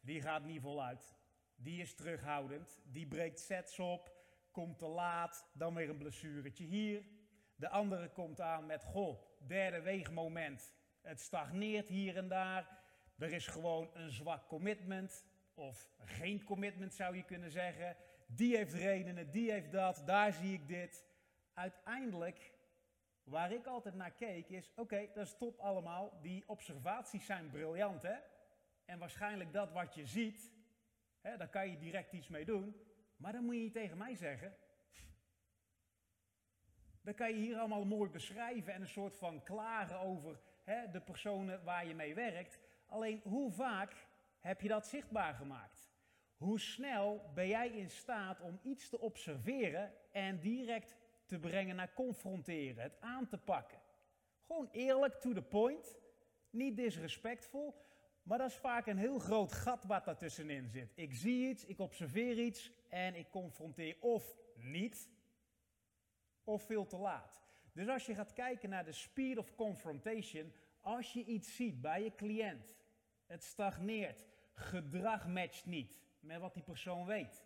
die 0.01 0.21
gaat 0.21 0.45
niet 0.45 0.61
voluit. 0.61 1.15
Die 1.57 1.81
is 1.81 1.95
terughoudend, 1.95 2.81
die 2.85 3.07
breekt 3.07 3.41
sets 3.41 3.79
op, 3.79 4.13
komt 4.51 4.79
te 4.79 4.87
laat, 4.87 5.47
dan 5.53 5.75
weer 5.75 5.89
een 5.89 5.97
blessuretje 5.97 6.65
hier. 6.65 7.05
De 7.57 7.69
andere 7.69 8.09
komt 8.09 8.41
aan 8.41 8.67
met, 8.67 8.85
goh, 8.85 9.23
derde 9.47 9.81
weegmoment, 9.81 10.73
het 11.03 11.21
stagneert 11.21 11.89
hier 11.89 12.17
en 12.17 12.29
daar. 12.29 12.83
Er 13.19 13.33
is 13.33 13.47
gewoon 13.47 13.91
een 13.93 14.11
zwak 14.11 14.49
commitment, 14.49 15.25
of 15.55 15.91
geen 15.99 16.45
commitment 16.45 16.95
zou 16.95 17.17
je 17.17 17.25
kunnen 17.25 17.51
zeggen. 17.51 17.97
Die 18.27 18.57
heeft 18.57 18.73
redenen, 18.73 19.31
die 19.31 19.51
heeft 19.51 19.73
dat, 19.73 20.03
daar 20.07 20.33
zie 20.33 20.53
ik 20.53 20.69
dit. 20.69 21.05
Uiteindelijk, 21.55 22.53
waar 23.23 23.53
ik 23.53 23.67
altijd 23.67 23.95
naar 23.95 24.13
keek, 24.13 24.49
is: 24.49 24.73
oké, 24.77 25.09
dat 25.15 25.27
is 25.27 25.37
top 25.37 25.59
allemaal. 25.59 26.19
Die 26.23 26.45
observaties 26.47 27.27
zijn 27.27 27.51
briljant, 27.51 28.03
hè? 28.03 28.17
En 28.85 28.99
waarschijnlijk 28.99 29.53
dat 29.53 29.73
wat 29.73 29.95
je 29.95 30.07
ziet, 30.07 30.53
hè, 31.21 31.37
daar 31.37 31.49
kan 31.49 31.71
je 31.71 31.79
direct 31.79 32.13
iets 32.13 32.29
mee 32.29 32.45
doen. 32.45 32.77
Maar 33.17 33.33
dan 33.33 33.45
moet 33.45 33.55
je 33.55 33.61
niet 33.61 33.73
tegen 33.73 33.99
mij 33.99 34.15
zeggen. 34.15 34.57
Dan 37.01 37.15
kan 37.15 37.29
je 37.29 37.35
hier 37.35 37.59
allemaal 37.59 37.85
mooi 37.85 38.11
beschrijven 38.11 38.73
en 38.73 38.81
een 38.81 38.89
soort 38.89 39.17
van 39.17 39.43
klagen 39.43 39.99
over 39.99 40.41
hè, 40.63 40.91
de 40.91 41.01
personen 41.01 41.65
waar 41.65 41.87
je 41.87 41.95
mee 41.95 42.15
werkt. 42.15 42.61
Alleen 42.87 43.21
hoe 43.25 43.53
vaak 43.53 44.07
heb 44.41 44.61
je 44.61 44.69
dat 44.69 44.87
zichtbaar 44.87 45.35
gemaakt? 45.35 45.93
Hoe 46.37 46.61
snel 46.61 47.31
ben 47.35 47.49
jij 47.49 47.69
in 47.69 47.91
staat 47.91 48.41
om 48.41 48.61
iets 48.63 48.89
te 48.89 49.01
observeren 49.01 49.93
en 50.13 50.41
direct 50.41 50.97
te 51.35 51.49
brengen 51.49 51.77
naar 51.77 51.93
confronteren, 51.93 52.83
het 52.83 53.01
aan 53.01 53.29
te 53.29 53.39
pakken. 53.39 53.79
Gewoon 54.47 54.69
eerlijk, 54.73 55.15
to 55.15 55.33
the 55.33 55.43
point, 55.43 55.99
niet 56.51 56.77
disrespectvol, 56.77 57.75
maar 58.23 58.39
dat 58.39 58.51
is 58.51 58.57
vaak 58.57 58.87
een 58.87 58.99
heel 58.99 59.19
groot 59.19 59.53
gat 59.53 59.85
wat 59.85 60.05
daartussenin 60.05 60.69
zit. 60.69 60.93
Ik 60.95 61.15
zie 61.15 61.49
iets, 61.49 61.65
ik 61.65 61.79
observeer 61.79 62.39
iets 62.39 62.73
en 62.89 63.15
ik 63.15 63.31
confronteer 63.31 63.97
of 64.01 64.39
niet, 64.57 65.11
of 66.45 66.63
veel 66.63 66.87
te 66.87 66.97
laat. 66.97 67.43
Dus 67.73 67.89
als 67.89 68.07
je 68.07 68.15
gaat 68.15 68.33
kijken 68.33 68.69
naar 68.69 68.85
de 68.85 68.93
speed 68.93 69.39
of 69.39 69.55
confrontation, 69.55 70.53
als 70.81 71.13
je 71.13 71.25
iets 71.25 71.57
ziet 71.57 71.81
bij 71.81 72.03
je 72.03 72.15
cliënt, 72.15 72.77
het 73.27 73.45
stagneert, 73.45 74.27
gedrag 74.53 75.27
matcht 75.27 75.67
niet 75.67 76.01
met 76.21 76.41
wat 76.41 76.55
die 76.55 76.63
persoon 76.63 77.07
weet. 77.07 77.45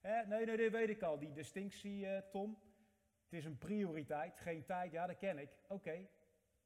Hè? 0.00 0.26
Nee, 0.26 0.46
nee, 0.46 0.56
dat 0.56 0.70
weet 0.70 0.88
ik 0.88 1.02
al, 1.02 1.18
die 1.18 1.32
distinctie, 1.32 2.06
uh, 2.06 2.18
Tom. 2.18 2.58
Het 3.34 3.42
is 3.42 3.48
een 3.48 3.58
prioriteit, 3.58 4.36
geen 4.36 4.64
tijd, 4.64 4.92
ja, 4.92 5.06
dat 5.06 5.16
ken 5.16 5.38
ik. 5.38 5.48
Oké. 5.68 6.06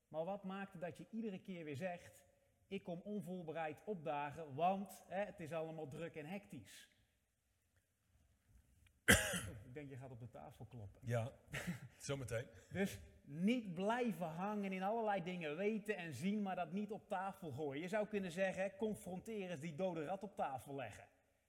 Maar 0.09 0.25
wat 0.25 0.45
maakt 0.45 0.81
dat 0.81 0.99
je 0.99 1.07
iedere 1.11 1.41
keer 1.41 1.65
weer 1.65 1.77
zegt, 1.77 2.21
ik 2.67 2.83
kom 2.83 3.01
onvoorbereid 3.05 3.79
opdagen, 3.85 4.55
want 4.55 5.03
hè, 5.07 5.25
het 5.25 5.41
is 5.41 5.53
allemaal 5.53 5.89
druk 5.89 6.15
en 6.15 6.27
hectisch. 6.27 6.89
ik 9.67 9.75
denk, 9.75 9.89
je 9.91 9.97
gaat 9.97 10.11
op 10.11 10.21
de 10.21 10.29
tafel 10.29 10.65
kloppen. 10.65 11.01
Ja, 11.05 11.33
zometeen. 11.97 12.47
dus 12.69 12.99
niet 13.23 13.75
blijven 13.75 14.27
hangen 14.27 14.73
in 14.73 14.83
allerlei 14.83 15.23
dingen 15.23 15.57
weten 15.57 15.97
en 15.97 16.13
zien, 16.15 16.43
maar 16.43 16.57
dat 16.57 16.73
niet 16.73 16.91
op 16.91 17.09
tafel 17.09 17.51
gooien. 17.51 17.83
Je 17.83 17.89
zou 17.89 18.07
kunnen 18.07 18.31
zeggen, 18.31 18.77
confronteren 18.77 19.51
is 19.51 19.61
die 19.61 19.75
dode 19.75 20.05
rat 20.05 20.23
op 20.23 20.35
tafel 20.35 20.75
leggen. 20.75 21.07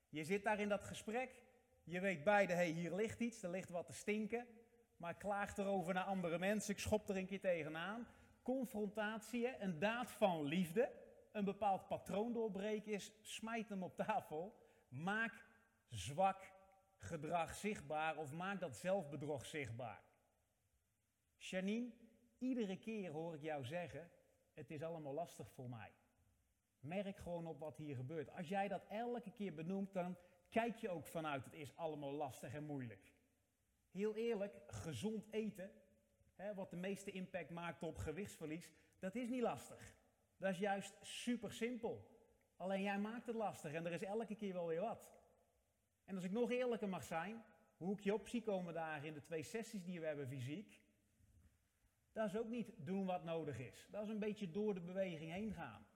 Je 0.10 0.24
zit 0.24 0.44
daar 0.44 0.60
in 0.60 0.70
dat 0.70 0.84
gesprek, 0.84 1.44
je 1.84 2.00
weet 2.00 2.24
beide, 2.24 2.54
hé, 2.54 2.60
hey, 2.60 2.70
hier 2.70 2.96
ligt 2.96 3.20
iets, 3.20 3.44
er 3.44 3.50
ligt 3.50 3.70
wat 3.70 3.86
te 3.86 3.94
stinken, 3.94 4.48
maar 5.00 5.16
klaagt 5.16 5.58
erover 5.58 5.94
naar 5.94 6.04
andere 6.04 6.40
mensen, 6.40 6.74
ik 6.74 6.80
schop 6.80 7.10
er 7.10 7.18
een 7.18 7.26
keer 7.26 7.40
tegenaan. 7.40 8.08
Confrontatie, 8.42 9.62
een 9.62 9.80
daad 9.80 10.12
van 10.12 10.44
liefde, 10.44 10.92
een 11.32 11.46
bepaald 11.46 11.88
patroon 11.88 12.34
doorbreken 12.34 12.92
is, 12.92 13.12
smijt 13.22 13.70
hem 13.70 13.84
op 13.84 13.96
tafel, 13.96 14.56
maak 14.88 15.46
zwak 15.90 16.54
gedrag 16.98 17.54
zichtbaar 17.56 18.18
of 18.18 18.32
maak 18.32 18.60
dat 18.60 18.76
zelfbedrog 18.76 19.46
zichtbaar. 19.46 20.04
Janine, 21.38 21.92
iedere 22.38 22.78
keer 22.78 23.12
hoor 23.12 23.34
ik 23.34 23.42
jou 23.42 23.66
zeggen, 23.66 24.12
het 24.54 24.72
is 24.72 24.84
allemaal 24.84 25.14
lastig 25.14 25.52
voor 25.52 25.70
mij. 25.70 25.92
Merk 26.80 27.18
gewoon 27.18 27.46
op 27.46 27.60
wat 27.60 27.78
hier 27.78 27.96
gebeurt. 27.96 28.32
Als 28.32 28.48
jij 28.48 28.68
dat 28.68 28.86
elke 28.90 29.32
keer 29.32 29.54
benoemt, 29.54 29.94
dan 29.94 30.18
kijk 30.50 30.76
je 30.76 30.90
ook 30.90 31.08
vanuit 31.08 31.44
het 31.44 31.54
is 31.54 31.76
allemaal 31.76 32.12
lastig 32.12 32.54
en 32.54 32.64
moeilijk. 32.64 33.18
Heel 34.00 34.16
eerlijk, 34.16 34.54
gezond 34.68 35.28
eten, 35.32 35.72
hè, 36.36 36.54
wat 36.54 36.70
de 36.70 36.76
meeste 36.76 37.12
impact 37.12 37.50
maakt 37.50 37.84
op 37.84 37.98
gewichtsverlies, 37.98 38.72
dat 39.00 39.16
is 39.16 39.30
niet 39.30 39.42
lastig. 39.42 39.96
Dat 40.38 40.52
is 40.52 40.58
juist 40.58 40.98
super 41.02 41.52
simpel. 41.52 42.08
Alleen 42.56 42.82
jij 42.82 43.00
maakt 43.00 43.26
het 43.26 43.36
lastig 43.36 43.74
en 43.74 43.86
er 43.86 43.92
is 43.92 44.04
elke 44.04 44.36
keer 44.36 44.54
wel 44.54 44.68
weer 44.68 44.82
wat. 44.82 45.12
En 46.06 46.16
als 46.16 46.24
ik 46.24 46.32
nog 46.32 46.52
eerlijker 46.52 46.90
mag 46.90 47.04
zijn, 47.04 47.44
hoe 47.78 47.94
ik 47.94 48.04
je 48.04 48.14
op 48.14 48.28
zie 48.28 48.42
komen 48.42 48.74
dagen 48.74 49.08
in 49.08 49.14
de 49.14 49.22
twee 49.22 49.44
sessies 49.44 49.84
die 49.84 50.00
we 50.00 50.06
hebben 50.06 50.28
fysiek, 50.28 50.82
dat 52.12 52.28
is 52.28 52.38
ook 52.38 52.50
niet 52.50 52.72
doen 52.78 53.06
wat 53.06 53.24
nodig 53.24 53.60
is. 53.60 53.88
Dat 53.92 54.04
is 54.04 54.10
een 54.10 54.20
beetje 54.20 54.52
door 54.52 54.74
de 54.74 54.82
beweging 54.82 55.32
heen 55.32 55.54
gaan. 55.54 55.88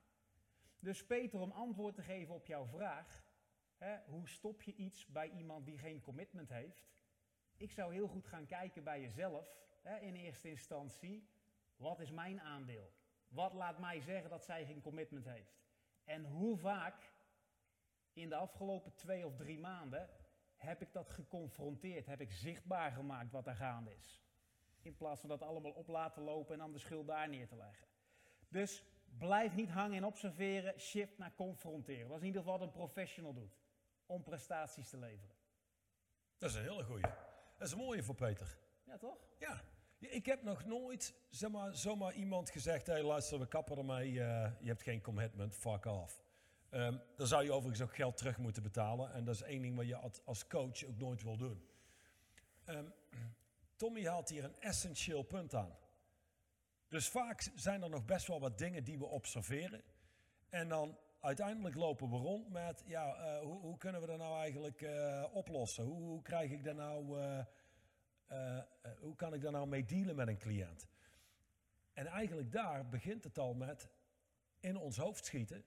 Dus 0.80 1.06
Peter, 1.06 1.40
om 1.40 1.52
antwoord 1.52 1.96
te 1.96 2.02
geven 2.02 2.36
op 2.36 2.46
jouw 2.46 2.66
vraag, 2.66 3.26
hè, 3.78 3.98
hoe 4.06 4.30
stop 4.30 4.62
je 4.62 4.76
iets 4.76 5.06
bij 5.06 5.30
iemand 5.30 5.66
die 5.66 5.78
geen 5.78 6.02
commitment 6.02 6.50
heeft? 6.50 6.93
Ik 7.58 7.72
zou 7.72 7.94
heel 7.94 8.08
goed 8.08 8.28
gaan 8.28 8.46
kijken 8.46 8.84
bij 8.84 9.02
jezelf, 9.02 9.58
hè, 9.82 9.98
in 9.98 10.16
eerste 10.16 10.50
instantie, 10.50 11.30
wat 11.76 12.00
is 12.00 12.12
mijn 12.12 12.42
aandeel? 12.42 12.94
Wat 13.28 13.54
laat 13.54 13.80
mij 13.80 14.02
zeggen 14.02 14.30
dat 14.30 14.44
zij 14.44 14.66
geen 14.66 14.82
commitment 14.82 15.26
heeft? 15.26 15.62
En 16.04 16.26
hoe 16.26 16.58
vaak 16.58 17.12
in 18.14 18.30
de 18.30 18.36
afgelopen 18.36 18.94
twee 18.94 19.26
of 19.26 19.36
drie 19.36 19.60
maanden 19.60 20.10
heb 20.56 20.82
ik 20.82 20.94
dat 20.94 21.10
geconfronteerd, 21.10 22.06
heb 22.06 22.22
ik 22.22 22.32
zichtbaar 22.32 22.92
gemaakt 22.92 23.32
wat 23.32 23.48
er 23.48 23.56
gaande 23.56 23.96
is. 23.96 24.22
In 24.82 24.96
plaats 24.96 25.20
van 25.20 25.30
dat 25.30 25.42
allemaal 25.42 25.72
op 25.72 25.88
laten 25.88 26.24
lopen 26.24 26.54
en 26.54 26.60
dan 26.60 26.72
de 26.72 26.80
schuld 26.80 27.08
daar 27.08 27.30
neer 27.30 27.48
te 27.48 27.56
leggen. 27.56 27.88
Dus 28.50 28.84
blijf 29.18 29.56
niet 29.56 29.70
hangen 29.70 29.98
en 29.98 30.06
observeren, 30.06 30.80
shift 30.80 31.18
naar 31.18 31.36
confronteren. 31.36 32.08
Dat 32.08 32.16
is 32.16 32.22
in 32.22 32.28
ieder 32.28 32.42
geval 32.42 32.58
wat 32.58 32.68
een 32.68 32.74
professional 32.74 33.34
doet, 33.34 33.60
om 34.06 34.24
prestaties 34.24 34.90
te 34.90 34.98
leveren. 34.98 35.36
Dat 36.38 36.50
is 36.50 36.56
een 36.56 36.62
hele 36.62 36.84
goeie. 36.84 37.04
Dat 37.64 37.72
is 37.72 37.78
een 37.78 37.86
mooie 37.86 38.04
voor 38.04 38.16
Peter. 38.16 38.58
Ja, 38.84 38.98
toch? 38.98 39.18
Ja. 39.40 39.62
Ik 40.00 40.26
heb 40.26 40.44
nog 40.44 40.66
nooit 40.66 41.14
zeg 41.30 41.50
maar, 41.50 41.76
zomaar 41.76 42.14
iemand 42.14 42.50
gezegd, 42.50 42.88
hey, 42.88 43.04
luister, 43.04 43.40
we 43.40 43.48
kappen 43.48 43.78
ermee, 43.78 44.12
uh, 44.12 44.16
je 44.60 44.68
hebt 44.68 44.82
geen 44.82 45.02
commitment, 45.02 45.56
fuck 45.56 45.86
off. 45.86 46.24
Um, 46.72 47.02
dan 47.16 47.28
zou 47.28 47.44
je 47.44 47.52
overigens 47.52 47.82
ook 47.82 47.96
geld 47.96 48.18
terug 48.18 48.38
moeten 48.38 48.64
betalen. 48.64 49.14
En 49.14 49.24
dat 49.24 49.36
is 49.36 49.42
één 49.42 49.62
ding 49.62 49.76
wat 49.76 49.88
je 49.88 50.12
als 50.26 50.48
coach 50.48 50.86
ook 50.86 50.98
nooit 50.98 51.24
wil 51.24 51.38
doen. 51.38 51.68
Um, 52.66 52.94
Tommy 53.76 54.06
haalt 54.06 54.30
hier 54.30 54.44
een 54.44 54.60
essentieel 54.60 55.24
punt 55.24 55.56
aan. 55.56 55.78
Dus 56.88 57.10
vaak 57.10 57.50
zijn 57.56 57.84
er 57.84 57.90
nog 57.90 58.06
best 58.06 58.28
wel 58.28 58.40
wat 58.40 58.58
dingen 58.58 58.84
die 58.84 58.98
we 58.98 59.06
observeren. 59.06 59.84
En 60.50 60.68
dan 60.68 60.98
uiteindelijk 61.24 61.76
lopen 61.76 62.10
we 62.10 62.18
rond 62.18 62.50
met, 62.50 62.84
ja, 62.86 63.18
uh, 63.18 63.40
hoe, 63.40 63.60
hoe, 63.60 63.78
kunnen 63.78 64.02
we 64.02 64.08
dat 64.08 64.18
nou 64.18 64.40
eigenlijk 64.40 64.82
uh, 64.82 65.26
oplossen? 65.32 65.84
Hoe, 65.84 66.22
krijg 66.22 66.52
ik 66.52 66.64
dat 66.64 66.76
nou, 66.76 67.20
uh, 67.20 67.40
hoe 69.00 69.16
kan 69.16 69.34
ik 69.34 69.42
daar 69.42 69.52
nou 69.52 69.68
mee 69.68 69.86
dealen 69.86 70.16
met 70.16 70.28
een 70.28 70.38
cliënt? 70.38 70.88
En 71.94 72.06
eigenlijk 72.06 72.52
daar 72.52 72.90
begint 72.90 73.24
het 73.24 73.38
al 73.38 73.54
met 73.54 73.90
in 74.60 74.78
ons 74.78 74.98
hoofd 74.98 75.26
schieten. 75.26 75.66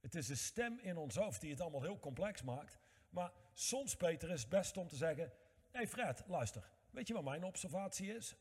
Het 0.00 0.14
is 0.14 0.26
de 0.26 0.34
stem 0.34 0.78
in 0.78 0.96
ons 0.96 1.16
hoofd 1.16 1.40
die 1.40 1.50
het 1.50 1.60
allemaal 1.60 1.82
heel 1.82 1.98
complex 1.98 2.42
maakt. 2.42 2.78
Maar 3.10 3.32
soms, 3.52 3.96
Peter, 3.96 4.30
is 4.30 4.40
het 4.40 4.50
best 4.50 4.76
om 4.76 4.88
te 4.88 4.96
zeggen: 4.96 5.24
Hé 5.24 5.32
hey 5.70 5.88
Fred, 5.88 6.22
luister. 6.26 6.70
Weet 6.90 7.08
je 7.08 7.14
wat 7.14 7.24
mijn 7.24 7.44
observatie 7.44 8.14
is? 8.14 8.36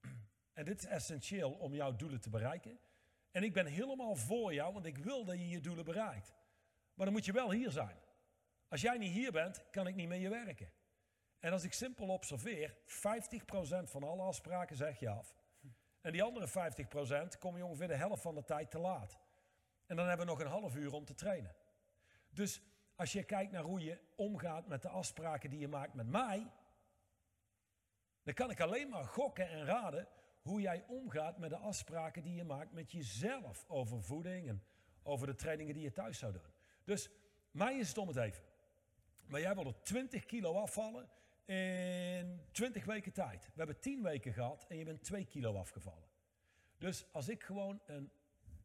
En 0.52 0.64
dit 0.64 0.78
is 0.78 0.86
essentieel 0.86 1.50
om 1.50 1.74
jouw 1.74 1.96
doelen 1.96 2.20
te 2.20 2.30
bereiken. 2.30 2.78
En 3.36 3.42
ik 3.42 3.52
ben 3.52 3.66
helemaal 3.66 4.14
voor 4.14 4.54
jou, 4.54 4.72
want 4.72 4.86
ik 4.86 4.98
wil 4.98 5.24
dat 5.24 5.38
je 5.38 5.48
je 5.48 5.60
doelen 5.60 5.84
bereikt. 5.84 6.34
Maar 6.94 7.06
dan 7.06 7.14
moet 7.14 7.24
je 7.24 7.32
wel 7.32 7.50
hier 7.50 7.70
zijn. 7.70 7.96
Als 8.68 8.80
jij 8.80 8.98
niet 8.98 9.12
hier 9.12 9.32
bent, 9.32 9.70
kan 9.70 9.86
ik 9.86 9.94
niet 9.94 10.08
met 10.08 10.20
je 10.20 10.28
werken. 10.28 10.72
En 11.38 11.52
als 11.52 11.64
ik 11.64 11.72
simpel 11.72 12.08
observeer, 12.08 12.76
50% 12.76 12.78
van 13.84 14.02
alle 14.02 14.22
afspraken 14.22 14.76
zeg 14.76 14.98
je 14.98 15.08
af. 15.08 15.36
En 16.00 16.12
die 16.12 16.22
andere 16.22 16.48
50% 17.34 17.38
kom 17.38 17.56
je 17.56 17.64
ongeveer 17.64 17.88
de 17.88 17.94
helft 17.94 18.22
van 18.22 18.34
de 18.34 18.44
tijd 18.44 18.70
te 18.70 18.78
laat. 18.78 19.18
En 19.86 19.96
dan 19.96 20.06
hebben 20.06 20.26
we 20.26 20.32
nog 20.32 20.40
een 20.40 20.60
half 20.60 20.76
uur 20.76 20.92
om 20.92 21.04
te 21.04 21.14
trainen. 21.14 21.56
Dus 22.28 22.62
als 22.94 23.12
je 23.12 23.24
kijkt 23.24 23.52
naar 23.52 23.64
hoe 23.64 23.80
je 23.80 24.00
omgaat 24.14 24.66
met 24.66 24.82
de 24.82 24.88
afspraken 24.88 25.50
die 25.50 25.58
je 25.58 25.68
maakt 25.68 25.94
met 25.94 26.06
mij, 26.06 26.50
dan 28.22 28.34
kan 28.34 28.50
ik 28.50 28.60
alleen 28.60 28.88
maar 28.88 29.04
gokken 29.04 29.48
en 29.48 29.64
raden 29.64 30.08
hoe 30.46 30.60
jij 30.60 30.84
omgaat 30.86 31.38
met 31.38 31.50
de 31.50 31.56
afspraken 31.56 32.22
die 32.22 32.34
je 32.34 32.44
maakt 32.44 32.72
met 32.72 32.92
jezelf 32.92 33.64
over 33.68 34.02
voeding 34.02 34.48
en 34.48 34.62
over 35.02 35.26
de 35.26 35.34
trainingen 35.34 35.74
die 35.74 35.82
je 35.82 35.92
thuis 35.92 36.18
zou 36.18 36.32
doen. 36.32 36.52
Dus 36.84 37.10
mij 37.50 37.78
is 37.78 37.88
het 37.88 37.98
om 37.98 38.08
het 38.08 38.16
even. 38.16 38.44
Maar 39.26 39.40
jij 39.40 39.54
wilde 39.54 39.80
20 39.82 40.24
kilo 40.24 40.54
afvallen 40.54 41.08
in 41.44 42.40
20 42.50 42.84
weken 42.84 43.12
tijd. 43.12 43.44
We 43.44 43.52
hebben 43.56 43.80
10 43.80 44.02
weken 44.02 44.32
gehad 44.32 44.64
en 44.68 44.76
je 44.76 44.84
bent 44.84 45.02
2 45.02 45.24
kilo 45.24 45.56
afgevallen. 45.56 46.08
Dus 46.78 47.12
als 47.12 47.28
ik 47.28 47.42
gewoon 47.42 47.80
een 47.86 48.10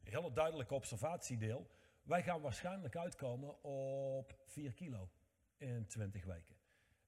hele 0.03 0.31
duidelijke 0.31 0.73
observatie 0.73 1.37
deel, 1.37 1.69
wij 2.03 2.23
gaan 2.23 2.41
waarschijnlijk 2.41 2.95
uitkomen 2.95 3.63
op 3.63 4.35
4 4.45 4.73
kilo 4.73 5.09
in 5.57 5.87
20 5.87 6.25
weken. 6.25 6.55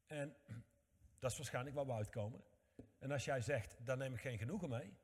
En 0.08 0.36
dat 1.20 1.32
is 1.32 1.38
waarschijnlijk 1.38 1.76
waar 1.76 1.86
we 1.86 1.92
uitkomen. 1.92 2.44
En 3.04 3.12
als 3.12 3.26
jij 3.26 3.41
zegt, 3.41 3.86
daar 3.86 3.97
neem 3.97 4.14
ik 4.14 4.22
geen 4.22 4.38
genoegen 4.38 4.70
mee, 4.70 4.97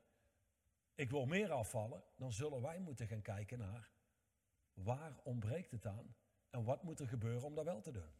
ik 0.94 1.10
wil 1.10 1.26
meer 1.26 1.50
afvallen, 1.52 2.04
dan 2.16 2.32
zullen 2.32 2.62
wij 2.62 2.78
moeten 2.78 3.06
gaan 3.06 3.22
kijken 3.22 3.58
naar 3.58 3.90
waar 4.72 5.20
ontbreekt 5.22 5.70
het 5.70 5.86
aan 5.86 6.16
en 6.50 6.64
wat 6.64 6.82
moet 6.82 7.00
er 7.00 7.08
gebeuren 7.08 7.42
om 7.42 7.54
dat 7.54 7.64
wel 7.64 7.80
te 7.80 7.92
doen. 7.92 8.12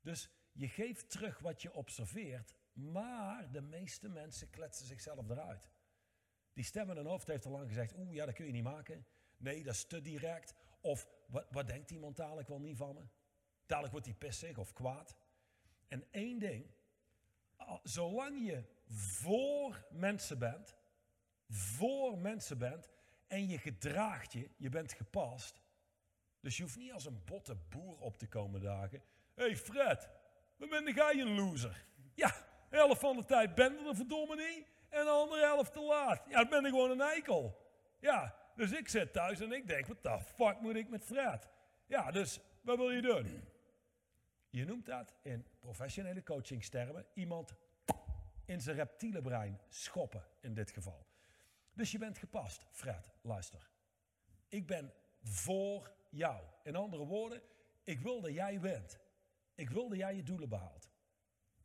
Dus 0.00 0.30
je 0.52 0.68
geeft 0.68 1.10
terug 1.10 1.38
wat 1.38 1.62
je 1.62 1.74
observeert, 1.74 2.54
maar 2.72 3.50
de 3.52 3.60
meeste 3.60 4.08
mensen 4.08 4.50
kletsen 4.50 4.86
zichzelf 4.86 5.28
eruit. 5.28 5.70
Die 6.52 6.64
stem 6.64 6.90
in 6.90 6.96
hun 6.96 7.06
hoofd 7.06 7.26
heeft 7.26 7.44
al 7.44 7.52
lang 7.52 7.68
gezegd, 7.68 7.94
oeh 7.96 8.14
ja, 8.14 8.26
dat 8.26 8.34
kun 8.34 8.46
je 8.46 8.52
niet 8.52 8.62
maken. 8.62 9.06
Nee, 9.36 9.62
dat 9.62 9.74
is 9.74 9.84
te 9.84 10.00
direct. 10.00 10.54
Of 10.80 11.08
wat, 11.26 11.46
wat 11.50 11.66
denkt 11.66 11.90
iemand 11.90 12.16
dadelijk 12.16 12.48
wel 12.48 12.60
niet 12.60 12.76
van 12.76 12.94
me? 12.94 13.06
Dadelijk 13.66 13.92
wordt 13.92 14.06
hij 14.06 14.16
pissig 14.16 14.58
of 14.58 14.72
kwaad. 14.72 15.16
En 15.88 16.06
één 16.10 16.38
ding, 16.38 16.78
zolang 17.82 18.46
je 18.46 18.62
voor 18.86 19.86
mensen 19.90 20.38
bent, 20.38 20.76
voor 21.48 22.18
mensen 22.18 22.58
bent 22.58 22.88
en 23.26 23.48
je 23.48 23.58
gedraagt 23.58 24.32
je, 24.32 24.50
je 24.56 24.68
bent 24.68 24.92
gepast. 24.92 25.60
Dus 26.40 26.56
je 26.56 26.62
hoeft 26.62 26.76
niet 26.76 26.92
als 26.92 27.06
een 27.06 27.22
botte 27.24 27.56
boer 27.68 27.98
op 27.98 28.16
te 28.16 28.28
komen 28.28 28.60
dagen. 28.60 29.02
Hé 29.34 29.44
hey 29.44 29.56
Fred, 29.56 30.08
waar 30.56 30.68
ben 30.68 30.94
jij 30.94 31.20
een 31.20 31.34
loser? 31.34 31.84
Ja, 32.14 32.34
helft 32.68 33.00
van 33.00 33.16
de 33.16 33.24
tijd 33.24 33.54
ben 33.54 33.86
er 33.86 33.96
verdomme 33.96 34.36
niet. 34.36 34.66
En 34.88 35.04
de 35.04 35.10
andere 35.10 35.40
helft 35.40 35.72
te 35.72 35.80
laat. 35.80 36.24
Ja, 36.28 36.40
dan 36.40 36.48
ben 36.48 36.64
ik 36.64 36.70
gewoon 36.70 36.90
een 36.90 37.00
eikel. 37.00 37.68
Ja, 38.00 38.36
dus 38.56 38.72
ik 38.72 38.88
zit 38.88 39.12
thuis 39.12 39.40
en 39.40 39.52
ik 39.52 39.66
denk, 39.66 39.86
wat 39.86 40.02
de 40.02 40.18
fuck 40.34 40.60
moet 40.60 40.76
ik 40.76 40.88
met 40.88 41.04
Fred? 41.04 41.48
Ja, 41.86 42.10
dus 42.10 42.40
wat 42.60 42.76
wil 42.76 42.90
je 42.90 43.02
doen? 43.02 43.48
Je 44.50 44.64
noemt 44.64 44.86
dat 44.86 45.14
in 45.22 45.46
professionele 45.58 46.22
coachingstermen 46.22 47.06
iemand 47.14 47.54
in 48.44 48.60
zijn 48.60 48.76
reptiele 48.76 49.20
brein 49.20 49.60
schoppen 49.68 50.24
in 50.40 50.54
dit 50.54 50.70
geval. 50.70 51.06
Dus 51.72 51.92
je 51.92 51.98
bent 51.98 52.18
gepast, 52.18 52.66
Fred, 52.70 53.10
luister. 53.22 53.70
Ik 54.48 54.66
ben 54.66 54.92
voor 55.22 55.92
jou. 56.08 56.44
In 56.62 56.76
andere 56.76 57.04
woorden, 57.04 57.42
ik 57.84 58.00
wil 58.00 58.20
dat 58.20 58.32
jij 58.32 58.60
wint. 58.60 58.98
Ik 59.54 59.70
wil 59.70 59.88
dat 59.88 59.98
jij 59.98 60.16
je 60.16 60.22
doelen 60.22 60.48
behaalt. 60.48 60.90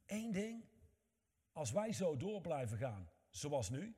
Eén 0.06 0.32
ding, 0.32 0.66
als 1.52 1.72
wij 1.72 1.94
zo 1.94 2.18
door 2.18 2.42
blijven 2.42 2.78
gaan 2.78 3.10
zoals 3.30 3.70
nu, 3.70 3.96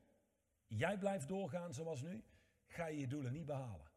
jij 0.66 0.98
blijft 0.98 1.28
doorgaan 1.28 1.74
zoals 1.74 2.02
nu, 2.02 2.24
ga 2.66 2.86
je 2.86 3.00
je 3.00 3.06
doelen 3.06 3.32
niet 3.32 3.46
behalen. 3.46 3.90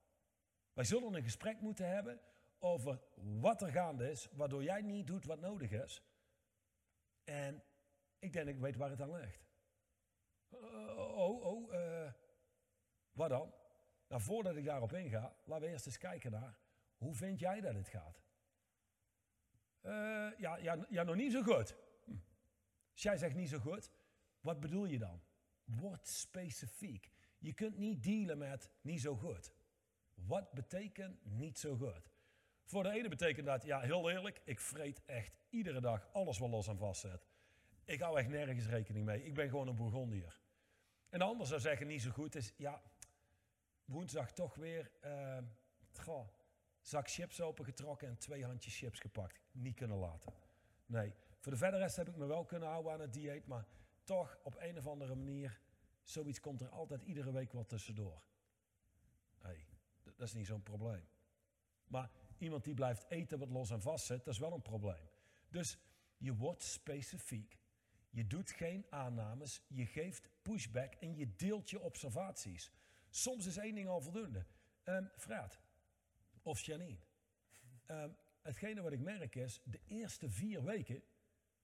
Wij 0.73 0.83
zullen 0.83 1.13
een 1.13 1.23
gesprek 1.23 1.61
moeten 1.61 1.87
hebben 1.87 2.19
over 2.63 3.01
wat 3.15 3.61
er 3.61 3.71
gaande 3.71 4.09
is, 4.09 4.29
waardoor 4.31 4.63
jij 4.63 4.81
niet 4.81 5.07
doet 5.07 5.25
wat 5.25 5.39
nodig 5.39 5.71
is. 5.71 6.03
En 7.23 7.63
ik 8.19 8.33
denk, 8.33 8.47
ik 8.47 8.59
weet 8.59 8.75
waar 8.75 8.89
het 8.89 9.01
aan 9.01 9.11
ligt. 9.11 9.45
Uh, 10.49 10.97
oh, 10.97 11.45
oh, 11.45 11.73
uh, 11.73 12.11
wat 13.11 13.29
dan? 13.29 13.53
Nou, 14.07 14.21
voordat 14.21 14.55
ik 14.55 14.65
daarop 14.65 14.93
inga, 14.93 15.35
laten 15.43 15.65
we 15.65 15.71
eerst 15.71 15.85
eens 15.85 15.97
kijken 15.97 16.31
naar 16.31 16.57
hoe 16.97 17.15
vind 17.15 17.39
jij 17.39 17.61
dat 17.61 17.75
het 17.75 17.87
gaat? 17.87 18.21
Uh, 19.81 19.91
ja, 20.37 20.57
ja, 20.57 20.85
ja, 20.89 21.03
nog 21.03 21.15
niet 21.15 21.31
zo 21.31 21.41
goed. 21.41 21.75
Hm. 22.05 22.11
Als 22.91 23.01
jij 23.01 23.17
zegt 23.17 23.35
niet 23.35 23.49
zo 23.49 23.59
goed, 23.59 23.91
wat 24.39 24.59
bedoel 24.59 24.85
je 24.85 24.97
dan? 24.97 25.21
Word 25.63 26.07
specifiek. 26.07 27.11
Je 27.37 27.53
kunt 27.53 27.77
niet 27.77 28.03
dealen 28.03 28.37
met 28.37 28.71
niet 28.81 29.01
zo 29.01 29.15
goed. 29.15 29.53
Wat 30.13 30.51
betekent 30.51 31.25
niet 31.25 31.59
zo 31.59 31.75
goed? 31.75 32.10
Voor 32.71 32.83
de 32.83 32.91
ene 32.91 33.09
betekent 33.09 33.45
dat, 33.45 33.63
ja, 33.63 33.79
heel 33.79 34.09
eerlijk, 34.09 34.41
ik 34.43 34.59
vreet 34.59 35.01
echt 35.05 35.37
iedere 35.49 35.81
dag 35.81 36.07
alles 36.11 36.37
wat 36.37 36.49
los 36.49 36.67
en 36.67 36.77
vast 36.77 37.01
zit. 37.01 37.27
Ik 37.85 37.99
hou 37.99 38.17
echt 38.19 38.27
nergens 38.27 38.67
rekening 38.67 39.05
mee. 39.05 39.23
Ik 39.23 39.33
ben 39.33 39.49
gewoon 39.49 39.67
een 39.67 39.75
Bourgondier. 39.75 40.39
En 41.09 41.19
de 41.19 41.25
ander 41.25 41.47
zou 41.47 41.59
zeggen, 41.59 41.87
niet 41.87 42.01
zo 42.01 42.11
goed 42.11 42.35
is, 42.35 42.53
ja, 42.57 42.81
woensdag 43.85 44.31
toch 44.31 44.55
weer, 44.55 44.91
uh, 45.05 45.37
zak 46.81 47.09
chips 47.09 47.41
opengetrokken 47.41 48.07
en 48.07 48.17
twee 48.17 48.45
handjes 48.45 48.77
chips 48.77 48.99
gepakt. 48.99 49.41
Niet 49.51 49.75
kunnen 49.75 49.97
laten. 49.97 50.33
Nee, 50.85 51.13
voor 51.39 51.51
de 51.51 51.57
verdere 51.57 51.81
rest 51.81 51.95
heb 51.95 52.09
ik 52.09 52.15
me 52.15 52.25
wel 52.25 52.45
kunnen 52.45 52.69
houden 52.69 52.91
aan 52.91 52.99
het 52.99 53.13
dieet, 53.13 53.47
maar 53.47 53.65
toch 54.03 54.39
op 54.43 54.55
een 54.59 54.77
of 54.77 54.87
andere 54.87 55.15
manier, 55.15 55.59
zoiets 56.03 56.39
komt 56.39 56.61
er 56.61 56.69
altijd 56.69 57.01
iedere 57.01 57.31
week 57.31 57.51
wat 57.51 57.69
tussendoor. 57.69 58.21
hey, 59.37 59.65
dat 60.03 60.27
is 60.27 60.33
niet 60.33 60.47
zo'n 60.47 60.63
probleem. 60.63 61.07
Maar 61.87 62.11
iemand 62.41 62.63
die 62.63 62.73
blijft 62.73 63.05
eten 63.09 63.39
wat 63.39 63.49
los 63.49 63.69
en 63.69 63.81
vast 63.81 64.05
zit, 64.05 64.25
dat 64.25 64.33
is 64.33 64.39
wel 64.39 64.53
een 64.53 64.61
probleem. 64.61 65.09
Dus 65.49 65.77
je 66.17 66.35
wordt 66.35 66.63
specifiek. 66.63 67.59
Je 68.09 68.27
doet 68.27 68.51
geen 68.51 68.85
aannames, 68.89 69.61
je 69.67 69.85
geeft 69.85 70.29
pushback 70.41 70.93
en 70.93 71.15
je 71.15 71.35
deelt 71.35 71.69
je 71.69 71.79
observaties. 71.79 72.71
Soms 73.09 73.45
is 73.45 73.57
één 73.57 73.75
ding 73.75 73.87
al 73.87 74.01
voldoende. 74.01 74.45
Um, 74.83 75.09
Fred 75.17 75.59
of 76.41 76.59
Janine. 76.59 76.99
Um, 77.87 78.15
hetgene 78.41 78.81
wat 78.81 78.91
ik 78.91 78.99
merk 78.99 79.35
is, 79.35 79.61
de 79.63 79.79
eerste 79.85 80.29
vier 80.29 80.63
weken 80.63 81.03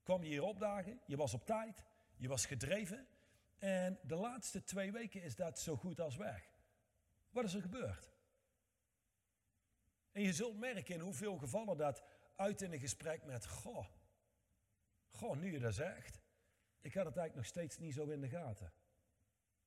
kwam 0.03 0.23
je 0.23 0.29
hier 0.29 0.43
opdagen, 0.43 1.01
je 1.05 1.17
was 1.17 1.33
op 1.33 1.45
tijd, 1.45 1.83
je 2.17 2.27
was 2.27 2.45
gedreven. 2.45 3.07
En 3.57 3.99
de 4.03 4.15
laatste 4.15 4.63
twee 4.63 4.91
weken 4.91 5.21
is 5.21 5.35
dat 5.35 5.59
zo 5.59 5.75
goed 5.75 5.99
als 5.99 6.15
weg. 6.15 6.49
Wat 7.29 7.43
is 7.43 7.53
er 7.53 7.61
gebeurd? 7.61 8.11
En 10.17 10.23
je 10.23 10.33
zult 10.33 10.57
merken 10.57 10.95
in 10.95 10.99
hoeveel 10.99 11.37
gevallen 11.37 11.77
dat 11.77 12.03
uit 12.35 12.61
in 12.61 12.71
een 12.71 12.79
gesprek 12.79 13.23
met, 13.25 13.47
goh, 13.47 13.85
goh, 15.09 15.37
nu 15.37 15.51
je 15.51 15.59
dat 15.59 15.73
zegt, 15.73 16.21
ik 16.81 16.93
had 16.93 17.05
het 17.05 17.17
eigenlijk 17.17 17.35
nog 17.35 17.45
steeds 17.45 17.77
niet 17.77 17.93
zo 17.93 18.05
in 18.05 18.21
de 18.21 18.29
gaten. 18.29 18.71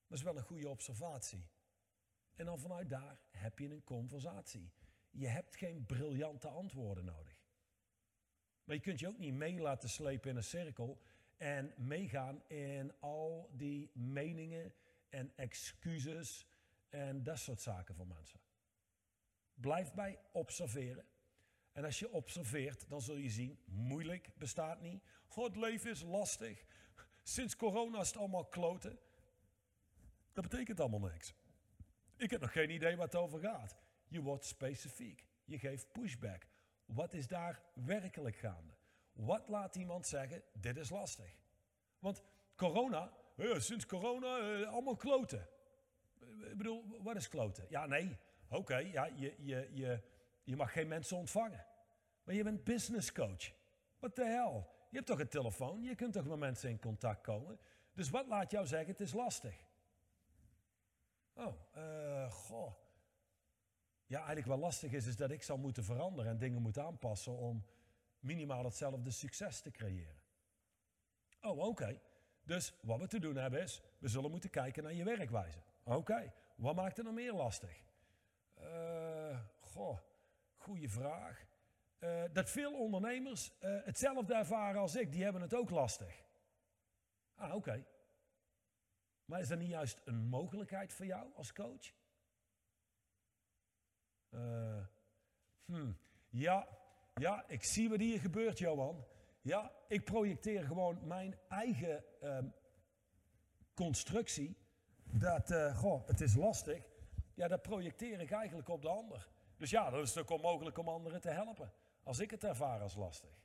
Dat 0.07 0.19
is 0.19 0.25
wel 0.25 0.37
een 0.37 0.43
goede 0.43 0.69
observatie. 0.69 1.49
En 2.35 2.45
dan 2.45 2.59
vanuit 2.59 2.89
daar 2.89 3.19
heb 3.31 3.59
je 3.59 3.71
een 3.71 3.85
conversatie. 3.85 4.73
Je 5.11 5.27
hebt 5.27 5.57
geen 5.57 5.87
briljante 5.87 6.49
antwoorden 6.49 7.05
nodig. 7.05 7.43
Maar 8.65 8.77
je 8.77 8.83
kunt 8.83 9.01
je 9.01 9.09
ook 9.09 9.19
niet 9.19 9.35
mee 9.35 9.61
laten 9.61 9.89
slepen 9.89 10.31
in 10.31 10.37
een 10.37 10.45
cirkel 10.45 11.01
en 11.37 11.75
meegaan 11.77 12.43
in 12.47 12.93
al 13.01 13.51
die 13.53 13.91
meningen 13.95 14.75
en 15.09 15.33
excuses 15.37 16.47
en 16.89 17.23
dat 17.23 17.39
soort 17.39 17.61
zaken 17.61 17.95
van 17.95 18.09
mensen. 18.09 18.41
Blijf 19.61 19.93
bij 19.93 20.19
observeren. 20.33 21.05
En 21.73 21.85
als 21.85 21.99
je 21.99 22.13
observeert, 22.13 22.89
dan 22.89 23.01
zul 23.01 23.17
je 23.17 23.31
zien, 23.31 23.59
moeilijk 23.65 24.31
bestaat 24.39 24.81
niet. 24.81 25.03
Oh, 25.29 25.45
het 25.45 25.57
leven 25.57 25.91
is 25.91 26.03
lastig. 26.03 26.65
Sinds 27.23 27.57
corona 27.57 28.01
is 28.01 28.09
het 28.09 28.17
allemaal 28.17 28.45
kloten. 28.45 28.99
Dat 30.33 30.49
betekent 30.49 30.81
allemaal 30.81 31.11
niks. 31.11 31.35
Ik 32.17 32.31
heb 32.31 32.41
nog 32.41 32.53
geen 32.53 32.71
idee 32.71 32.97
waar 32.97 33.07
het 33.07 33.15
over 33.15 33.41
gaat. 33.41 33.77
Je 34.09 34.21
wordt 34.21 34.45
specifiek. 34.45 35.27
Je 35.45 35.59
geeft 35.59 35.93
pushback. 35.93 36.47
Wat 36.85 37.15
is 37.15 37.27
daar 37.27 37.63
werkelijk 37.75 38.37
gaande? 38.37 38.75
Wat 39.13 39.49
laat 39.49 39.77
iemand 39.77 40.07
zeggen, 40.07 40.43
dit 40.53 40.77
is 40.77 40.91
lastig? 40.91 41.37
Want 41.99 42.23
corona, 42.57 43.13
sinds 43.57 43.87
corona, 43.87 44.39
eh, 44.39 44.73
allemaal 44.73 44.97
kloten. 44.97 45.49
Ik 46.51 46.57
bedoel, 46.57 47.03
wat 47.03 47.17
is 47.17 47.29
kloten? 47.29 47.67
Ja, 47.69 47.87
nee. 47.87 48.19
Oké, 48.51 48.77
ja, 48.77 49.05
je, 49.05 49.35
je, 49.39 49.69
je, 49.73 50.03
je 50.43 50.57
mag 50.57 50.73
geen 50.73 50.89
mensen 50.89 51.17
ontvangen. 51.17 51.67
Maar 52.25 52.35
je 52.35 52.43
bent 52.43 52.65
business 52.65 53.13
coach. 53.13 53.53
What 53.99 54.15
the 54.15 54.25
hell? 54.25 54.67
Je 54.91 54.97
hebt 54.97 55.07
toch 55.07 55.19
een 55.19 55.29
telefoon? 55.29 55.83
Je 55.83 55.95
kunt 55.95 56.13
toch 56.13 56.27
met 56.27 56.39
mensen 56.39 56.71
in 56.71 56.81
contact 56.81 57.21
komen? 57.21 57.59
Dus 57.93 58.11
wat 58.11 58.27
laat 58.27 58.51
jou 58.51 58.67
zeggen, 58.67 58.91
het 58.91 59.01
is 59.01 59.13
lastig? 59.13 59.65
Oh, 61.35 61.55
uh, 61.77 62.31
goh. 62.31 62.75
Ja, 64.07 64.17
eigenlijk 64.17 64.47
wat 64.47 64.59
lastig 64.59 64.93
is, 64.93 65.07
is 65.07 65.17
dat 65.17 65.31
ik 65.31 65.43
zal 65.43 65.59
moeten 65.59 65.85
veranderen 65.85 66.31
en 66.31 66.39
dingen 66.39 66.63
moet 66.63 66.79
aanpassen 66.79 67.33
om 67.37 67.65
minimaal 68.19 68.65
hetzelfde 68.65 69.11
succes 69.11 69.61
te 69.61 69.71
creëren. 69.71 70.21
Oh, 71.41 71.59
oké. 71.59 72.01
Dus 72.43 72.75
wat 72.83 73.01
we 73.01 73.07
te 73.07 73.19
doen 73.19 73.37
hebben 73.37 73.63
is, 73.63 73.83
we 73.99 74.09
zullen 74.09 74.31
moeten 74.31 74.51
kijken 74.51 74.83
naar 74.83 74.93
je 74.93 75.05
werkwijze. 75.05 75.59
Oké, 75.85 76.33
wat 76.57 76.75
maakt 76.75 76.97
het 76.97 77.07
nog 77.07 77.15
meer 77.15 77.33
lastig? 77.33 77.83
Goede 80.71 80.89
vraag. 80.89 81.47
Uh, 81.99 82.23
dat 82.33 82.51
veel 82.51 82.79
ondernemers 82.79 83.53
uh, 83.61 83.85
hetzelfde 83.85 84.35
ervaren 84.35 84.81
als 84.81 84.97
ik, 84.97 85.13
die 85.13 85.23
hebben 85.23 85.43
het 85.43 85.55
ook 85.55 85.71
lastig. 85.71 86.25
Ah, 87.35 87.55
oké. 87.55 87.85
Maar 89.25 89.41
is 89.41 89.49
dat 89.49 89.59
niet 89.59 89.69
juist 89.69 90.01
een 90.05 90.27
mogelijkheid 90.29 90.93
voor 90.93 91.07
jou 91.07 91.35
als 91.35 91.53
coach? 91.53 91.93
Uh, 94.31 94.87
hmm. 95.65 95.97
Ja, 96.29 96.69
ja, 97.15 97.49
ik 97.49 97.65
zie 97.65 97.89
wat 97.89 97.99
hier 97.99 98.21
gebeurt, 98.21 98.59
Johan. 98.59 99.05
Ja, 99.43 99.73
ik 99.89 100.05
projecteer 100.05 100.65
gewoon 100.65 101.07
mijn 101.07 101.39
eigen 101.49 102.05
uh, 102.23 102.39
constructie. 103.75 104.57
Dat, 105.05 105.53
goh, 105.75 106.07
het 106.07 106.21
is 106.21 106.35
lastig. 106.35 106.85
Ja, 107.35 107.49
dat 107.49 107.63
projecteer 107.63 108.21
ik 108.21 108.31
eigenlijk 108.31 108.69
op 108.69 108.83
de 108.83 108.89
ander. 108.89 109.29
Dus 109.61 109.71
ja, 109.71 109.91
dan 109.91 110.01
is 110.01 110.17
ook 110.17 110.31
onmogelijk 110.31 110.79
om 110.79 110.89
anderen 110.89 111.21
te 111.21 111.29
helpen. 111.29 111.73
Als 112.03 112.19
ik 112.19 112.31
het 112.31 112.45
ervaar 112.45 112.81
als 112.81 112.95
lastig. 112.95 113.45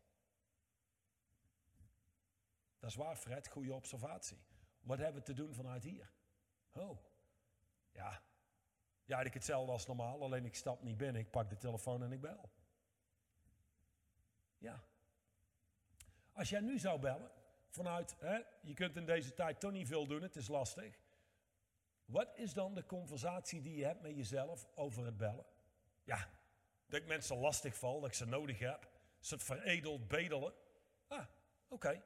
Dat 2.79 2.89
is 2.89 2.95
waar, 2.95 3.15
Fred. 3.15 3.47
Goede 3.47 3.73
observatie. 3.73 4.37
Wat 4.79 4.97
hebben 4.97 5.15
we 5.15 5.25
te 5.25 5.33
doen 5.33 5.53
vanuit 5.53 5.83
hier? 5.83 6.11
Oh, 6.73 6.99
ja. 7.91 8.09
Ja, 9.03 9.15
eigenlijk 9.15 9.33
hetzelfde 9.33 9.71
als 9.71 9.85
normaal, 9.85 10.21
alleen 10.21 10.45
ik 10.45 10.55
stap 10.55 10.83
niet 10.83 10.97
binnen. 10.97 11.21
Ik 11.21 11.31
pak 11.31 11.49
de 11.49 11.57
telefoon 11.57 12.03
en 12.03 12.11
ik 12.11 12.21
bel. 12.21 12.49
Ja. 14.57 14.83
Als 16.31 16.49
jij 16.49 16.59
nu 16.59 16.79
zou 16.79 16.99
bellen, 16.99 17.31
vanuit, 17.69 18.15
hè, 18.19 18.39
je 18.61 18.73
kunt 18.73 18.95
in 18.95 19.05
deze 19.05 19.33
tijd 19.33 19.59
toch 19.59 19.71
niet 19.71 19.87
veel 19.87 20.07
doen, 20.07 20.21
het 20.21 20.35
is 20.35 20.47
lastig. 20.47 20.99
Wat 22.05 22.37
is 22.37 22.53
dan 22.53 22.73
de 22.73 22.85
conversatie 22.85 23.61
die 23.61 23.77
je 23.77 23.85
hebt 23.85 24.01
met 24.01 24.15
jezelf 24.15 24.67
over 24.75 25.05
het 25.05 25.17
bellen? 25.17 25.45
Ja, 26.05 26.29
dat 26.85 27.01
ik 27.01 27.07
mensen 27.07 27.37
lastig 27.37 27.75
val, 27.75 27.99
dat 27.99 28.09
ik 28.09 28.15
ze 28.15 28.25
nodig 28.25 28.59
heb. 28.59 28.89
Ze 29.19 29.33
het 29.33 29.43
veredeld 29.43 30.07
bedelen. 30.07 30.53
Ah, 31.07 31.25
oké. 31.67 32.03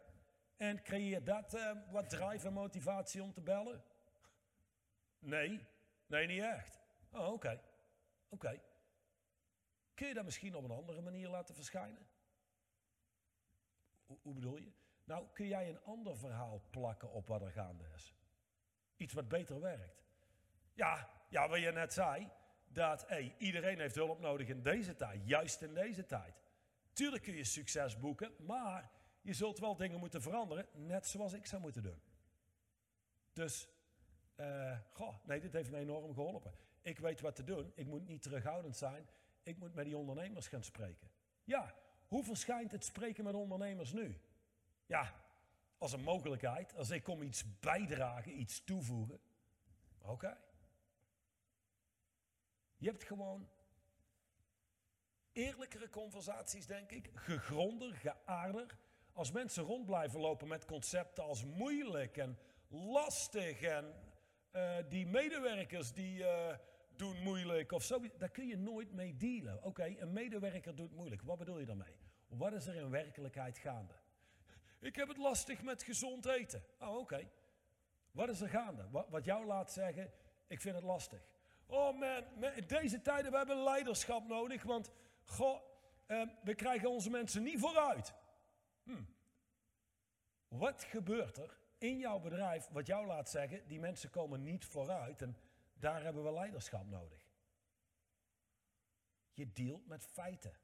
En 0.58 0.82
creëert 0.82 1.26
dat 1.26 1.54
uh, 1.54 1.72
wat 1.92 2.10
drive 2.10 2.48
en 2.48 2.54
motivatie 2.54 3.24
om 3.24 3.34
te 3.34 3.42
bellen? 3.42 3.84
Nee, 5.20 5.68
nee, 6.06 6.28
niet 6.28 6.42
echt. 6.42 6.80
Oh, 7.12 7.34
oké. 7.34 7.62
Oké. 8.30 8.62
Kun 9.94 10.08
je 10.08 10.14
dat 10.14 10.26
misschien 10.26 10.56
op 10.56 10.64
een 10.64 10.72
andere 10.72 11.02
manier 11.02 11.30
laten 11.30 11.56
verschijnen? 11.56 12.08
Hoe 14.06 14.34
bedoel 14.34 14.58
je? 14.58 14.72
Nou, 15.04 15.28
kun 15.34 15.48
jij 15.48 15.70
een 15.70 15.84
ander 15.84 16.18
verhaal 16.18 16.62
plakken 16.70 17.12
op 17.12 17.28
wat 17.28 17.42
er 17.42 17.52
gaande 17.52 17.84
is? 17.96 18.16
Iets 18.98 19.14
wat 19.14 19.28
beter 19.28 19.60
werkt. 19.60 20.04
Ja, 20.74 21.10
ja 21.30 21.48
wat 21.48 21.60
je 21.60 21.72
net 21.72 21.94
zei, 21.94 22.30
dat 22.70 23.08
hey, 23.08 23.36
iedereen 23.38 23.80
heeft 23.80 23.96
hulp 23.96 24.20
nodig 24.20 24.48
in 24.48 24.62
deze 24.62 24.96
tijd, 24.96 25.28
juist 25.28 25.62
in 25.62 25.74
deze 25.74 26.06
tijd. 26.06 26.42
Tuurlijk 26.94 27.24
kun 27.24 27.36
je 27.36 27.44
succes 27.44 28.00
boeken, 28.00 28.32
maar 28.46 28.92
je 29.22 29.34
zult 29.34 29.60
wel 29.60 29.76
dingen 29.76 30.00
moeten 30.00 30.22
veranderen, 30.22 30.68
net 30.74 31.08
zoals 31.08 31.34
ik 31.34 31.46
zou 31.46 31.62
moeten 31.62 31.84
doen. 31.84 32.02
Dus, 33.34 33.70
uh, 34.36 34.78
goh, 34.92 35.16
nee, 35.26 35.40
dit 35.40 35.54
heeft 35.54 35.72
me 35.72 35.78
enorm 35.78 36.14
geholpen. 36.14 36.54
Ik 36.82 37.00
weet 37.00 37.22
wat 37.22 37.36
te 37.36 37.44
doen, 37.44 37.72
ik 37.76 37.88
moet 37.88 38.08
niet 38.08 38.22
terughoudend 38.22 38.78
zijn, 38.78 39.08
ik 39.44 39.58
moet 39.58 39.74
met 39.74 39.86
die 39.86 39.98
ondernemers 39.98 40.48
gaan 40.48 40.64
spreken. 40.64 41.10
Ja, 41.44 41.76
hoe 42.08 42.24
verschijnt 42.24 42.72
het 42.72 42.86
spreken 42.86 43.24
met 43.24 43.34
ondernemers 43.34 43.92
nu? 43.94 44.22
Ja, 44.86 45.14
als 45.78 45.94
een 45.94 46.04
mogelijkheid, 46.04 46.76
als 46.76 46.90
ik 46.90 47.04
kom 47.04 47.22
iets 47.22 47.60
bijdragen, 47.60 48.40
iets 48.40 48.64
toevoegen. 48.64 49.20
Oké. 50.02 50.38
Je 52.80 52.90
hebt 52.90 53.04
gewoon 53.04 53.50
eerlijkere 55.32 55.90
conversaties, 55.90 56.66
denk 56.66 56.92
ik, 56.92 57.10
gegronder, 57.14 57.94
geaarder. 57.94 58.78
Als 59.14 59.32
mensen 59.32 59.64
rond 59.64 59.86
blijven 59.86 60.20
lopen 60.20 60.48
met 60.48 60.66
concepten 60.66 61.24
als 61.24 61.46
moeilijk 61.46 62.18
en 62.18 62.38
lastig 62.68 63.62
en 63.62 63.94
uh, 64.52 64.78
die 64.90 65.08
medewerkers 65.08 65.94
die 65.94 66.20
uh, 66.20 66.58
doen 66.96 67.22
moeilijk 67.22 67.72
of 67.72 67.84
zo, 67.84 68.02
daar 68.18 68.30
kun 68.30 68.48
je 68.48 68.58
nooit 68.58 68.92
mee 68.92 69.16
dealen. 69.18 69.64
Oké, 69.64 69.96
een 69.98 70.14
medewerker 70.14 70.76
doet 70.76 70.92
moeilijk. 70.92 71.22
Wat 71.22 71.38
bedoel 71.38 71.60
je 71.60 71.66
daarmee? 71.66 71.98
Wat 72.28 72.54
is 72.54 72.68
er 72.68 72.76
in 72.76 72.90
werkelijkheid 72.90 73.58
gaande? 73.58 73.94
Ik 74.80 74.96
heb 74.96 75.08
het 75.08 75.18
lastig 75.18 75.62
met 75.62 75.84
gezond 75.84 76.26
eten. 76.26 76.64
Oh, 76.80 76.98
oké. 76.98 77.30
Wat 78.12 78.30
is 78.30 78.42
er 78.42 78.50
gaande? 78.50 78.90
Wat, 78.90 79.10
wat 79.10 79.26
jou 79.26 79.46
laat 79.46 79.72
zeggen, 79.72 80.12
ik 80.48 80.62
vind 80.62 80.76
het 80.76 80.84
lastig. 80.84 81.22
Oh 81.72 82.00
man, 82.00 82.24
in 82.56 82.68
deze 82.68 83.02
tijden 83.02 83.32
we 83.32 83.38
hebben 83.38 83.64
leiderschap 83.64 84.28
nodig, 84.28 84.64
want 84.64 84.92
goh, 85.24 85.62
eh, 86.06 86.28
we 86.44 86.56
krijgen 86.56 86.90
onze 86.90 87.10
mensen 87.10 87.44
niet 87.44 87.60
vooruit. 87.60 88.14
Hm. 88.84 89.04
Wat 90.48 90.84
gebeurt 90.84 91.38
er 91.38 91.58
in 91.78 91.98
jouw 91.98 92.20
bedrijf 92.20 92.68
wat 92.72 92.88
jou 92.88 93.06
laat 93.06 93.30
zeggen, 93.30 93.68
die 93.68 93.80
mensen 93.80 94.10
komen 94.10 94.44
niet 94.44 94.66
vooruit 94.66 95.22
en 95.22 95.38
daar 95.74 96.04
hebben 96.04 96.24
we 96.24 96.32
leiderschap 96.32 96.86
nodig? 96.90 97.28
Je 99.34 99.52
dealt 99.52 99.88
met 99.88 100.06
feiten. 100.06 100.58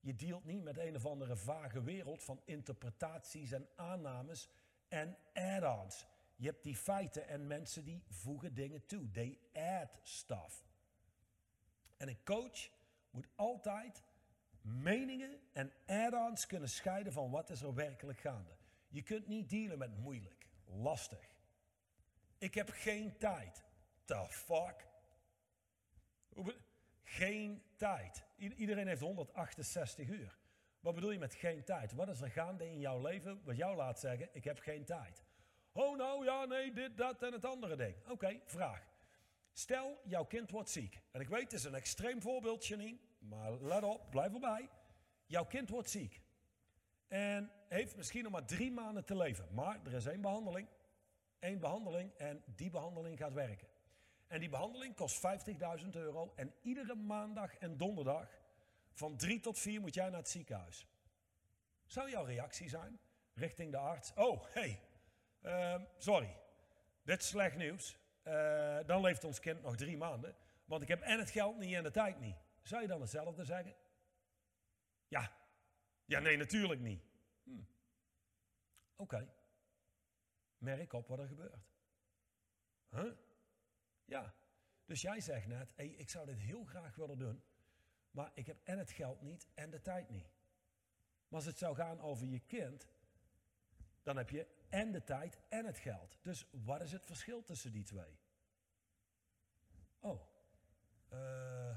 Je 0.00 0.14
dealt 0.14 0.44
niet 0.44 0.62
met 0.62 0.78
een 0.78 0.96
of 0.96 1.06
andere 1.06 1.36
vage 1.36 1.82
wereld 1.82 2.22
van 2.22 2.40
interpretaties 2.44 3.52
en 3.52 3.68
aannames 3.76 4.48
en 4.88 5.18
add-ons. 5.32 6.06
Je 6.36 6.46
hebt 6.46 6.62
die 6.62 6.76
feiten 6.76 7.28
en 7.28 7.46
mensen 7.46 7.84
die 7.84 8.02
voegen 8.08 8.54
dingen 8.54 8.86
toe. 8.86 9.10
They 9.10 9.38
add 9.52 10.00
stuff. 10.02 10.64
En 11.96 12.08
een 12.08 12.24
coach 12.24 12.70
moet 13.10 13.28
altijd 13.34 14.02
meningen 14.60 15.40
en 15.52 15.72
add-ons 15.86 16.46
kunnen 16.46 16.68
scheiden 16.68 17.12
van 17.12 17.30
wat 17.30 17.50
is 17.50 17.62
er 17.62 17.74
werkelijk 17.74 18.20
gaande. 18.20 18.56
Je 18.88 19.02
kunt 19.02 19.26
niet 19.26 19.50
dealen 19.50 19.78
met 19.78 19.96
moeilijk, 19.96 20.46
lastig. 20.64 21.32
Ik 22.38 22.54
heb 22.54 22.70
geen 22.70 23.18
tijd. 23.18 23.64
The 24.04 24.26
fuck? 24.28 24.86
Geen 27.02 27.62
tijd. 27.76 28.24
Iedereen 28.36 28.86
heeft 28.86 29.00
168 29.00 30.08
uur. 30.08 30.38
Wat 30.80 30.94
bedoel 30.94 31.10
je 31.10 31.18
met 31.18 31.34
geen 31.34 31.64
tijd? 31.64 31.92
Wat 31.92 32.08
is 32.08 32.20
er 32.20 32.30
gaande 32.30 32.66
in 32.66 32.78
jouw 32.78 33.00
leven 33.00 33.44
wat 33.44 33.56
jou 33.56 33.76
laat 33.76 34.00
zeggen, 34.00 34.28
ik 34.32 34.44
heb 34.44 34.58
geen 34.58 34.84
tijd? 34.84 35.23
Oh 35.76 35.96
nou, 35.96 36.24
ja, 36.24 36.44
nee, 36.44 36.72
dit, 36.72 36.96
dat 36.96 37.22
en 37.22 37.32
het 37.32 37.44
andere 37.44 37.76
ding. 37.76 37.94
Oké, 38.08 38.40
vraag. 38.44 38.86
Stel, 39.52 40.00
jouw 40.04 40.24
kind 40.24 40.50
wordt 40.50 40.70
ziek. 40.70 41.00
En 41.10 41.20
ik 41.20 41.28
weet, 41.28 41.42
het 41.42 41.52
is 41.52 41.64
een 41.64 41.74
extreem 41.74 42.22
voorbeeld, 42.22 42.66
Janine. 42.66 42.98
Maar 43.18 43.52
let 43.52 43.82
op, 43.82 44.10
blijf 44.10 44.32
erbij. 44.32 44.68
Jouw 45.26 45.44
kind 45.44 45.68
wordt 45.68 45.90
ziek. 45.90 46.20
En 47.08 47.50
heeft 47.68 47.96
misschien 47.96 48.22
nog 48.22 48.32
maar 48.32 48.44
drie 48.44 48.72
maanden 48.72 49.04
te 49.04 49.16
leven. 49.16 49.48
Maar 49.50 49.80
er 49.84 49.92
is 49.92 50.06
één 50.06 50.20
behandeling. 50.20 50.68
Eén 51.38 51.58
behandeling 51.58 52.14
en 52.14 52.42
die 52.46 52.70
behandeling 52.70 53.18
gaat 53.18 53.32
werken. 53.32 53.68
En 54.26 54.40
die 54.40 54.48
behandeling 54.48 54.94
kost 54.94 55.26
50.000 55.80 55.88
euro. 55.90 56.32
En 56.36 56.54
iedere 56.62 56.94
maandag 56.94 57.56
en 57.56 57.76
donderdag 57.76 58.28
van 58.92 59.16
drie 59.16 59.40
tot 59.40 59.58
vier 59.58 59.80
moet 59.80 59.94
jij 59.94 60.08
naar 60.08 60.18
het 60.18 60.28
ziekenhuis. 60.28 60.86
Zou 61.86 62.10
jouw 62.10 62.24
reactie 62.24 62.68
zijn 62.68 63.00
richting 63.34 63.70
de 63.70 63.78
arts? 63.78 64.12
Oh, 64.14 64.44
hey, 64.44 64.80
uh, 65.44 65.82
sorry, 65.96 66.36
dit 67.02 67.20
is 67.20 67.28
slecht 67.28 67.56
nieuws. 67.56 67.98
Uh, 68.24 68.78
dan 68.86 69.00
leeft 69.00 69.24
ons 69.24 69.40
kind 69.40 69.62
nog 69.62 69.76
drie 69.76 69.96
maanden. 69.96 70.36
Want 70.64 70.82
ik 70.82 70.88
heb 70.88 71.00
en 71.00 71.18
het 71.18 71.30
geld 71.30 71.58
niet 71.58 71.74
en 71.74 71.82
de 71.82 71.90
tijd 71.90 72.20
niet. 72.20 72.36
Zou 72.62 72.82
je 72.82 72.88
dan 72.88 73.00
hetzelfde 73.00 73.44
zeggen? 73.44 73.74
Ja. 75.08 75.32
Ja, 76.04 76.20
nee, 76.20 76.36
natuurlijk 76.36 76.80
niet. 76.80 77.02
Hm. 77.42 77.62
Oké. 78.96 79.28
Merk 80.58 80.92
op 80.92 81.08
wat 81.08 81.18
er 81.18 81.26
gebeurt. 81.26 81.68
Huh? 82.90 83.12
Ja. 84.04 84.34
Dus 84.84 85.00
jij 85.00 85.20
zegt 85.20 85.46
net, 85.46 85.72
hey, 85.76 85.86
ik 85.86 86.10
zou 86.10 86.26
dit 86.26 86.38
heel 86.38 86.64
graag 86.64 86.94
willen 86.94 87.18
doen, 87.18 87.42
maar 88.10 88.30
ik 88.34 88.46
heb 88.46 88.60
en 88.64 88.78
het 88.78 88.90
geld 88.90 89.20
niet 89.20 89.46
en 89.54 89.70
de 89.70 89.80
tijd 89.80 90.08
niet. 90.10 90.32
Maar 91.28 91.38
als 91.38 91.44
het 91.44 91.58
zou 91.58 91.74
gaan 91.74 92.00
over 92.00 92.26
je 92.26 92.40
kind, 92.40 92.88
dan 94.02 94.16
heb 94.16 94.30
je 94.30 94.46
en 94.74 94.92
de 94.92 95.04
tijd 95.04 95.38
en 95.48 95.64
het 95.64 95.78
geld. 95.78 96.18
Dus 96.22 96.46
wat 96.50 96.80
is 96.80 96.92
het 96.92 97.04
verschil 97.04 97.42
tussen 97.42 97.72
die 97.72 97.84
twee? 97.84 98.18
Oh, 100.00 100.20
uh, 101.12 101.76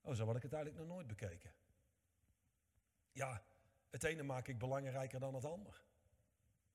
oh, 0.00 0.14
zo 0.14 0.26
had 0.26 0.36
ik 0.36 0.42
het 0.42 0.52
eigenlijk 0.52 0.84
nog 0.84 0.94
nooit 0.94 1.06
bekeken. 1.06 1.52
Ja, 3.12 3.42
het 3.90 4.04
ene 4.04 4.22
maak 4.22 4.48
ik 4.48 4.58
belangrijker 4.58 5.20
dan 5.20 5.34
het 5.34 5.44
ander. 5.44 5.82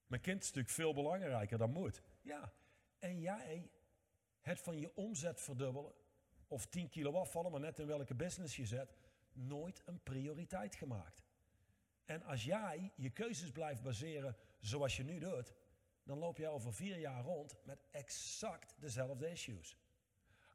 Mijn 0.07 0.21
kind 0.21 0.41
is 0.41 0.47
natuurlijk 0.47 0.73
veel 0.73 0.93
belangrijker 0.93 1.57
dan 1.57 1.71
moet. 1.71 2.01
Ja, 2.21 2.53
en 2.99 3.19
jij 3.19 3.71
het 4.41 4.61
van 4.61 4.79
je 4.79 4.95
omzet 4.95 5.41
verdubbelen 5.41 5.93
of 6.47 6.65
10 6.65 6.89
kilo 6.89 7.19
afvallen, 7.19 7.51
maar 7.51 7.59
net 7.59 7.79
in 7.79 7.87
welke 7.87 8.15
business 8.15 8.55
je 8.55 8.65
zet, 8.65 8.95
nooit 9.33 9.81
een 9.85 10.03
prioriteit 10.03 10.75
gemaakt. 10.75 11.23
En 12.05 12.23
als 12.23 12.43
jij 12.43 12.91
je 12.95 13.09
keuzes 13.09 13.51
blijft 13.51 13.81
baseren 13.81 14.35
zoals 14.67 14.97
je 14.97 15.03
nu 15.03 15.19
doet, 15.19 15.53
dan 16.03 16.17
loop 16.17 16.37
je 16.37 16.47
over 16.47 16.73
vier 16.73 16.99
jaar 16.99 17.23
rond 17.23 17.57
met 17.63 17.85
exact 17.91 18.75
dezelfde 18.79 19.29
issues. 19.29 19.77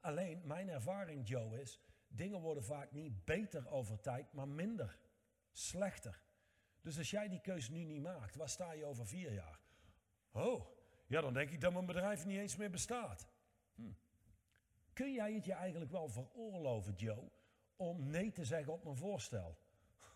Alleen 0.00 0.40
mijn 0.44 0.68
ervaring, 0.68 1.28
Joe, 1.28 1.60
is: 1.60 1.80
dingen 2.08 2.40
worden 2.40 2.64
vaak 2.64 2.92
niet 2.92 3.24
beter 3.24 3.68
over 3.68 4.00
tijd, 4.00 4.32
maar 4.32 4.48
minder, 4.48 4.98
slechter. 5.52 6.22
Dus 6.80 6.98
als 6.98 7.10
jij 7.10 7.28
die 7.28 7.40
keuze 7.40 7.72
nu 7.72 7.84
niet 7.84 8.02
maakt, 8.02 8.34
waar 8.34 8.48
sta 8.48 8.72
je 8.72 8.84
over 8.84 9.06
vier 9.06 9.32
jaar? 9.32 9.60
Oh, 10.32 10.66
ja, 11.06 11.20
dan 11.20 11.32
denk 11.32 11.50
ik 11.50 11.60
dat 11.60 11.72
mijn 11.72 11.86
bedrijf 11.86 12.24
niet 12.24 12.38
eens 12.38 12.56
meer 12.56 12.70
bestaat. 12.70 13.28
Hm. 13.74 13.92
Kun 14.92 15.12
jij 15.12 15.34
het 15.34 15.44
je 15.44 15.52
eigenlijk 15.52 15.90
wel 15.90 16.08
veroorloven, 16.08 16.94
Joe, 16.94 17.30
om 17.76 18.10
nee 18.10 18.32
te 18.32 18.44
zeggen 18.44 18.72
op 18.72 18.84
mijn 18.84 18.96
voorstel? 18.96 19.58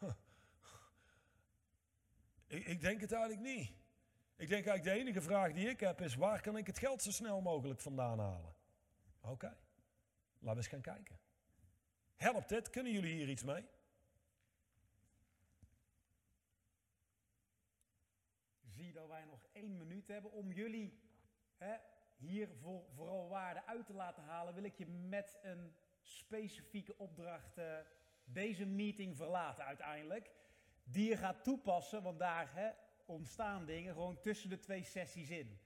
ik, 2.47 2.67
ik 2.67 2.81
denk 2.81 3.01
het 3.01 3.13
eigenlijk 3.13 3.43
niet. 3.43 3.84
Ik 4.37 4.49
denk 4.49 4.67
eigenlijk 4.67 4.97
de 4.97 5.03
enige 5.03 5.23
vraag 5.23 5.53
die 5.53 5.69
ik 5.69 5.81
heb 5.81 6.01
is, 6.01 6.15
waar 6.15 6.41
kan 6.41 6.57
ik 6.57 6.67
het 6.67 6.79
geld 6.79 7.03
zo 7.03 7.11
snel 7.11 7.41
mogelijk 7.41 7.81
vandaan 7.81 8.19
halen? 8.19 8.55
Oké, 9.21 9.47
laten 9.47 9.59
we 10.39 10.57
eens 10.57 10.67
gaan 10.67 10.81
kijken. 10.81 11.19
Helpt 12.17 12.49
dit? 12.49 12.71
Kunnen 12.71 12.93
jullie 12.93 13.15
hier 13.15 13.29
iets 13.29 13.45
mee? 13.45 13.65
Zie 18.65 18.93
dat 18.93 19.09
wij 19.09 19.25
nog 19.25 19.47
één 19.53 19.77
minuut 19.77 20.09
hebben 20.09 20.33
om 20.33 20.53
jullie 20.53 21.01
hè, 21.57 21.77
hier 22.17 22.49
voor, 22.49 22.85
vooral 22.95 23.29
waarde 23.29 23.67
uit 23.67 23.87
te 23.87 23.93
laten 23.93 24.23
halen, 24.23 24.55
wil 24.55 24.65
ik 24.65 24.75
je 24.75 24.87
met 24.87 25.39
een 25.43 25.77
specifieke 26.01 26.99
opdracht 26.99 27.59
uh, 27.59 27.77
deze 28.25 28.67
meeting 28.67 29.17
verlaten 29.17 29.65
uiteindelijk. 29.65 30.31
Die 30.85 31.09
je 31.09 31.17
gaat 31.17 31.45
toepassen, 31.45 32.03
want 32.03 32.19
daar 32.19 32.55
hè, 32.55 32.71
ontstaan 33.07 33.65
dingen 33.65 33.93
gewoon 33.93 34.21
tussen 34.21 34.49
de 34.49 34.59
twee 34.59 34.83
sessies 34.83 35.31
in. 35.31 35.59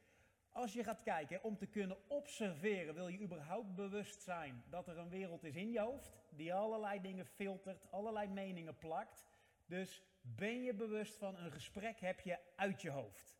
Als 0.48 0.72
je 0.72 0.84
gaat 0.84 1.02
kijken 1.02 1.42
om 1.42 1.56
te 1.56 1.66
kunnen 1.66 2.10
observeren, 2.10 2.94
wil 2.94 3.08
je 3.08 3.20
überhaupt 3.20 3.74
bewust 3.74 4.22
zijn 4.22 4.64
dat 4.68 4.88
er 4.88 4.98
een 4.98 5.08
wereld 5.08 5.44
is 5.44 5.56
in 5.56 5.70
je 5.70 5.80
hoofd 5.80 6.18
die 6.30 6.54
allerlei 6.54 7.00
dingen 7.00 7.26
filtert, 7.26 7.90
allerlei 7.90 8.28
meningen 8.28 8.78
plakt. 8.78 9.26
Dus 9.66 10.02
ben 10.20 10.62
je 10.62 10.74
bewust 10.74 11.16
van 11.16 11.36
een 11.36 11.52
gesprek 11.52 12.00
heb 12.00 12.20
je 12.20 12.38
uit 12.56 12.82
je 12.82 12.90
hoofd, 12.90 13.38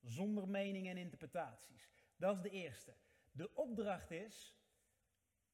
zonder 0.00 0.48
meningen 0.48 0.90
en 0.90 1.02
interpretaties. 1.02 1.90
Dat 2.16 2.36
is 2.36 2.42
de 2.42 2.50
eerste. 2.50 2.94
De 3.32 3.54
opdracht 3.54 4.10
is, 4.10 4.54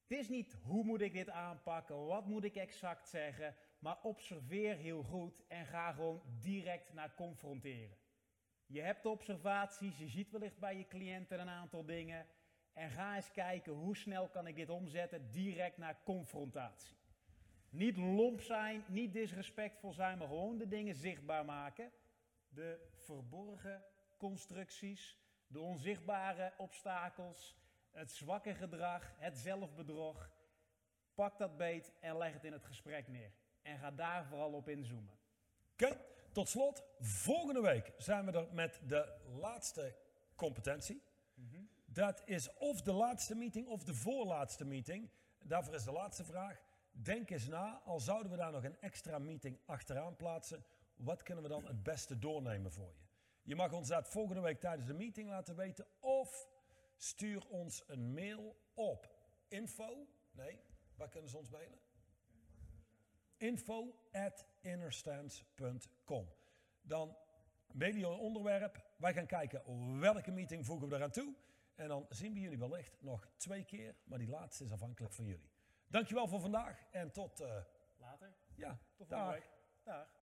het 0.06 0.18
is 0.18 0.28
niet 0.28 0.52
hoe 0.62 0.84
moet 0.84 1.00
ik 1.00 1.12
dit 1.12 1.28
aanpakken, 1.28 2.06
wat 2.06 2.26
moet 2.26 2.44
ik 2.44 2.56
exact 2.56 3.08
zeggen, 3.08 3.56
maar 3.78 4.02
observeer 4.02 4.76
heel 4.76 5.02
goed 5.02 5.46
en 5.46 5.66
ga 5.66 5.92
gewoon 5.92 6.22
direct 6.40 6.92
naar 6.92 7.14
confronteren. 7.14 7.96
Je 8.66 8.80
hebt 8.80 9.06
observaties, 9.06 9.98
je 9.98 10.08
ziet 10.08 10.30
wellicht 10.30 10.58
bij 10.58 10.76
je 10.76 10.86
cliënten 10.86 11.40
een 11.40 11.48
aantal 11.48 11.84
dingen. 11.84 12.26
En 12.72 12.90
ga 12.90 13.16
eens 13.16 13.30
kijken 13.30 13.72
hoe 13.72 13.96
snel 13.96 14.28
kan 14.28 14.46
ik 14.46 14.56
dit 14.56 14.70
omzetten 14.70 15.30
direct 15.30 15.76
naar 15.76 16.02
confrontatie. 16.04 16.96
Niet 17.68 17.96
lomp 17.96 18.40
zijn, 18.40 18.84
niet 18.88 19.12
disrespectvol 19.12 19.92
zijn, 19.92 20.18
maar 20.18 20.26
gewoon 20.26 20.58
de 20.58 20.68
dingen 20.68 20.94
zichtbaar 20.94 21.44
maken. 21.44 21.92
De 22.48 22.88
verborgen 22.94 23.84
constructies, 24.16 25.18
de 25.46 25.60
onzichtbare 25.60 26.52
obstakels, 26.56 27.56
het 27.90 28.12
zwakke 28.12 28.54
gedrag, 28.54 29.14
het 29.18 29.38
zelfbedrog. 29.38 30.30
Pak 31.14 31.38
dat 31.38 31.56
beet 31.56 31.92
en 32.00 32.16
leg 32.16 32.32
het 32.32 32.44
in 32.44 32.52
het 32.52 32.64
gesprek 32.64 33.08
neer. 33.08 33.32
En 33.66 33.78
ga 33.78 33.90
daar 33.90 34.26
vooral 34.26 34.52
op 34.52 34.68
inzoomen. 34.68 35.14
Oké, 35.72 36.00
tot 36.32 36.48
slot, 36.48 36.84
volgende 37.00 37.60
week 37.60 37.92
zijn 37.98 38.24
we 38.24 38.32
er 38.32 38.48
met 38.52 38.80
de 38.86 39.16
laatste 39.40 39.96
competentie. 40.34 41.02
Dat 41.84 42.22
is 42.24 42.54
of 42.54 42.82
de 42.82 42.92
laatste 42.92 43.34
meeting 43.34 43.68
of 43.68 43.84
de 43.84 43.94
voorlaatste 43.94 44.64
meeting. 44.64 45.10
Daarvoor 45.38 45.74
is 45.74 45.84
de 45.84 45.92
laatste 45.92 46.24
vraag. 46.24 46.62
Denk 46.90 47.30
eens 47.30 47.46
na, 47.46 47.80
al 47.84 48.00
zouden 48.00 48.30
we 48.30 48.36
daar 48.36 48.52
nog 48.52 48.64
een 48.64 48.80
extra 48.80 49.18
meeting 49.18 49.58
achteraan 49.64 50.16
plaatsen, 50.16 50.64
wat 50.96 51.22
kunnen 51.22 51.42
we 51.42 51.50
dan 51.50 51.66
het 51.66 51.82
beste 51.82 52.18
doornemen 52.18 52.72
voor 52.72 52.94
je? 52.98 53.04
Je 53.42 53.54
mag 53.54 53.72
ons 53.72 53.88
dat 53.88 54.08
volgende 54.08 54.40
week 54.40 54.60
tijdens 54.60 54.86
de 54.86 54.94
meeting 54.94 55.28
laten 55.28 55.56
weten 55.56 55.86
of 56.00 56.48
stuur 56.96 57.46
ons 57.48 57.82
een 57.86 58.14
mail 58.14 58.56
op 58.74 59.14
info, 59.48 60.06
nee, 60.30 60.60
waar 60.96 61.08
kunnen 61.08 61.30
ze 61.30 61.36
ons 61.36 61.50
mailen? 61.50 61.78
Info 63.36 63.94
at 64.12 64.46
innerstands.com. 64.60 66.28
Dan 66.82 67.16
mail 67.72 67.94
je 67.94 68.06
een 68.06 68.18
onderwerp, 68.18 68.84
wij 68.96 69.12
gaan 69.12 69.26
kijken 69.26 69.62
welke 70.00 70.30
meeting 70.30 70.66
voegen 70.66 70.88
we 70.88 70.96
eraan 70.96 71.10
toe. 71.10 71.34
En 71.74 71.88
dan 71.88 72.06
zien 72.08 72.32
we 72.32 72.40
jullie 72.40 72.58
wellicht 72.58 73.02
nog 73.02 73.28
twee 73.36 73.64
keer, 73.64 73.94
maar 74.04 74.18
die 74.18 74.28
laatste 74.28 74.64
is 74.64 74.72
afhankelijk 74.72 75.12
van 75.12 75.24
jullie. 75.24 75.50
Dankjewel 75.88 76.28
voor 76.28 76.40
vandaag 76.40 76.84
en 76.90 77.12
tot... 77.12 77.40
Uh, 77.40 77.56
Later. 77.98 78.32
Ja, 78.54 78.78
tot 78.96 79.08
volgende 79.08 79.32
week. 79.32 79.50
Dag. 79.82 80.15